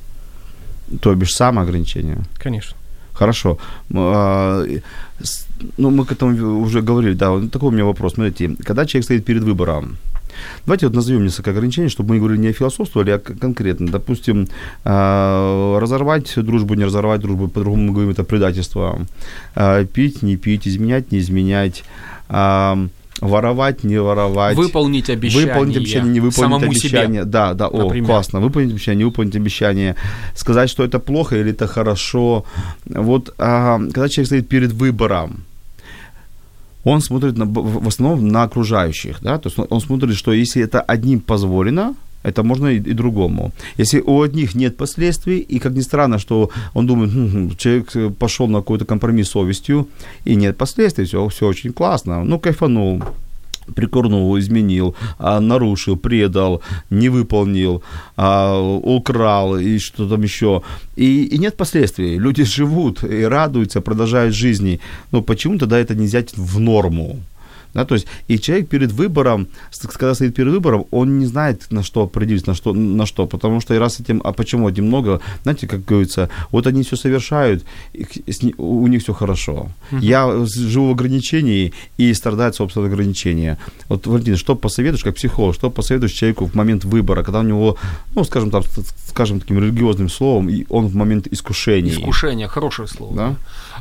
То 1.00 1.14
бишь 1.14 1.32
самоограничение. 1.34 2.18
Конечно. 2.38 2.76
Хорошо. 3.12 3.59
А, 3.94 4.64
Ну, 5.78 5.90
мы 5.90 6.05
к 6.05 6.12
этому 6.12 6.61
уже 6.62 6.82
говорили, 6.82 7.14
да. 7.14 7.40
Такой 7.50 7.68
у 7.68 7.72
меня 7.72 7.84
вопрос. 7.84 8.14
Смотрите, 8.14 8.57
когда 8.64 8.84
человек 8.86 9.05
стоит 9.05 9.24
перед 9.24 9.42
выбором, 9.42 9.96
Давайте 10.66 10.87
вот 10.87 10.95
назовем 10.95 11.24
несколько 11.24 11.51
ограничений, 11.51 11.89
чтобы 11.89 12.14
мы 12.14 12.18
говорили 12.18 12.41
не 12.41 12.53
философствовали, 12.53 13.11
а 13.11 13.18
конкретно. 13.18 13.89
Допустим, 13.89 14.49
а, 14.85 15.78
разорвать 15.80 16.32
дружбу, 16.37 16.74
не 16.74 16.85
разорвать 16.85 17.20
дружбу, 17.20 17.49
по-другому 17.49 17.85
мы 17.85 17.93
говорим, 17.93 18.11
это 18.11 18.24
предательство. 18.24 18.99
А, 19.55 19.85
пить, 19.85 20.22
не 20.22 20.37
пить, 20.37 20.66
изменять, 20.68 21.12
не 21.12 21.18
изменять 21.18 21.85
воровать, 23.20 23.85
не 23.85 23.99
воровать. 24.01 24.57
Выполнить 24.57 25.11
обещание. 25.11 25.47
Выполнить 25.47 25.76
обещание, 25.76 26.12
не 26.12 26.20
выполнить 26.20 26.53
самому 26.53 26.66
обещание. 26.66 27.22
Себе, 27.22 27.24
да, 27.24 27.55
да, 27.55 27.68
о, 27.68 27.85
например. 27.85 28.07
классно. 28.07 28.41
Выполнить 28.41 28.70
обещание, 28.70 28.99
не 28.99 29.05
выполнить 29.05 29.37
обещание. 29.37 29.97
Сказать, 30.35 30.70
что 30.70 30.85
это 30.85 30.99
плохо 30.99 31.37
или 31.37 31.51
это 31.51 31.66
хорошо. 31.66 32.45
Вот 32.87 33.35
а, 33.39 33.78
когда 33.78 34.09
человек 34.09 34.26
стоит 34.26 34.49
перед 34.49 34.72
выбором, 34.72 35.45
он 36.85 37.01
смотрит 37.01 37.37
на, 37.39 37.45
в 37.45 37.89
основном 37.89 38.28
на 38.28 38.43
окружающих, 38.43 39.18
да, 39.22 39.39
то 39.39 39.49
есть 39.49 39.59
он 39.70 39.80
смотрит, 39.80 40.16
что 40.16 40.32
если 40.32 40.62
это 40.62 40.80
одним 40.80 41.20
позволено, 41.20 41.95
это 42.24 42.43
можно 42.43 42.68
и, 42.68 42.76
и 42.76 42.95
другому. 42.95 43.53
Если 43.78 44.01
у 44.01 44.22
одних 44.22 44.55
нет 44.55 44.76
последствий, 44.76 45.39
и 45.39 45.59
как 45.59 45.72
ни 45.72 45.82
странно, 45.82 46.18
что 46.18 46.51
он 46.72 46.87
думает, 46.87 47.12
хм, 47.14 47.57
человек 47.57 48.16
пошел 48.18 48.49
на 48.49 48.59
какой-то 48.59 48.85
компромисс 48.85 49.28
с 49.28 49.30
совестью, 49.30 49.89
и 50.24 50.37
нет 50.37 50.57
последствий, 50.57 51.05
все, 51.05 51.28
все 51.28 51.47
очень 51.47 51.72
классно, 51.72 52.24
ну, 52.24 52.39
кайфанул, 52.39 53.03
прикурнул, 53.74 54.38
изменил, 54.38 54.94
а, 55.18 55.40
нарушил, 55.40 55.96
предал, 55.96 56.62
не 56.90 57.08
выполнил, 57.08 57.82
а, 58.16 58.60
украл 58.60 59.56
и 59.58 59.78
что 59.78 60.08
там 60.08 60.22
еще. 60.22 60.62
И, 60.96 61.24
и 61.24 61.38
нет 61.38 61.56
последствий. 61.56 62.18
Люди 62.18 62.44
живут 62.44 63.04
и 63.04 63.24
радуются, 63.24 63.80
продолжают 63.80 64.34
жизни. 64.34 64.80
Но 65.12 65.22
почему 65.22 65.58
тогда 65.58 65.78
это 65.78 65.94
не 65.94 66.06
взять 66.06 66.36
в 66.36 66.60
норму? 66.60 67.20
Да, 67.74 67.84
то 67.84 67.94
есть, 67.94 68.06
и 68.28 68.38
человек 68.38 68.68
перед 68.68 68.92
выбором, 68.92 69.48
когда 69.82 70.14
стоит 70.14 70.34
перед 70.34 70.52
выбором, 70.52 70.86
он 70.90 71.18
не 71.18 71.26
знает, 71.26 71.66
на 71.70 71.82
что 71.82 72.02
определиться, 72.02 72.50
на 72.50 72.54
что, 72.54 72.72
на 72.72 73.06
что, 73.06 73.26
потому 73.26 73.60
что 73.60 73.74
и 73.74 73.78
раз 73.78 74.00
этим, 74.00 74.20
а 74.24 74.32
почему 74.32 74.66
один 74.66 74.86
много, 74.86 75.20
знаете, 75.42 75.66
как 75.66 75.84
говорится, 75.84 76.28
вот 76.50 76.66
они 76.66 76.82
все 76.82 76.96
совершают, 76.96 77.64
у 78.58 78.86
них 78.86 79.02
все 79.02 79.12
хорошо. 79.12 79.68
Uh-huh. 79.90 80.00
Я 80.00 80.46
живу 80.46 80.88
в 80.88 80.92
ограничении 80.92 81.72
и 81.98 82.14
страдает 82.14 82.54
собственное 82.54 82.88
ограничение. 82.88 83.58
Вот, 83.88 84.06
Валентин, 84.06 84.36
что 84.36 84.54
посоветуешь, 84.54 85.04
как 85.04 85.16
психолог, 85.16 85.54
что 85.54 85.70
посоветуешь 85.70 86.12
человеку 86.12 86.46
в 86.46 86.54
момент 86.54 86.84
выбора, 86.84 87.22
когда 87.22 87.40
у 87.40 87.42
него, 87.42 87.76
ну, 88.14 88.24
скажем 88.24 88.50
там, 88.50 88.62
скажем 89.08 89.40
таким 89.40 89.58
религиозным 89.58 90.08
словом, 90.08 90.48
и 90.48 90.64
он 90.68 90.86
в 90.86 90.94
момент 90.94 91.26
искушения. 91.26 91.92
Искушение, 91.92 92.48
хорошее 92.48 92.86
слово. 92.88 93.16
Да? 93.16 93.34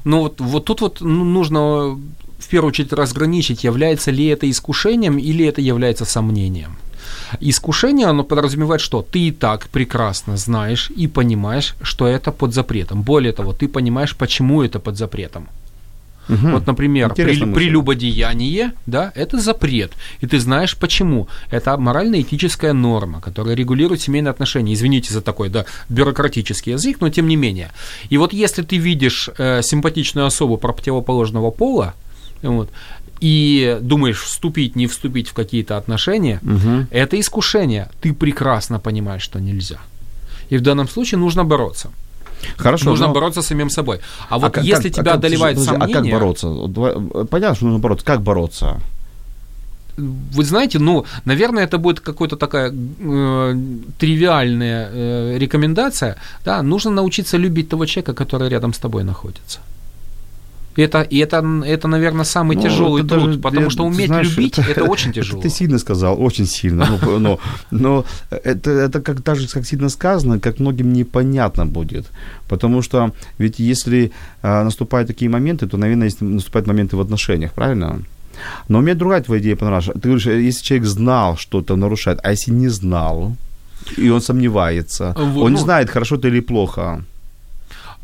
Ну, 0.04 0.22
вот, 0.22 0.42
вот 0.42 0.66
тут 0.66 0.82
вот 0.82 1.02
ну, 1.02 1.24
нужно 1.24 1.98
в 2.44 2.50
первую 2.50 2.70
очередь 2.70 2.94
разграничить, 2.94 3.64
является 3.64 4.12
ли 4.12 4.26
это 4.26 4.50
искушением 4.50 5.18
или 5.18 5.46
это 5.46 5.62
является 5.62 6.06
сомнением. 6.06 6.78
Искушение, 7.42 8.08
оно 8.08 8.24
подразумевает, 8.24 8.82
что 8.82 9.02
ты 9.02 9.28
и 9.28 9.32
так 9.32 9.68
прекрасно 9.70 10.38
знаешь 10.38 10.92
и 10.96 11.08
понимаешь, 11.08 11.76
что 11.82 12.08
это 12.08 12.32
под 12.32 12.54
запретом. 12.54 13.02
Более 13.02 13.34
того, 13.34 13.54
ты 13.54 13.68
понимаешь, 13.68 14.16
почему 14.16 14.62
это 14.62 14.80
под 14.80 14.98
запретом. 14.98 15.48
Угу. 16.30 16.48
Вот, 16.52 16.68
например, 16.68 17.14
при, 17.14 17.54
прелюбодеяние, 17.54 18.72
да, 18.86 19.12
это 19.16 19.40
запрет, 19.40 19.92
и 20.22 20.28
ты 20.28 20.40
знаешь 20.40 20.78
почему. 20.78 21.28
Это 21.52 21.78
морально-этическая 21.78 22.74
норма, 22.74 23.20
которая 23.20 23.56
регулирует 23.56 24.02
семейные 24.02 24.32
отношения. 24.32 24.74
Извините 24.74 25.14
за 25.14 25.22
такой, 25.22 25.50
да, 25.50 25.66
бюрократический 25.90 26.74
язык, 26.74 27.02
но 27.02 27.10
тем 27.10 27.28
не 27.28 27.36
менее. 27.36 27.72
И 28.10 28.18
вот 28.18 28.32
если 28.32 28.62
ты 28.62 28.78
видишь 28.78 29.30
э, 29.38 29.62
симпатичную 29.62 30.26
особу 30.26 30.58
противоположного 30.58 31.52
пола, 31.52 31.94
вот, 32.50 32.70
и 33.20 33.78
думаешь, 33.82 34.22
вступить, 34.22 34.76
не 34.76 34.88
вступить 34.88 35.30
в 35.30 35.34
какие-то 35.34 35.78
отношения, 35.78 36.40
угу. 36.42 36.86
это 36.92 37.20
искушение. 37.20 37.90
Ты 38.02 38.14
прекрасно 38.14 38.80
понимаешь, 38.80 39.22
что 39.24 39.40
нельзя. 39.40 39.78
И 40.50 40.58
в 40.58 40.62
данном 40.62 40.90
случае 40.90 41.20
нужно 41.20 41.46
бороться. 41.46 41.90
Хорошо. 42.58 42.90
Нужно 42.90 43.08
но... 43.08 43.14
бороться 43.14 43.42
с 43.42 43.48
самим 43.48 43.70
собой. 43.70 44.00
А 44.30 44.38
вот 44.38 44.58
а 44.58 44.62
если 44.62 44.90
как, 44.90 45.00
тебя 45.00 45.12
а 45.12 45.16
одолевает 45.16 45.58
как, 45.58 45.66
сомнение... 45.66 45.98
А 45.98 46.02
как 46.02 46.12
бороться? 46.12 46.48
Понятно, 47.30 47.56
что 47.56 47.66
нужно 47.66 47.80
бороться. 47.80 48.06
Как 48.06 48.22
бороться? 48.22 48.80
Вы 49.98 50.44
знаете, 50.44 50.80
ну, 50.80 51.06
наверное, 51.26 51.64
это 51.64 51.78
будет 51.78 52.00
какая-то 52.00 52.36
такая 52.36 52.72
э, 52.72 53.56
тривиальная 54.00 54.90
э, 54.92 55.38
рекомендация. 55.38 56.16
Да, 56.46 56.62
нужно 56.64 56.92
научиться 56.92 57.38
любить 57.38 57.70
того 57.70 57.86
человека, 57.86 58.14
который 58.14 58.50
рядом 58.50 58.74
с 58.74 58.80
тобой 58.80 59.04
находится. 59.04 59.60
Это, 60.76 61.02
и 61.02 61.18
это, 61.18 61.46
это, 61.66 61.88
наверное, 61.88 62.26
самый 62.26 62.56
ну, 62.56 62.64
тяжелый 62.64 63.04
труд, 63.04 63.26
даже, 63.26 63.40
потому 63.40 63.66
я, 63.66 63.70
что 63.70 63.86
уметь 63.86 64.08
знаешь, 64.08 64.38
любить 64.38 64.58
это, 64.58 64.72
это 64.72 64.84
очень 64.86 65.14
тяжело. 65.14 65.40
Это 65.40 65.50
ты 65.50 65.56
сильно 65.56 65.80
сказал, 65.80 66.22
очень 66.22 66.46
сильно. 66.46 66.88
Но, 67.02 67.20
но, 67.20 67.40
но 67.72 68.06
это, 68.30 68.72
это 68.72 69.02
как, 69.02 69.24
даже 69.24 69.48
как 69.48 69.66
сильно 69.66 69.90
сказано, 69.90 70.40
как 70.40 70.60
многим 70.60 70.94
непонятно 70.94 71.66
будет. 71.66 72.06
Потому 72.48 72.82
что 72.82 73.12
ведь 73.38 73.60
если 73.60 74.12
а, 74.42 74.64
наступают 74.64 75.08
такие 75.08 75.30
моменты, 75.30 75.68
то, 75.68 75.78
наверное, 75.78 76.08
если 76.08 76.26
наступают 76.26 76.68
моменты 76.68 76.98
в 76.98 77.02
отношениях, 77.02 77.54
правильно? 77.54 78.02
Но 78.68 78.82
мне 78.82 78.96
другая 78.96 79.22
твоя 79.22 79.42
идея 79.42 79.56
понравилась. 79.56 79.90
Ты 79.94 80.10
говоришь, 80.10 80.26
если 80.26 80.64
человек 80.64 80.88
знал, 80.88 81.38
что 81.38 81.60
это 81.60 81.76
нарушает, 81.76 82.20
а 82.24 82.32
если 82.32 82.52
не 82.52 82.70
знал, 82.70 83.36
и 83.98 84.10
он 84.10 84.22
сомневается, 84.22 85.14
вот, 85.18 85.44
он 85.44 85.52
не 85.52 85.58
ну, 85.58 85.64
знает, 85.64 85.90
хорошо 85.90 86.16
это 86.16 86.28
или 86.28 86.40
плохо. 86.40 87.04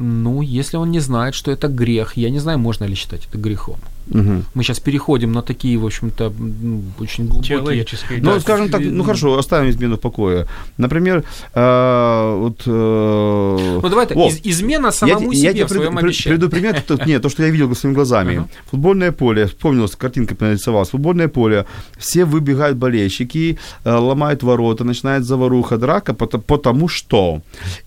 Ну, 0.02 0.42
если 0.42 0.78
он 0.78 0.92
не 0.92 1.00
знает, 1.00 1.36
что 1.36 1.52
это 1.52 1.68
грех, 1.68 2.16
я 2.16 2.30
не 2.30 2.40
знаю, 2.40 2.58
можно 2.58 2.86
ли 2.86 2.96
считать 2.96 3.28
это 3.28 3.38
грехом. 3.38 3.80
Угу. 4.12 4.44
Мы 4.54 4.64
сейчас 4.64 4.80
переходим 4.80 5.32
на 5.32 5.42
такие, 5.42 5.78
в 5.78 5.86
общем-то, 5.86 6.34
ну, 6.40 6.82
очень 7.00 7.28
глубокие... 7.28 7.86
Ну, 8.22 8.34
да, 8.34 8.40
скажем 8.40 8.70
так, 8.70 8.82
ну 8.82 9.04
хорошо, 9.04 9.38
оставим 9.38 9.70
измену 9.70 9.96
в 9.96 10.00
покое. 10.00 10.48
Например, 10.78 11.24
э, 11.54 12.36
вот... 12.38 12.64
Э, 12.66 13.80
ну, 13.82 13.90
давайте, 13.90 14.16
из, 14.16 14.40
измена 14.44 14.92
самому 14.92 15.32
я, 15.32 15.52
себе 15.52 15.60
я 15.60 15.66
в 15.66 15.70
своем 15.70 15.94
пред, 15.96 16.04
обещании. 16.06 16.38
Приду 16.38 16.50
пример, 16.50 16.82
то, 16.82 17.00
нет, 17.06 17.22
то, 17.22 17.30
что 17.30 17.44
я 17.44 17.50
видел 17.50 17.76
своими 17.76 17.96
глазами. 17.96 18.34
Uh-huh. 18.34 18.48
Футбольное 18.72 19.12
поле, 19.12 19.46
вспомнилась, 19.46 19.96
картинка 19.96 20.36
нарисовалась, 20.40 20.90
футбольное 20.90 21.28
поле, 21.28 21.66
все 21.98 22.26
выбегают 22.26 22.78
болельщики, 22.78 23.58
э, 23.84 23.92
ломают 23.92 24.44
ворота, 24.44 24.84
начинает 24.84 25.24
заваруха, 25.24 25.78
драка, 25.78 26.14
потому, 26.14 26.44
потому 26.44 26.88
что. 26.88 27.42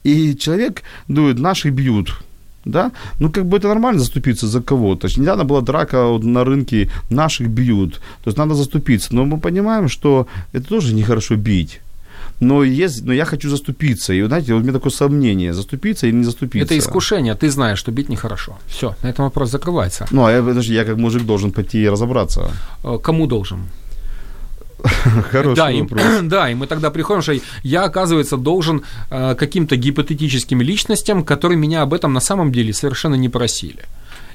И 0.05 0.37
человек 0.37 0.83
думает, 1.09 1.39
наши 1.39 1.71
бьют, 1.71 2.15
да, 2.65 2.93
ну 3.21 3.31
как 3.31 3.47
бы 3.47 3.57
это 3.57 3.69
нормально 3.69 4.01
заступиться 4.01 4.47
за 4.47 4.61
кого-то. 4.61 5.09
Недавно 5.17 5.45
была 5.45 5.61
драка 5.61 6.19
на 6.23 6.45
рынке, 6.45 6.91
наших 7.11 7.49
бьют, 7.49 7.95
то 8.25 8.29
есть 8.29 8.39
надо 8.39 8.55
заступиться, 8.55 9.15
но 9.15 9.25
мы 9.25 9.39
понимаем, 9.39 9.89
что 9.89 10.27
это 10.53 10.69
тоже 10.69 10.95
нехорошо 10.95 11.37
бить. 11.37 11.81
Но, 12.41 12.65
есть, 12.65 13.05
но 13.05 13.13
я 13.13 13.25
хочу 13.25 13.51
заступиться. 13.51 14.13
И, 14.13 14.23
знаете, 14.23 14.53
вот 14.53 14.61
у 14.61 14.63
меня 14.63 14.73
такое 14.73 14.91
сомнение, 14.91 15.53
заступиться 15.53 16.07
или 16.09 16.17
не 16.17 16.25
заступиться. 16.25 16.75
Это 16.75 16.77
искушение, 16.77 17.35
ты 17.35 17.49
знаешь, 17.51 17.79
что 17.79 17.93
бить 17.93 18.09
нехорошо. 18.09 18.59
Все, 18.67 18.97
на 19.03 19.09
этом 19.09 19.25
вопрос 19.25 19.51
закрывается. 19.51 20.07
Ну, 20.11 20.25
а 20.25 20.33
я, 20.33 20.43
подожди, 20.43 20.75
я 20.75 20.85
как 20.85 20.97
мужик 20.97 21.23
должен 21.23 21.53
пойти 21.53 21.83
и 21.83 21.89
разобраться. 21.89 22.51
Э, 22.83 22.99
кому 23.01 23.27
должен? 23.27 23.59
Хороший 25.31 25.57
да, 25.57 25.71
вопрос. 25.71 26.03
И, 26.03 26.23
да, 26.23 26.51
и 26.51 26.55
мы 26.55 26.67
тогда 26.67 26.91
приходим, 26.91 27.23
что 27.23 27.35
я, 27.63 27.85
оказывается, 27.85 28.37
должен 28.37 28.83
э, 29.11 29.35
каким-то 29.35 29.77
гипотетическим 29.77 30.61
личностям, 30.61 31.25
которые 31.25 31.59
меня 31.59 31.83
об 31.83 31.95
этом 31.95 32.13
на 32.13 32.21
самом 32.21 32.53
деле 32.53 32.73
совершенно 32.73 33.15
не 33.15 33.29
просили 33.29 33.85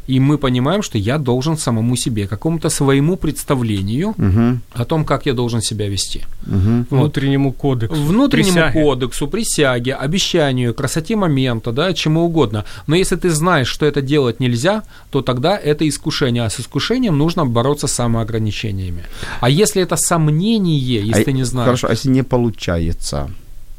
и 0.08 0.20
мы 0.20 0.38
понимаем, 0.38 0.82
что 0.82 0.98
я 0.98 1.18
должен 1.18 1.58
самому 1.58 1.96
себе, 1.98 2.28
какому-то 2.28 2.70
своему 2.70 3.18
представлению 3.18 4.10
угу. 4.10 4.60
о 4.74 4.86
том, 4.86 5.06
как 5.06 5.26
я 5.26 5.34
должен 5.34 5.62
себя 5.62 5.90
вести. 5.90 6.24
Угу. 6.48 6.86
Вот. 6.90 7.00
Внутреннему 7.00 7.52
кодексу. 7.52 7.96
Внутреннему 7.96 8.54
присяге. 8.54 8.84
кодексу, 8.84 9.28
присяге, 9.28 9.94
обещанию, 9.96 10.74
красоте 10.74 11.16
момента, 11.16 11.72
да, 11.72 11.94
чему 11.94 12.22
угодно. 12.22 12.64
Но 12.88 12.96
если 12.96 13.18
ты 13.18 13.30
знаешь, 13.30 13.68
что 13.68 13.86
это 13.86 14.02
делать 14.02 14.40
нельзя, 14.40 14.84
то 15.10 15.22
тогда 15.22 15.58
это 15.58 15.88
искушение. 15.88 16.44
А 16.44 16.50
с 16.50 16.60
искушением 16.60 17.18
нужно 17.18 17.46
бороться 17.46 17.88
с 17.88 17.92
самоограничениями. 17.92 19.04
А 19.42 19.50
если 19.50 19.82
это 19.82 19.98
сомнение, 19.98 20.80
если 20.80 21.22
а, 21.22 21.26
ты 21.26 21.34
не 21.34 21.44
знаешь... 21.44 21.66
Хорошо, 21.66 21.88
а 21.88 21.92
если 21.92 22.10
не 22.10 22.24
получается? 22.24 23.30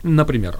Например? 0.02 0.58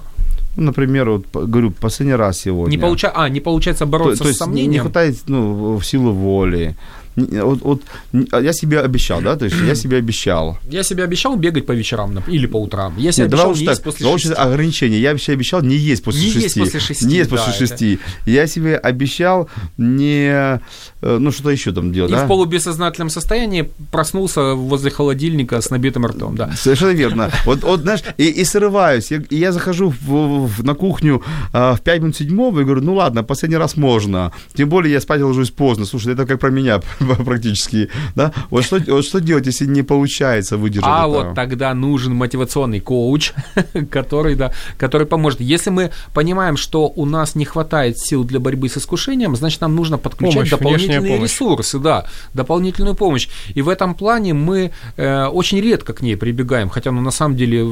Например, 0.55 1.09
вот, 1.09 1.25
говорю, 1.31 1.71
последний 1.71 2.15
раз 2.15 2.39
сегодня. 2.39 2.75
Не 2.75 2.81
получа... 2.81 3.11
А, 3.15 3.29
не 3.29 3.39
получается 3.39 3.85
бороться 3.85 4.23
то, 4.23 4.29
то 4.29 4.33
с 4.33 4.37
сомнением? 4.37 4.71
Не 4.71 4.79
хватает 4.79 5.17
ну, 5.27 5.77
в 5.77 5.85
силу 5.85 6.11
воли 6.11 6.75
вот, 7.19 7.61
вот 7.61 7.81
я 8.13 8.53
себе 8.53 8.79
обещал, 8.81 9.21
да, 9.21 9.35
то 9.35 9.45
есть 9.45 9.57
я 9.65 9.75
себе 9.75 9.97
обещал. 9.97 10.57
Я 10.69 10.83
себе 10.83 11.03
обещал 11.03 11.35
бегать 11.35 11.65
по 11.65 11.71
вечерам 11.71 12.17
или 12.27 12.45
по 12.47 12.57
утрам. 12.57 12.95
Я 12.97 13.11
себе 13.11 13.25
Нет, 13.25 13.33
обещал 13.33 13.53
не 13.53 13.65
есть 13.65 13.83
после 13.83 14.17
шести. 14.17 14.33
ограничения. 14.33 14.99
Я 14.99 15.17
себе 15.17 15.33
обещал 15.35 15.61
не 15.61 15.75
есть 15.75 16.03
после 16.03 16.21
не 16.21 16.31
шести. 16.31 16.41
Есть 16.43 16.59
после 16.59 16.79
шести. 16.79 17.05
Не 17.05 17.15
есть 17.15 17.29
да, 17.29 17.37
после 17.37 17.53
шести. 17.53 17.93
Это... 17.93 18.31
Я 18.31 18.47
себе 18.47 18.77
обещал 18.77 19.49
не, 19.77 20.29
э, 20.29 20.59
ну 21.01 21.31
что-то 21.31 21.49
еще 21.49 21.71
там 21.71 21.91
делать. 21.91 22.11
И 22.11 22.15
да? 22.15 22.25
в 22.25 22.27
полубессознательном 22.27 23.09
состоянии 23.09 23.69
проснулся 23.91 24.53
возле 24.53 24.91
холодильника 24.91 25.61
с 25.61 25.69
набитым 25.69 26.05
ртом, 26.05 26.35
да. 26.35 26.51
Совершенно 26.55 26.91
верно. 26.91 27.31
Вот, 27.45 27.63
вот 27.63 27.81
знаешь, 27.81 28.01
и, 28.17 28.27
и 28.29 28.43
срываюсь. 28.43 29.11
И 29.11 29.35
я 29.35 29.51
захожу 29.51 29.89
в, 29.89 30.47
в, 30.47 30.63
на 30.63 30.75
кухню 30.75 31.23
а, 31.53 31.75
в 31.75 31.81
5 31.81 32.01
минут 32.01 32.15
седьмого 32.15 32.61
и 32.61 32.63
говорю, 32.63 32.81
ну 32.81 32.95
ладно, 32.95 33.23
последний 33.23 33.57
раз 33.57 33.77
можно. 33.77 34.31
Тем 34.53 34.69
более 34.69 34.93
я 34.93 35.01
спать 35.01 35.21
ложусь 35.21 35.51
поздно. 35.51 35.85
Слушай, 35.85 36.13
это 36.13 36.25
как 36.25 36.39
про 36.39 36.49
меня 36.49 36.81
практически, 37.25 37.89
да? 38.15 38.33
Вот 38.49 38.63
что, 38.65 38.79
вот 38.87 39.05
что 39.05 39.19
делать, 39.19 39.45
если 39.45 39.65
не 39.65 39.83
получается 39.83 40.57
выдержать 40.57 40.89
А 40.89 41.01
это? 41.01 41.07
вот 41.07 41.35
тогда 41.35 41.73
нужен 41.73 42.15
мотивационный 42.15 42.79
коуч, 42.79 43.33
который, 43.91 44.35
да, 44.35 44.53
который 44.77 45.07
поможет. 45.07 45.41
Если 45.41 45.69
мы 45.69 45.91
понимаем, 46.13 46.57
что 46.57 46.87
у 46.87 47.05
нас 47.05 47.35
не 47.35 47.45
хватает 47.45 47.99
сил 47.99 48.23
для 48.23 48.39
борьбы 48.39 48.69
с 48.69 48.77
искушением, 48.77 49.35
значит, 49.35 49.61
нам 49.61 49.75
нужно 49.75 49.97
подключать 49.97 50.35
Помощь, 50.35 50.49
дополнительные 50.51 51.19
ресурсы, 51.19 51.79
да, 51.79 52.05
дополнительную 52.33 52.95
помощь. 52.95 53.27
И 53.53 53.61
в 53.61 53.69
этом 53.69 53.95
плане 53.95 54.33
мы 54.33 54.71
э, 54.97 55.25
очень 55.25 55.61
редко 55.61 55.93
к 55.93 56.01
ней 56.01 56.15
прибегаем, 56.15 56.69
хотя, 56.69 56.91
ну, 56.91 57.01
на 57.01 57.11
самом 57.11 57.35
деле, 57.35 57.67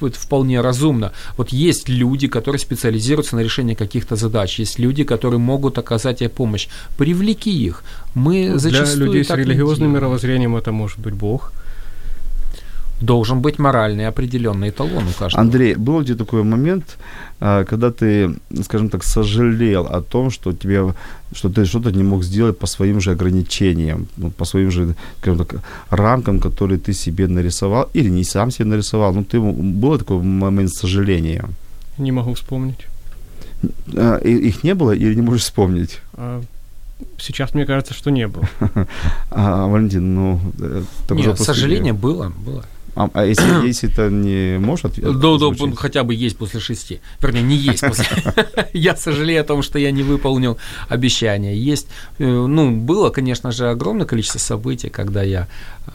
это 0.00 0.18
вполне 0.18 0.60
разумно. 0.60 1.12
Вот 1.36 1.50
есть 1.50 1.88
люди, 1.88 2.28
которые 2.28 2.58
специализируются 2.58 3.36
на 3.36 3.40
решении 3.40 3.74
каких-то 3.74 4.16
задач, 4.16 4.58
есть 4.58 4.78
люди, 4.78 5.04
которые 5.04 5.38
могут 5.38 5.78
оказать 5.78 6.18
тебе 6.18 6.28
помощь. 6.28 6.68
Привлеки 6.96 7.50
их. 7.50 7.84
Мы 8.14 8.46
Для 8.46 8.58
зачастую 8.58 9.06
людей 9.06 9.24
с 9.24 9.30
религиозным 9.30 9.92
мировоззрением 9.92 10.56
это 10.56 10.72
может 10.72 10.98
быть 10.98 11.14
Бог. 11.14 11.52
Должен 13.00 13.40
быть 13.40 13.58
моральный 13.58 14.06
определенный 14.08 14.68
эталон 14.68 15.04
у 15.08 15.12
каждого. 15.18 15.40
Андрей, 15.40 15.74
был 15.74 15.96
у 15.96 16.04
тебя 16.04 16.16
такой 16.16 16.42
момент, 16.42 16.98
а, 17.40 17.64
когда 17.64 17.90
ты, 17.90 18.34
скажем 18.62 18.90
так, 18.90 19.04
сожалел 19.04 19.86
о 19.86 20.02
том, 20.02 20.30
что 20.30 20.52
тебе, 20.52 20.94
что 21.32 21.48
ты 21.48 21.64
что-то 21.64 21.92
не 21.92 22.02
мог 22.02 22.22
сделать 22.22 22.58
по 22.58 22.66
своим 22.66 23.00
же 23.00 23.12
ограничениям, 23.12 24.06
ну, 24.18 24.30
по 24.30 24.44
своим 24.44 24.70
же, 24.70 24.94
скажем 25.20 25.46
так, 25.46 25.62
рамкам, 25.90 26.40
которые 26.40 26.78
ты 26.78 26.92
себе 26.92 27.26
нарисовал, 27.26 27.88
или 27.94 28.10
не 28.10 28.24
сам 28.24 28.50
себе 28.50 28.68
нарисовал, 28.68 29.14
ну, 29.14 29.24
ты, 29.24 29.40
был 29.40 29.98
такой 29.98 30.22
момент 30.22 30.70
сожаления? 30.70 31.44
Не 31.96 32.12
могу 32.12 32.34
вспомнить. 32.34 32.86
А, 33.96 34.18
Их 34.18 34.62
не 34.62 34.74
было 34.74 34.92
или 34.92 35.14
не 35.14 35.22
можешь 35.22 35.44
вспомнить? 35.44 36.00
А 36.12 36.42
сейчас 37.18 37.54
мне 37.54 37.66
кажется, 37.66 37.94
что 37.94 38.10
не 38.10 38.26
было. 38.28 38.44
А, 39.30 39.66
Валентин, 39.66 40.14
ну... 40.14 40.40
э, 40.58 40.82
Нет, 41.10 41.26
вопрос 41.26 41.46
сожаление 41.46 41.92
было, 41.92 42.32
было. 42.44 42.64
А, 42.96 43.08
а 43.14 43.24
если, 43.24 43.66
если 43.66 43.90
это 43.90 44.10
не 44.10 44.56
ответить? 44.56 45.20
Да, 45.20 45.38
да, 45.38 45.46
он 45.64 45.74
хотя 45.74 46.04
бы 46.04 46.14
есть 46.14 46.36
после 46.36 46.60
шести. 46.60 47.00
Вернее, 47.20 47.42
не 47.42 47.56
есть 47.56 47.80
после. 47.80 48.06
Я 48.72 48.96
сожалею 48.96 49.40
о 49.40 49.44
том, 49.44 49.62
что 49.62 49.78
я 49.78 49.90
не 49.90 50.02
выполнил 50.02 50.58
обещание. 50.88 51.56
Есть, 51.56 51.88
э, 52.18 52.24
ну, 52.24 52.70
было, 52.70 53.10
конечно 53.10 53.52
же, 53.52 53.70
огромное 53.70 54.06
количество 54.06 54.38
событий, 54.38 54.88
когда 54.88 55.22
я 55.22 55.46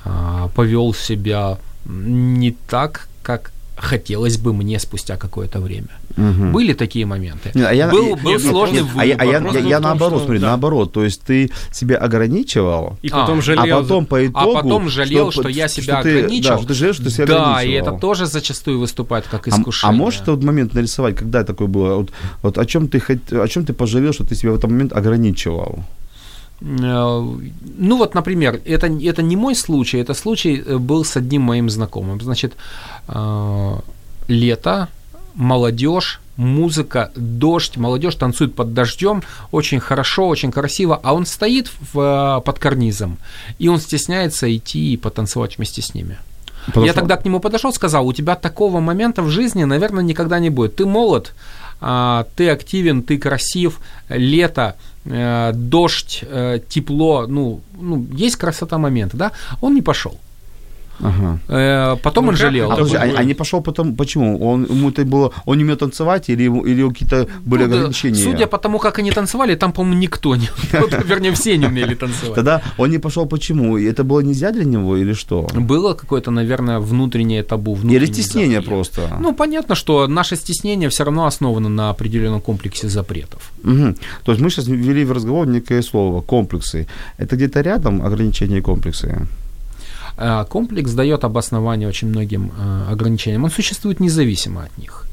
а, 0.03 0.49
повел 0.55 0.93
себя 0.93 1.57
не 1.85 2.51
так, 2.67 3.07
как 3.23 3.51
хотелось 3.75 4.37
бы 4.37 4.53
мне 4.53 4.79
спустя 4.79 5.17
какое-то 5.17 5.59
время. 5.59 5.87
Были 6.53 6.73
такие 6.73 7.05
моменты. 7.05 7.51
Не, 7.53 7.63
а 7.63 7.73
я, 7.73 7.89
был 7.89 8.09
я- 8.09 8.15
был 8.15 8.31
нет, 8.31 8.41
сложный 8.41 8.77
нет, 8.81 8.85
выбор. 8.85 9.01
А 9.01 9.05
я, 9.05 9.15
а 9.17 9.25
я, 9.25 9.31
я- 9.39 9.59
я 9.59 9.75
том, 9.79 9.83
наоборот, 9.83 10.19
что- 10.19 10.25
смотри, 10.25 10.39
да. 10.39 10.47
наоборот. 10.47 10.93
То 10.93 11.03
есть 11.03 11.21
ты 11.23 11.51
себя 11.73 11.97
ограничивал, 11.97 12.97
И 13.01 13.09
А, 13.09 13.21
потом 13.21 13.39
а 13.39 13.41
жалел. 13.41 13.81
потом 13.81 14.05
по 14.05 14.25
итогу... 14.25 14.53
потом 14.53 14.89
жалел, 14.89 15.31
что 15.31 15.49
я 15.49 15.67
себя 15.67 16.01
ты- 16.01 16.19
ограничил. 16.19 16.51
Да, 16.51 16.57
что 16.57 16.67
ты 16.67 16.73
жалел, 16.73 16.93
что 16.93 17.03
ты 17.03 17.09
себя 17.09 17.25
Да, 17.25 17.33
и 17.35 17.39
ограничивал. 17.67 17.87
это 17.95 18.01
тоже 18.01 18.25
зачастую 18.27 18.79
выступает 18.79 19.25
как 19.29 19.47
А, 19.47 19.49
искушение. 19.49 19.93
а 19.93 19.97
можешь 19.97 20.21
тот 20.21 20.41
момент 20.43 20.73
нарисовать, 20.73 21.15
когда 21.17 21.43
такое 21.43 21.67
было? 21.67 21.95
Вот, 21.95 22.11
вот 22.43 22.57
о 22.57 22.65
чем 22.65 22.87
ты 22.87 22.99
о 23.31 23.47
чем 23.47 23.65
ты 23.65 23.73
пожалел, 23.73 24.13
что 24.13 24.23
ты 24.23 24.35
себя 24.35 24.51
в 24.51 24.55
этот 24.55 24.71
момент 24.71 24.93
ограничивал? 24.93 25.79
Э, 26.61 27.37
Ну 27.77 27.97
вот, 27.97 28.15
например, 28.15 28.61
это, 28.65 28.87
это 28.87 29.21
не 29.21 29.35
мой 29.35 29.55
случай, 29.55 29.99
это 29.99 30.13
случай 30.13 30.63
э, 30.65 30.77
был 30.77 31.03
с 31.03 31.17
одним 31.17 31.41
моим 31.41 31.69
знакомым. 31.69 32.21
Значит, 32.21 32.53
э, 33.07 33.75
лето, 34.27 34.87
молодежь, 35.35 36.21
музыка, 36.37 37.11
дождь, 37.15 37.77
молодежь 37.77 38.15
танцует 38.15 38.55
под 38.55 38.73
дождем, 38.73 39.23
очень 39.51 39.79
хорошо, 39.79 40.27
очень 40.27 40.51
красиво, 40.51 40.99
а 41.03 41.13
он 41.13 41.25
стоит 41.25 41.71
в, 41.93 42.41
под 42.45 42.59
карнизом, 42.59 43.17
и 43.59 43.67
он 43.67 43.79
стесняется 43.79 44.53
идти 44.55 44.93
и 44.93 44.97
потанцевать 44.97 45.57
вместе 45.57 45.81
с 45.81 45.93
ними. 45.93 46.17
Потому 46.67 46.85
Я 46.85 46.93
тогда 46.93 47.17
к 47.17 47.25
нему 47.25 47.39
подошел, 47.39 47.71
сказал, 47.71 48.07
у 48.07 48.13
тебя 48.13 48.35
такого 48.35 48.79
момента 48.79 49.21
в 49.21 49.29
жизни, 49.29 49.63
наверное, 49.65 50.03
никогда 50.03 50.39
не 50.39 50.49
будет. 50.49 50.75
Ты 50.77 50.85
молод, 50.85 51.33
а, 51.79 52.25
ты 52.35 52.49
активен, 52.49 53.03
ты 53.03 53.17
красив, 53.17 53.79
лето, 54.09 54.75
э, 55.05 55.51
дождь, 55.53 56.19
э, 56.23 56.59
тепло, 56.67 57.27
ну, 57.27 57.61
ну, 57.79 58.05
есть 58.13 58.35
красота 58.35 58.77
момента, 58.77 59.17
да? 59.17 59.31
Он 59.61 59.73
не 59.73 59.81
пошел. 59.81 60.19
Ага. 61.01 61.39
Э, 61.47 61.95
Потом 62.03 62.25
Ну, 62.25 62.31
он 62.31 62.37
жалел. 62.37 62.71
А, 62.71 62.75
подожди, 62.75 62.97
а, 62.97 63.19
а 63.19 63.23
не 63.23 63.33
пошел 63.33 63.61
потом, 63.61 63.95
почему? 63.95 64.39
Он, 64.47 64.65
ему 64.65 64.89
это 64.89 65.05
было, 65.05 65.31
он 65.45 65.57
не 65.57 65.63
умел 65.63 65.77
танцевать 65.77 66.29
или, 66.29 66.43
или 66.43 66.89
какие-то 66.89 67.27
были 67.45 67.65
Ну, 67.65 67.75
ограничения? 67.75 68.23
Судя 68.23 68.47
по 68.47 68.57
тому, 68.57 68.79
как 68.79 68.99
они 68.99 69.11
танцевали, 69.11 69.55
там, 69.55 69.71
по-моему, 69.71 69.99
никто 69.99 70.35
не... 70.35 70.49
Вернее, 71.05 71.31
все 71.31 71.57
не 71.57 71.67
умели 71.67 71.95
танцевать. 71.95 72.35
Тогда 72.35 72.61
он 72.77 72.89
не 72.89 72.99
пошел 72.99 73.25
почему? 73.25 73.77
И 73.77 73.85
это 73.85 74.03
было 74.03 74.21
нельзя 74.21 74.51
для 74.51 74.65
него 74.65 74.97
или 74.97 75.13
что? 75.13 75.47
Было 75.53 75.93
какое-то, 75.93 76.31
наверное, 76.31 76.79
внутреннее 76.79 77.43
табу. 77.43 77.77
Или 77.83 78.05
стеснение 78.05 78.61
просто? 78.61 79.01
Ну, 79.19 79.33
понятно, 79.33 79.75
что 79.75 80.07
наше 80.07 80.35
стеснение 80.35 80.89
все 80.89 81.03
равно 81.03 81.25
основано 81.25 81.69
на 81.69 81.89
определенном 81.89 82.41
комплексе 82.41 82.89
запретов. 82.89 83.51
То 83.63 84.31
есть 84.31 84.41
мы 84.41 84.49
сейчас 84.49 84.67
ввели 84.67 85.05
в 85.05 85.11
разговор 85.11 85.47
некое 85.47 85.81
слово 85.81 86.21
комплексы. 86.21 86.87
Это 87.17 87.35
где-то 87.35 87.61
рядом 87.61 88.01
ограничения 88.01 88.57
и 88.57 88.61
комплексы? 88.61 89.27
Э, 90.17 90.45
Комплекс 90.49 90.91
дает 90.93 91.23
обоснование 91.23 91.87
очень 91.87 92.09
многим 92.09 92.51
э, 92.57 92.91
ограничениям. 92.91 93.43
Он 93.43 93.51
существует 93.51 93.99
независимо 93.99 94.63
от 94.63 94.77
них. 94.77 95.05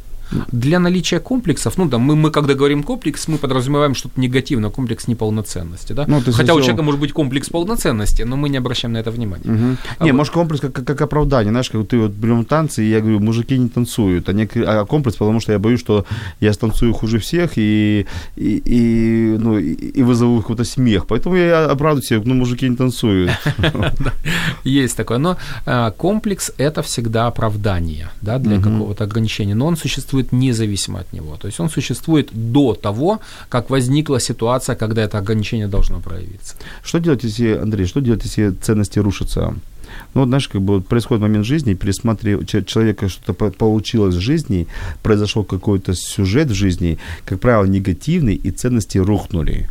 Для 0.53 0.79
наличия 0.79 1.21
комплексов, 1.21 1.79
ну 1.79 1.87
да, 1.87 1.99
мы, 1.99 2.17
мы 2.17 2.31
когда 2.31 2.55
говорим 2.55 2.83
комплекс, 2.83 3.29
мы 3.29 3.39
подразумеваем 3.39 3.95
что-то 3.95 4.21
негативное, 4.21 4.71
комплекс 4.71 5.09
неполноценности, 5.09 5.93
да? 5.93 6.05
Ну, 6.07 6.21
Хотя 6.21 6.55
у 6.55 6.59
если 6.59 6.67
человека 6.67 6.83
может 6.83 7.01
быть 7.01 7.13
комплекс 7.13 7.49
полноценности, 7.49 8.23
но 8.23 8.37
мы 8.37 8.49
не 8.49 8.59
обращаем 8.59 8.93
на 8.93 8.99
это 8.99 9.11
внимания. 9.11 9.45
Мгм. 9.45 9.79
А 9.99 10.05
не, 10.05 10.13
вот- 10.13 10.19
может 10.19 10.33
комплекс 10.33 10.61
как, 10.61 10.73
как, 10.73 10.85
как 10.85 11.01
оправдание, 11.03 11.51
знаешь, 11.51 11.71
как 11.71 11.87
ты 11.89 11.99
вот 11.99 12.13
берем 12.13 12.45
танцы, 12.45 12.85
и 12.85 12.91
я 12.91 13.01
говорю, 13.01 13.21
мужики 13.21 13.59
не 13.59 13.69
танцуют, 13.69 14.29
а, 14.29 14.33
не, 14.33 14.49
а 14.67 14.85
комплекс, 14.85 15.17
потому 15.17 15.41
что 15.41 15.53
я 15.53 15.59
боюсь, 15.59 15.81
что 15.81 16.05
я 16.41 16.53
станцую 16.53 16.95
хуже 16.95 17.19
всех 17.19 17.53
и, 17.57 18.07
и, 18.37 18.63
и, 18.65 19.37
ну, 19.39 19.59
и, 19.59 20.03
вызову 20.03 20.41
какой-то 20.41 20.65
смех, 20.65 21.07
поэтому 21.07 21.37
я 21.37 21.67
оправдываю 21.67 22.03
себя, 22.03 22.23
ну, 22.25 22.35
мужики 22.35 22.69
не 22.69 22.77
танцуют. 22.77 23.31
Есть 24.65 24.97
такое. 24.97 25.19
Но 25.19 25.37
э, 25.67 25.93
комплекс 25.97 26.53
это 26.59 26.83
всегда 26.83 27.27
оправдание 27.27 28.11
да, 28.21 28.39
для 28.39 28.61
какого-то 28.61 29.05
ограничения. 29.05 29.55
Но 29.55 29.67
он 29.67 29.77
существует 29.77 30.22
независимо 30.31 31.01
от 31.01 31.13
него. 31.13 31.37
То 31.37 31.49
есть 31.49 31.61
он 31.61 31.71
существует 31.71 32.29
до 32.33 32.75
того, 32.75 33.21
как 33.49 33.71
возникла 33.71 34.21
ситуация, 34.21 34.77
когда 34.77 35.03
это 35.03 35.19
ограничение 35.19 35.69
должно 35.69 36.01
проявиться. 36.01 36.55
Что 36.85 36.99
делать, 36.99 37.25
если, 37.25 37.59
Андрей, 37.63 37.87
что 37.87 38.01
делать, 38.01 38.25
если 38.25 38.51
ценности 38.51 39.01
рушатся? 39.01 39.55
Ну, 40.15 40.21
вот, 40.21 40.29
знаешь, 40.29 40.49
как 40.49 40.63
бы 40.63 40.81
происходит 40.81 41.23
момент 41.23 41.45
жизни, 41.45 41.75
пересматривая 41.75 42.45
че- 42.45 42.65
человека, 42.65 43.09
что-то 43.09 43.35
по- 43.35 43.51
получилось 43.51 44.15
в 44.15 44.21
жизни, 44.21 44.67
произошел 45.03 45.45
какой-то 45.45 45.95
сюжет 45.95 46.49
в 46.49 46.55
жизни, 46.55 46.99
как 47.25 47.41
правило, 47.41 47.65
негативный, 47.65 48.35
и 48.35 48.51
ценности 48.51 48.99
рухнули. 48.99 49.69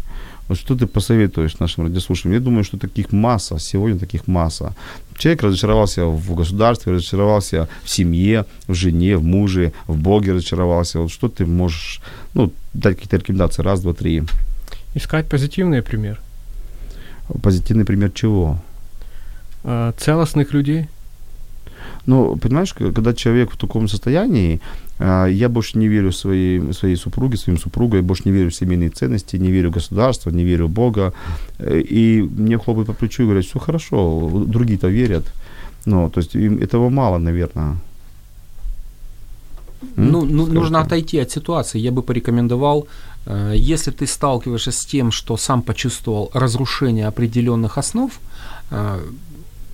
Вот 0.52 0.60
что 0.60 0.76
ты 0.76 0.86
посоветуешь 0.86 1.60
нашим 1.60 1.86
радиослушателям? 1.86 2.34
Я 2.34 2.40
думаю, 2.42 2.66
что 2.66 2.78
таких 2.78 3.14
масса, 3.14 3.58
сегодня 3.60 3.98
таких 3.98 4.28
масса. 4.28 4.74
Человек 5.18 5.44
разочаровался 5.44 6.06
в 6.06 6.36
государстве, 6.36 6.92
разочаровался 6.92 7.70
в 7.84 7.90
семье, 7.90 8.46
в 8.68 8.74
жене, 8.74 9.16
в 9.16 9.24
муже, 9.24 9.72
в 9.88 9.96
Боге 9.96 10.34
разочаровался. 10.34 11.00
Вот 11.00 11.10
что 11.12 11.30
ты 11.30 11.46
можешь, 11.46 12.02
ну, 12.34 12.52
дать 12.74 12.96
какие-то 12.96 13.18
рекомендации? 13.18 13.64
Раз, 13.64 13.82
два, 13.82 13.94
три. 13.94 14.24
Искать 14.96 15.30
позитивный 15.30 15.82
пример. 15.82 16.20
Позитивный 17.42 17.86
пример 17.86 18.12
чего? 18.12 18.58
А, 19.64 19.94
Целостных 19.98 20.54
людей. 20.54 20.88
Ну, 22.06 22.36
понимаешь, 22.36 22.74
когда 22.74 23.14
человек 23.14 23.52
в 23.52 23.58
таком 23.58 23.88
состоянии, 23.88 24.60
я 25.30 25.50
больше 25.50 25.78
не 25.78 25.88
верю 25.88 26.12
своей, 26.12 26.74
своей 26.74 26.96
супруге, 26.96 27.38
своим 27.38 27.60
супругам, 27.60 27.98
я 27.98 28.04
больше 28.04 28.24
не 28.26 28.32
верю 28.32 28.50
в 28.50 28.56
семейные 28.56 28.90
ценности, 28.90 29.38
не 29.38 29.52
верю 29.52 29.70
в 29.70 29.74
государство, 29.74 30.32
не 30.32 30.44
верю 30.44 30.68
в 30.68 30.70
Бога. 30.70 31.14
Э, 31.60 31.82
И 31.82 32.22
мне 32.22 32.58
хлопают 32.58 32.88
по 32.88 32.94
плечу 32.94 33.24
и 33.24 33.26
говорят, 33.26 33.46
все 33.46 33.60
хорошо, 33.60 34.30
другие-то 34.48 34.88
верят. 34.90 35.24
Ну, 35.86 36.10
то 36.10 36.22
есть 36.22 36.36
им 36.36 36.58
этого 36.58 36.90
мало, 36.90 37.18
наверное. 37.18 37.78
Ну, 39.96 40.26
ну, 40.26 40.46
нужно 40.46 40.82
отойти 40.82 41.20
от 41.20 41.32
ситуации. 41.32 41.80
Я 41.80 41.92
бы 41.92 42.04
порекомендовал, 42.04 42.88
э, 43.26 43.54
если 43.72 43.92
ты 43.92 44.06
сталкиваешься 44.06 44.72
с 44.72 44.86
тем, 44.86 45.12
что 45.12 45.38
сам 45.38 45.62
почувствовал 45.62 46.30
разрушение 46.34 47.08
определенных 47.08 47.78
основ, 47.78 48.12
э, 48.72 49.00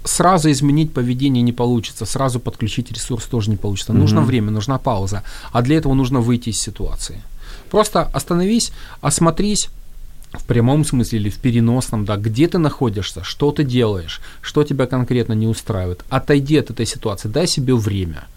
сразу 0.07 0.49
изменить 0.51 0.93
поведение 0.93 1.43
не 1.43 1.53
получится, 1.53 2.05
сразу 2.05 2.39
подключить 2.39 2.91
ресурс 2.91 3.25
тоже 3.25 3.49
не 3.49 3.57
получится. 3.57 3.93
Нужно 3.93 4.21
Мгм. 4.21 4.27
время, 4.27 4.51
нужна 4.51 4.77
пауза. 4.77 5.23
А 5.51 5.61
для 5.61 5.77
этого 5.77 5.93
нужно 5.93 6.19
выйти 6.19 6.49
из 6.49 6.57
ситуации. 6.59 7.21
Просто 7.69 8.03
остановись, 8.13 8.71
осмотрись, 9.01 9.69
в 10.33 10.43
прямом 10.43 10.83
смысле 10.85 11.19
или 11.19 11.29
в 11.29 11.37
переносном, 11.37 12.05
да, 12.05 12.17
где 12.17 12.47
ты 12.47 12.57
находишься, 12.57 13.23
что 13.23 13.51
ты 13.51 13.63
делаешь, 13.63 14.21
что 14.41 14.63
тебя 14.63 14.85
конкретно 14.85 15.33
не 15.33 15.47
устраивает. 15.47 16.03
Отойди 16.09 16.57
от 16.57 16.69
этой 16.69 16.85
ситуации, 16.85 17.29
дай 17.29 17.47
себе 17.47 17.73
время. 17.75 18.27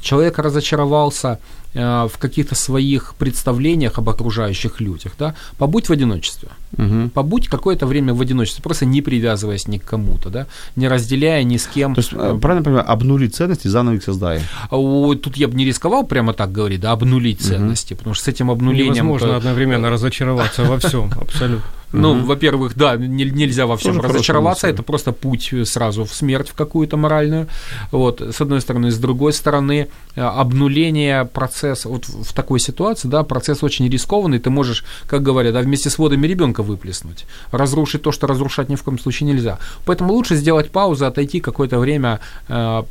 Человек 0.00 0.38
разочаровался 0.38 1.38
э, 1.74 2.08
в 2.12 2.18
каких-то 2.18 2.54
своих 2.54 3.14
представлениях 3.18 3.98
об 3.98 4.08
окружающих 4.08 4.80
людях, 4.80 5.12
да, 5.18 5.34
побудь 5.58 5.88
в 5.88 5.92
одиночестве. 5.92 6.48
Мгм. 6.76 7.10
Побудь 7.10 7.48
какое-то 7.48 7.86
время 7.86 8.14
в 8.14 8.20
одиночестве, 8.20 8.62
просто 8.62 8.86
не 8.86 9.02
привязываясь 9.02 9.68
ни 9.68 9.78
к 9.78 9.84
кому-то, 9.84 10.30
да, 10.30 10.46
не 10.76 10.88
разделяя 10.88 11.42
ни 11.44 11.56
с 11.56 11.66
кем. 11.66 11.94
То 11.94 12.00
есть, 12.00 12.12
э, 12.12 12.38
правильно 12.40 12.64
понимаю, 12.64 12.90
обнули 12.90 13.28
ценности, 13.28 13.68
заново 13.68 13.96
их 13.96 14.04
создай. 14.04 14.40
А 14.70 14.76
тут 15.14 15.36
я 15.36 15.48
бы 15.48 15.54
не 15.54 15.64
рисковал 15.64 16.04
прямо 16.04 16.32
так 16.32 16.52
говорить, 16.52 16.80
да, 16.80 16.92
обнулить 16.92 17.40
ценности, 17.40 17.94
потому 17.94 18.14
что 18.14 18.24
с 18.24 18.28
этим 18.28 18.50
обнулением... 18.50 18.94
Невозможно 18.94 19.28
то- 19.28 19.36
одновременно 19.36 19.90
разочароваться 19.90 20.64
во 20.64 20.78
всем, 20.78 21.10
абсолютно. 21.20 21.64
Ну, 21.92 22.24
во-первых, 22.24 22.76
да, 22.76 22.96
не- 22.96 23.30
нельзя 23.30 23.66
во 23.66 23.76
всем 23.76 23.96
Тоже 23.96 24.08
разочароваться, 24.08 24.68
это 24.68 24.82
просто 24.82 25.12
путь 25.12 25.54
сразу 25.64 26.04
в 26.04 26.14
смерть 26.14 26.48
в 26.48 26.54
какую-то 26.54 26.96
моральную. 26.96 27.46
Вот, 27.92 28.20
с 28.20 28.40
одной 28.40 28.60
стороны, 28.60 28.90
с 28.90 28.98
другой 28.98 29.32
стороны, 29.32 29.88
э, 30.16 30.20
обнуление 30.20 31.24
процесса, 31.24 31.88
вот 31.88 32.06
в 32.06 32.32
такой 32.32 32.60
ситуации, 32.60 33.08
да, 33.08 33.22
процесс 33.22 33.62
очень 33.62 33.88
рискованный, 33.88 34.38
ты 34.38 34.50
можешь, 34.50 34.84
как 35.06 35.22
говорят, 35.22 35.54
да, 35.54 35.60
вместе 35.60 35.88
с 35.88 35.98
водами 35.98 36.26
ребенка 36.26 36.62
выплеснуть, 36.62 37.26
разрушить 37.52 38.02
то, 38.02 38.12
что 38.12 38.26
разрушать 38.26 38.68
ни 38.68 38.76
в 38.76 38.82
коем 38.82 38.98
случае 38.98 39.32
нельзя. 39.32 39.58
Поэтому 39.86 40.12
лучше 40.12 40.36
сделать 40.36 40.70
паузу, 40.70 41.06
отойти 41.06 41.40
какое-то 41.40 41.78
время, 41.78 42.20
э, 42.48 42.82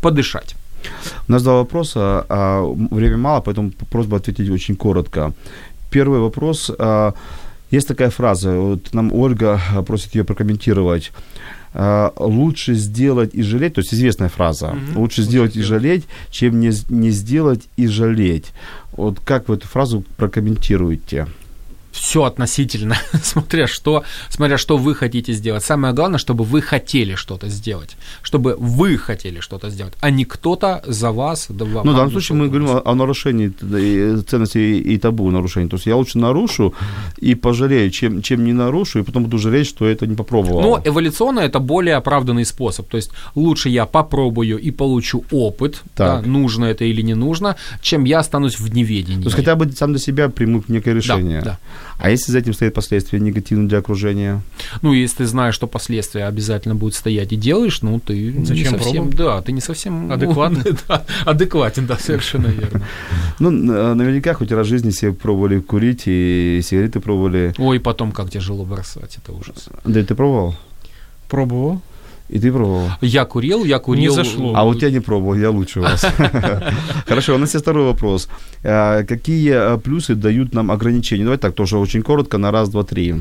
подышать. 0.00 0.56
У 1.28 1.32
нас 1.32 1.42
два 1.42 1.54
вопроса, 1.54 2.24
а 2.28 2.62
время 2.90 3.16
мало, 3.16 3.40
поэтому 3.40 3.72
просьба 3.90 4.16
ответить 4.16 4.50
очень 4.50 4.76
коротко. 4.76 5.32
Первый 5.90 6.20
вопрос. 6.20 6.70
а, 6.78 7.12
Есть 7.70 7.88
такая 7.88 8.10
фраза, 8.10 8.52
вот 8.52 8.92
нам 8.94 9.12
Ольга 9.12 9.60
а, 9.72 9.82
просит 9.82 10.14
ее 10.14 10.24
прокомментировать. 10.24 11.12
А, 11.72 12.12
Лучше 12.16 12.74
сделать 12.74 13.30
и 13.32 13.42
жалеть, 13.42 13.74
то 13.74 13.80
есть 13.80 13.94
известная 13.94 14.28
фраза, 14.28 14.76
лучше 14.94 15.22
сделать 15.22 15.56
и 15.56 15.62
жалеть, 15.62 16.04
чем 16.30 16.58
не, 16.58 16.72
не 16.88 17.10
сделать 17.10 17.68
и 17.76 17.86
жалеть. 17.86 18.52
Вот 18.92 19.20
как 19.20 19.48
вы 19.48 19.54
эту 19.54 19.68
фразу 19.68 20.04
прокомментируете? 20.16 21.26
Все 21.92 22.22
относительно, 22.24 22.96
смотря 23.22 23.66
что, 23.66 24.04
смотря 24.28 24.58
что 24.58 24.76
вы 24.76 24.94
хотите 24.94 25.32
сделать. 25.32 25.64
Самое 25.64 25.92
главное, 25.94 26.18
чтобы 26.18 26.44
вы 26.44 26.62
хотели 26.62 27.14
что-то 27.16 27.48
сделать, 27.48 27.96
чтобы 28.22 28.56
вы 28.58 28.96
хотели 28.98 29.40
что-то 29.40 29.70
сделать, 29.70 29.94
а 30.00 30.10
не 30.10 30.24
кто-то 30.24 30.82
за 30.86 31.10
вас. 31.12 31.46
Да, 31.48 31.64
вам- 31.64 31.86
Ну, 31.86 31.92
в 31.92 31.96
данном 31.96 32.10
случае 32.12 32.38
мы 32.38 32.48
говорим 32.48 32.68
о, 32.68 32.82
о 32.84 32.94
нарушении 32.94 33.52
э, 33.60 34.22
ценностей 34.26 34.78
и 34.80 34.98
табу 34.98 35.30
нарушений. 35.30 35.68
То 35.68 35.76
есть 35.76 35.86
я 35.86 35.96
лучше 35.96 36.18
нарушу 36.18 36.74
и 37.18 37.34
пожалею, 37.34 37.90
чем, 37.90 38.22
чем 38.22 38.44
не 38.44 38.52
нарушу, 38.52 39.00
и 39.00 39.02
потом 39.02 39.24
буду 39.24 39.38
жалеть, 39.38 39.66
что 39.66 39.84
это 39.86 40.06
не 40.06 40.14
попробовал. 40.16 40.60
Но 40.62 40.80
эволюционно 40.84 41.40
это 41.40 41.58
более 41.58 41.96
оправданный 41.96 42.44
способ. 42.44 42.88
То 42.88 42.96
есть 42.96 43.10
лучше 43.34 43.68
я 43.68 43.86
попробую 43.86 44.58
и 44.58 44.70
получу 44.70 45.24
опыт, 45.30 45.82
Так. 45.94 46.22
да, 46.22 46.28
нужно 46.28 46.66
это 46.66 46.84
или 46.84 47.02
не 47.02 47.14
нужно, 47.14 47.56
чем 47.82 48.04
я 48.04 48.20
останусь 48.20 48.58
в 48.60 48.74
неведении. 48.74 49.22
То 49.22 49.28
есть 49.28 49.36
хотя 49.36 49.56
бы 49.56 49.70
сам 49.72 49.90
для 49.92 50.00
себя 50.00 50.28
приму 50.28 50.62
некое 50.68 50.94
решение. 50.94 51.42
да. 51.42 51.58
А 51.98 52.10
если 52.10 52.32
за 52.32 52.38
этим 52.38 52.54
стоят 52.54 52.74
последствия 52.74 53.20
негативные 53.20 53.68
для 53.68 53.78
окружения? 53.78 54.42
Ну, 54.82 54.92
если 54.92 55.18
ты 55.18 55.26
знаешь, 55.26 55.54
что 55.54 55.66
последствия 55.66 56.26
обязательно 56.26 56.74
будут 56.74 56.94
стоять 56.94 57.32
и 57.32 57.36
делаешь, 57.36 57.82
ну, 57.82 58.00
ты 58.00 58.32
Зачем 58.44 58.56
не 58.56 58.64
совсем, 58.64 58.92
пробовать? 58.92 59.16
да, 59.16 59.42
ты 59.42 59.52
не 59.52 59.60
совсем 59.60 60.10
Адекватный? 60.12 60.72
да, 60.88 61.04
адекватен, 61.24 61.86
да, 61.86 61.96
совершенно 61.98 62.46
верно. 62.46 62.82
Ну, 63.38 63.50
наверняка 63.50 64.34
хоть 64.34 64.50
раз 64.52 64.66
в 64.66 64.70
жизни 64.70 64.90
все 64.90 65.12
пробовали 65.12 65.60
курить 65.60 66.02
и 66.06 66.60
сигареты 66.64 67.00
пробовали. 67.00 67.54
Ой, 67.58 67.80
потом 67.80 68.12
как 68.12 68.30
тяжело 68.30 68.64
бросать, 68.64 69.18
это 69.22 69.32
ужас. 69.32 69.68
Андрей, 69.84 70.04
ты 70.04 70.14
пробовал? 70.14 70.56
Пробовал. 71.28 71.80
И 72.32 72.38
ты 72.38 72.52
пробовал? 72.52 72.90
Я 73.00 73.24
курил, 73.24 73.64
я 73.64 73.78
курил. 73.78 74.14
зашло. 74.14 74.52
А 74.54 74.62
вот 74.64 74.82
я 74.82 74.90
не 74.90 75.00
пробовал, 75.00 75.34
я 75.34 75.50
лучше 75.50 75.80
вас. 75.80 76.04
Хорошо, 77.08 77.34
у 77.34 77.38
нас 77.38 77.54
есть 77.54 77.64
второй 77.64 77.84
вопрос. 77.84 78.28
А, 78.62 79.02
Какие 79.02 79.52
а, 79.52 79.78
плюсы 79.78 80.14
дают 80.14 80.54
нам 80.54 80.70
ограничения? 80.70 81.24
Давай 81.24 81.38
так, 81.38 81.54
тоже 81.54 81.76
очень 81.76 82.02
коротко, 82.02 82.38
на 82.38 82.50
раз, 82.52 82.68
два, 82.68 82.82
три. 82.84 83.14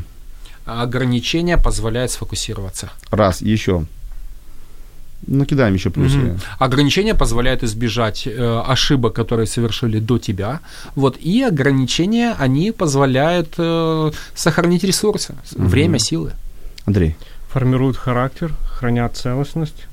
Ограничения 0.66 1.58
позволяют 1.58 2.12
сфокусироваться. 2.12 2.90
Раз, 3.12 3.42
еще. 3.42 3.86
Накидаем 5.28 5.74
еще 5.74 5.90
плюсы. 5.90 6.18
Мгм. 6.18 6.40
Ограничения 6.60 7.16
позволяют 7.16 7.64
избежать 7.64 8.28
э, 8.28 8.62
ошибок, 8.68 9.14
которые 9.16 9.48
совершили 9.48 10.00
до 10.00 10.18
тебя. 10.20 10.60
Вот, 10.96 11.18
и 11.18 11.42
ограничения, 11.42 12.36
они 12.40 12.72
позволяют 12.72 13.56
э, 13.58 14.12
сохранить 14.36 14.84
ресурсы, 14.84 15.34
Мгм. 15.56 15.68
время, 15.68 16.00
силы. 16.00 16.32
Андрей. 16.86 17.16
Формируют 17.50 17.98
характер, 17.98 18.54
хранят 18.64 19.18
целостность, 19.18 19.88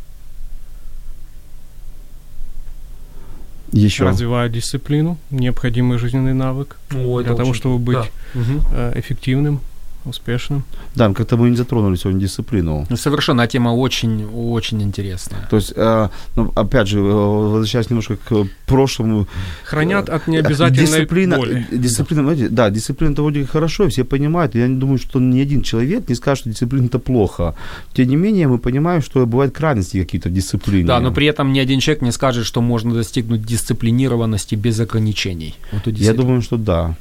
Еще. 3.72 4.04
развивают 4.04 4.52
дисциплину, 4.52 5.18
необходимый 5.30 5.98
жизненный 5.98 6.34
навык 6.34 6.76
для 6.90 7.34
того, 7.34 7.54
чтобы 7.54 7.78
быть 7.78 8.10
э, 8.34 8.92
эффективным, 8.96 9.60
успешным. 10.08 10.62
Да, 10.94 11.12
как-то 11.12 11.36
мы 11.36 11.50
не 11.50 11.56
затронули 11.56 11.96
сегодня 11.96 12.20
дисциплину. 12.20 12.86
Ну, 12.88 12.96
совершенно 12.96 13.42
а 13.42 13.46
тема 13.46 13.70
очень, 13.70 14.24
очень 14.24 14.82
интересная. 14.82 15.46
То 15.50 15.56
есть, 15.56 15.72
э, 15.76 16.08
ну, 16.36 16.52
опять 16.54 16.88
же, 16.88 16.98
э, 16.98 17.02
возвращаясь 17.02 17.90
немножко 17.90 18.16
к 18.16 18.46
прошлому. 18.66 19.26
Хранят 19.64 20.08
от 20.08 20.28
необязательной 20.28 20.86
дисциплина, 20.86 21.36
боли. 21.36 21.66
э, 21.70 21.76
Дисциплина, 21.76 22.22
знаете, 22.22 22.48
да, 22.48 22.70
дисциплина 22.70 23.12
это 23.12 23.22
вроде 23.22 23.46
хорошо, 23.46 23.88
все 23.88 24.04
понимают. 24.04 24.54
Я 24.54 24.68
не 24.68 24.76
думаю, 24.76 24.98
что 24.98 25.20
ни 25.20 25.40
один 25.40 25.62
человек 25.62 26.08
не 26.08 26.14
скажет, 26.14 26.40
что 26.40 26.50
дисциплина 26.50 26.86
это 26.86 26.98
плохо. 26.98 27.54
Тем 27.94 28.08
не 28.08 28.16
менее, 28.16 28.48
мы 28.48 28.58
понимаем, 28.58 29.02
что 29.02 29.26
бывают 29.26 29.54
крайности 29.54 30.02
какие-то 30.02 30.28
в 30.28 30.32
дисциплине. 30.32 30.86
Да, 30.86 31.00
но 31.00 31.12
при 31.12 31.26
этом 31.26 31.52
ни 31.52 31.58
один 31.58 31.80
человек 31.80 32.02
не 32.02 32.12
скажет, 32.12 32.46
что 32.46 32.60
можно 32.60 32.94
достигнуть 32.94 33.44
дисциплинированности 33.44 34.54
без 34.56 34.80
ограничений. 34.80 35.54
Вот 35.72 35.86
Я 35.86 36.14
думаю, 36.14 36.42
что 36.42 36.56
да. 36.56 36.96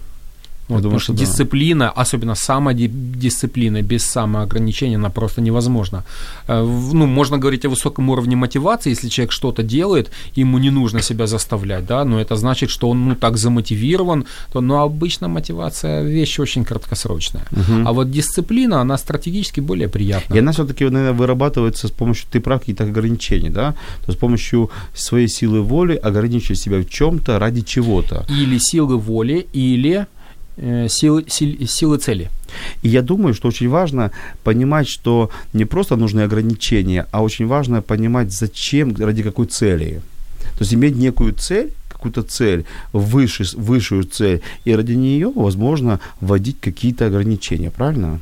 Вот, 0.67 0.81
думаю, 0.81 0.83
потому 0.83 0.99
что, 0.99 1.13
что 1.13 1.13
да. 1.13 1.25
дисциплина, 1.25 1.91
особенно 1.91 2.35
самодисциплина 2.35 3.81
без 3.81 4.05
самоограничения, 4.05 4.97
она 4.97 5.09
просто 5.09 5.41
невозможна. 5.41 6.03
Э, 6.47 6.63
Ну, 6.93 7.05
можно 7.05 7.37
говорить 7.37 7.65
о 7.65 7.69
высоком 7.69 8.09
уровне 8.09 8.35
мотивации, 8.35 8.91
если 8.91 9.09
человек 9.09 9.31
что-то 9.31 9.63
делает, 9.63 10.11
ему 10.37 10.59
не 10.59 10.71
нужно 10.71 11.01
себя 11.01 11.27
заставлять, 11.27 11.85
да, 11.85 12.03
но 12.05 12.19
это 12.19 12.35
значит, 12.35 12.69
что 12.69 12.89
он 12.89 13.09
ну, 13.09 13.15
так 13.15 13.37
замотивирован, 13.37 14.25
то, 14.51 14.61
но 14.61 14.81
обычно 14.81 15.27
мотивация 15.27 16.03
вещь 16.03 16.39
очень 16.39 16.65
краткосрочная. 16.65 17.43
А 17.85 17.91
вот 17.93 18.11
дисциплина, 18.11 18.81
она 18.81 18.97
стратегически 18.97 19.61
более 19.61 19.87
приятна. 19.87 20.35
И 20.35 20.39
она 20.39 20.51
все-таки, 20.51 20.85
наверное, 20.85 21.13
вырабатывается 21.13 21.87
с 21.87 21.91
помощью, 21.91 22.27
ты 22.31 22.39
прав, 22.39 22.59
каких-то 22.59 22.83
ограничений, 22.83 23.49
да? 23.49 23.71
То 23.71 24.07
есть 24.07 24.17
с 24.17 24.19
помощью 24.19 24.69
своей 24.95 25.27
силы 25.27 25.61
воли 25.61 25.95
ограничивать 25.95 26.59
себя 26.59 26.77
в 26.77 26.89
чем-то 26.89 27.39
ради 27.39 27.61
чего-то. 27.61 28.25
Или 28.29 28.57
силы 28.59 28.97
воли, 28.97 29.47
или 29.53 30.05
э, 30.57 30.87
силы, 30.89 31.25
сил- 31.27 31.67
силы 31.67 31.97
цели. 31.97 32.29
И 32.83 32.89
я 32.89 33.01
думаю, 33.01 33.33
что 33.33 33.47
очень 33.47 33.69
важно 33.69 34.11
понимать, 34.43 34.87
что 34.87 35.29
не 35.53 35.65
просто 35.65 35.95
нужны 35.95 36.21
ограничения, 36.21 37.05
а 37.11 37.23
очень 37.23 37.47
важно 37.47 37.81
понимать, 37.81 38.31
зачем, 38.31 38.95
ради 38.95 39.23
какой 39.23 39.45
цели. 39.47 40.01
То 40.57 40.61
есть 40.61 40.73
иметь 40.73 40.95
некую 40.95 41.33
цель, 41.33 41.73
какую-то 41.89 42.23
цель, 42.23 42.65
выше, 42.93 43.43
высшую 43.57 44.03
цель, 44.03 44.41
и 44.65 44.75
ради 44.75 44.93
нее, 44.93 45.31
возможно, 45.35 45.99
вводить 46.21 46.57
какие-то 46.61 47.07
ограничения, 47.07 47.71
правильно? 47.71 48.19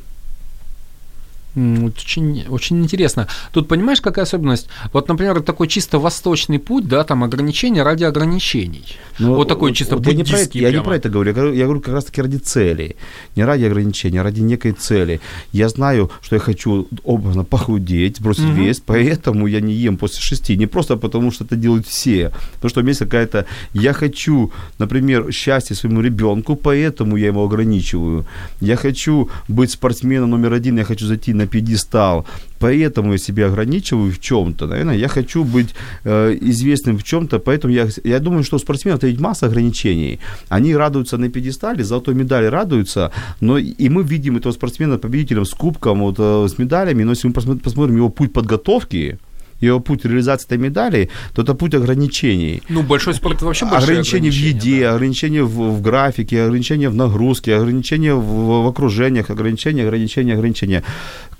Вот 1.55 1.93
Очень, 1.97 2.45
очень 2.49 2.83
интересно. 2.83 3.27
Тут 3.51 3.67
понимаешь, 3.67 4.01
какая 4.01 4.23
особенность? 4.23 4.67
Вот, 4.91 5.07
например, 5.07 5.41
такой 5.41 5.67
чисто 5.67 5.99
восточный 5.99 6.59
путь, 6.59 6.87
да, 6.87 7.03
там 7.03 7.23
ограничения 7.23 7.83
ради 7.83 8.03
ограничений. 8.03 8.85
Но 9.19 9.35
Вот 9.35 9.47
такой 9.47 9.73
чисто 9.73 10.01
я, 10.03 10.13
не 10.13 10.23
про, 10.23 10.37
это, 10.37 10.57
я 10.57 10.71
не 10.71 10.81
про 10.81 10.95
это 10.95 11.09
говорю, 11.09 11.29
я 11.29 11.33
говорю, 11.35 11.53
я 11.53 11.63
говорю 11.65 11.81
как 11.81 11.93
раз-таки 11.93 12.21
ради 12.21 12.37
цели. 12.37 12.95
Не 13.35 13.45
ради 13.45 13.65
ограничения, 13.65 14.21
а 14.21 14.23
ради 14.23 14.41
некой 14.41 14.71
цели. 14.71 15.21
Я 15.51 15.69
знаю, 15.69 16.11
что 16.21 16.35
я 16.35 16.39
хочу 16.39 16.87
образно 17.03 17.43
похудеть, 17.43 18.17
сбросить 18.17 18.45
Мгм. 18.45 18.55
вес, 18.55 18.81
поэтому 18.85 19.47
я 19.47 19.61
не 19.61 19.73
ем 19.73 19.97
после 19.97 20.21
шести. 20.21 20.57
Не 20.57 20.65
просто 20.65 20.97
потому, 20.97 21.31
что 21.31 21.43
это 21.43 21.55
делают 21.55 21.87
все. 21.87 22.31
Потому 22.55 22.69
что 22.69 22.79
у 22.79 22.83
меня 22.83 22.91
есть 22.91 22.99
какая-то... 22.99 23.45
Я 23.73 23.93
хочу, 23.93 24.51
например, 24.79 25.31
счастья 25.31 25.75
своему 25.75 26.01
ребенку, 26.01 26.55
поэтому 26.55 27.17
я 27.17 27.27
его 27.27 27.43
ограничиваю. 27.45 28.25
Я 28.61 28.75
хочу 28.75 29.29
быть 29.47 29.71
спортсменом 29.71 30.31
номер 30.31 30.53
один, 30.53 30.77
я 30.77 30.83
хочу 30.83 31.05
зайти 31.05 31.33
на 31.33 31.42
пьедестал, 31.47 32.25
поэтому 32.59 33.13
я 33.13 33.17
себя 33.17 33.47
ограничиваю 33.47 34.11
в 34.11 34.19
чем-то. 34.19 34.67
Наверное, 34.67 34.97
я 34.97 35.07
хочу 35.07 35.43
быть 35.43 35.75
э, 36.03 36.37
известным 36.41 36.97
в 36.97 37.03
чем-то, 37.03 37.39
поэтому 37.39 37.73
я, 37.73 37.87
я 38.03 38.19
думаю, 38.19 38.43
что 38.43 38.57
у 38.57 38.59
спортсменов 38.59 39.03
ведь 39.03 39.19
масса 39.19 39.47
ограничений. 39.47 40.19
Они 40.49 40.75
радуются 40.75 41.17
на 41.17 41.29
пьедестале, 41.29 41.83
золотой 41.83 42.15
медали 42.15 42.45
радуются, 42.45 43.11
но 43.41 43.57
и 43.57 43.89
мы 43.89 44.03
видим 44.03 44.37
этого 44.37 44.53
спортсмена 44.53 44.97
победителем 44.97 45.45
с 45.45 45.51
кубком, 45.51 45.99
вот, 45.99 46.15
э, 46.19 46.47
с 46.47 46.57
медалями, 46.57 47.03
но 47.03 47.11
если 47.11 47.27
мы 47.27 47.33
посмо- 47.33 47.59
посмотрим 47.59 47.97
его 47.97 48.09
путь 48.09 48.33
подготовки, 48.33 49.17
его 49.63 49.79
путь 49.79 50.05
реализации 50.05 50.45
этой 50.45 50.57
медали, 50.57 51.09
то 51.33 51.41
это 51.41 51.53
путь 51.53 51.73
ограничений. 51.73 52.61
Ну, 52.69 52.83
большой 52.83 53.13
спорт 53.13 53.37
это 53.37 53.45
вообще 53.45 53.65
большое 53.65 53.83
ограничения 53.83 54.29
в 54.29 54.33
ограничение, 54.33 54.71
еде, 54.71 54.81
да. 54.81 54.95
ограничения 54.95 55.43
в, 55.43 55.77
в 55.77 55.81
графике, 55.81 56.43
ограничения 56.43 56.89
в 56.89 56.95
нагрузке, 56.95 57.55
ограничения 57.55 58.13
в, 58.13 58.63
в 58.63 58.67
окружениях, 58.67 59.29
ограничения, 59.29 59.83
ограничения, 59.83 60.33
ограничения. 60.33 60.83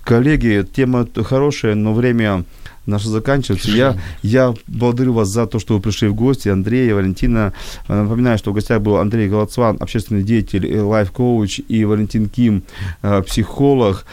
Коллеги, 0.04 0.66
тема 0.74 1.08
хорошая, 1.24 1.76
но 1.76 1.94
время 1.94 2.44
наше 2.86 3.08
заканчивается. 3.08 3.72
Я, 3.72 3.98
я 4.22 4.54
благодарю 4.68 5.14
вас 5.14 5.30
за 5.30 5.48
то, 5.48 5.60
что 5.60 5.76
вы 5.76 5.80
пришли 5.80 6.08
в 6.08 6.16
гости. 6.16 6.50
Андрей, 6.50 6.92
Валентина. 6.92 7.54
Напоминаю, 7.88 8.38
что 8.38 8.52
в 8.52 8.54
гостях 8.54 8.82
был 8.82 8.98
Андрей 8.98 9.30
Голоцван, 9.30 9.78
общественный 9.80 10.24
деятель, 10.24 10.78
лайф-коуч, 10.78 11.62
и 11.68 11.86
Валентин 11.86 12.28
Ким, 12.28 12.64
э, 13.02 13.22
психолог. 13.22 14.06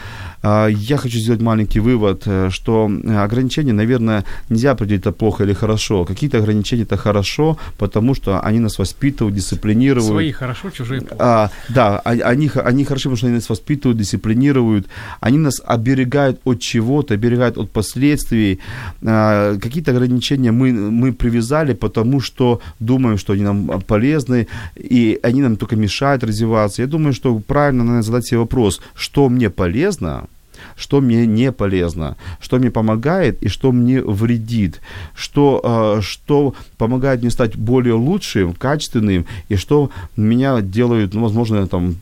А, 0.43 0.67
я 0.67 0.97
хочу 0.97 1.19
сделать 1.19 1.41
маленький 1.41 1.79
вывод, 1.79 2.23
э, 2.25 2.49
что 2.51 2.89
э, 2.89 3.17
ограничения, 3.17 3.73
наверное, 3.73 4.23
нельзя 4.49 4.71
определить 4.71 5.01
это 5.01 5.11
плохо 5.11 5.43
или 5.43 5.53
хорошо. 5.53 6.05
Какие-то 6.05 6.39
ограничения 6.39 6.83
это 6.83 6.97
хорошо, 6.97 7.57
потому 7.77 8.15
что 8.15 8.39
они 8.41 8.59
нас 8.59 8.79
воспитывают, 8.79 9.35
дисциплинируют. 9.35 10.07
Свои 10.07 10.31
хорошо, 10.31 10.69
чужие 10.71 11.01
плохо. 11.01 11.15
А, 11.19 11.51
да, 11.69 11.99
они, 11.99 12.49
они 12.55 12.85
хороши, 12.85 13.03
потому 13.03 13.17
что 13.17 13.27
они 13.27 13.35
нас 13.35 13.49
воспитывают, 13.49 13.99
дисциплинируют. 13.99 14.87
Они 15.19 15.37
нас 15.37 15.61
оберегают 15.63 16.39
от 16.43 16.59
чего-то, 16.59 17.13
оберегают 17.13 17.57
от 17.57 17.69
последствий. 17.71 18.59
А, 19.03 19.57
какие-то 19.57 19.91
ограничения 19.91 20.51
мы, 20.51 20.71
мы 20.73 21.13
привязали, 21.13 21.73
потому 21.73 22.19
что 22.19 22.61
думаем, 22.79 23.17
что 23.17 23.33
они 23.33 23.43
нам 23.43 23.81
полезны, 23.81 24.47
и 24.75 25.19
они 25.21 25.41
нам 25.41 25.55
только 25.55 25.75
мешают 25.75 26.23
развиваться. 26.23 26.81
Я 26.81 26.87
думаю, 26.87 27.13
что 27.13 27.37
правильно 27.39 27.83
надо 27.83 28.01
задать 28.01 28.25
себе 28.25 28.39
вопрос, 28.39 28.81
что 28.95 29.29
мне 29.29 29.49
полезно, 29.49 30.27
что 30.75 31.01
мне 31.01 31.25
не 31.25 31.51
полезно, 31.51 32.17
что 32.39 32.57
мне 32.57 32.71
помогает 32.71 33.41
и 33.43 33.47
что 33.47 33.71
мне 33.71 34.01
вредит, 34.01 34.81
что, 35.15 35.97
э, 35.97 36.01
что 36.01 36.55
помогает 36.77 37.21
мне 37.21 37.31
стать 37.31 37.55
более 37.55 37.93
лучшим, 37.93 38.53
качественным, 38.53 39.25
и 39.49 39.55
что 39.55 39.91
меня 40.15 40.61
делают, 40.61 41.13
ну, 41.13 41.21
возможно, 41.23 41.67
там, 41.67 41.95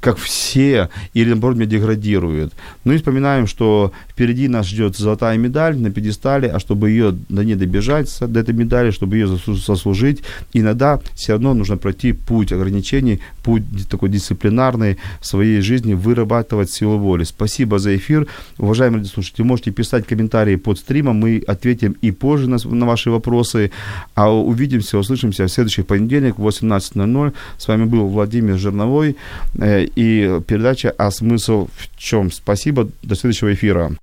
как 0.00 0.18
все, 0.18 0.90
или, 1.14 1.30
наоборот, 1.30 1.56
меня 1.56 1.66
деградирует. 1.66 2.52
Ну 2.84 2.92
и 2.92 2.98
вспоминаем, 2.98 3.46
что 3.46 3.92
впереди 4.14 4.46
нас 4.46 4.68
ждет 4.68 4.96
золотая 4.96 5.36
медаль 5.36 5.76
на 5.76 5.90
пьедестале, 5.90 6.48
а 6.48 6.60
чтобы 6.60 6.90
ее 6.90 7.16
до 7.28 7.44
ней 7.44 7.56
добежать, 7.56 8.16
до 8.20 8.40
этой 8.40 8.54
медали, 8.54 8.92
чтобы 8.92 9.16
ее 9.16 9.26
заслужить, 9.26 10.22
иногда 10.52 11.00
все 11.14 11.32
равно 11.32 11.52
нужно 11.52 11.76
пройти 11.76 12.12
путь 12.12 12.52
ограничений, 12.52 13.20
путь 13.42 13.64
такой 13.90 14.10
дисциплинарный 14.10 14.98
в 15.20 15.26
своей 15.26 15.60
жизни, 15.60 15.94
вырабатывать 15.94 16.70
силу 16.70 16.98
воли. 16.98 17.24
Спасибо 17.24 17.80
за 17.80 17.96
эфир. 17.96 18.28
Уважаемые 18.58 19.04
слушатели, 19.04 19.42
можете 19.42 19.72
писать 19.72 20.06
комментарии 20.06 20.54
под 20.54 20.78
стримом, 20.78 21.16
мы 21.16 21.42
ответим 21.48 21.96
и 22.00 22.12
позже 22.12 22.48
на, 22.48 22.58
на 22.64 22.86
ваши 22.86 23.10
вопросы. 23.10 23.72
А 24.14 24.32
увидимся, 24.32 24.96
услышимся 24.96 25.46
в 25.46 25.50
следующий 25.50 25.82
понедельник 25.82 26.38
в 26.38 26.46
18.00. 26.46 27.32
С 27.58 27.68
вами 27.68 27.84
был 27.84 28.06
Владимир 28.06 28.58
Жирновой 28.58 29.16
э, 29.58 29.86
и 29.96 30.40
передача 30.46 30.94
«А 30.96 31.10
смысл 31.10 31.68
в 31.76 31.98
чем?». 31.98 32.30
Спасибо, 32.30 32.88
до 33.02 33.16
следующего 33.16 33.52
эфира. 33.52 33.96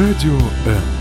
Радіо 0.00 0.38
М. 0.66 0.95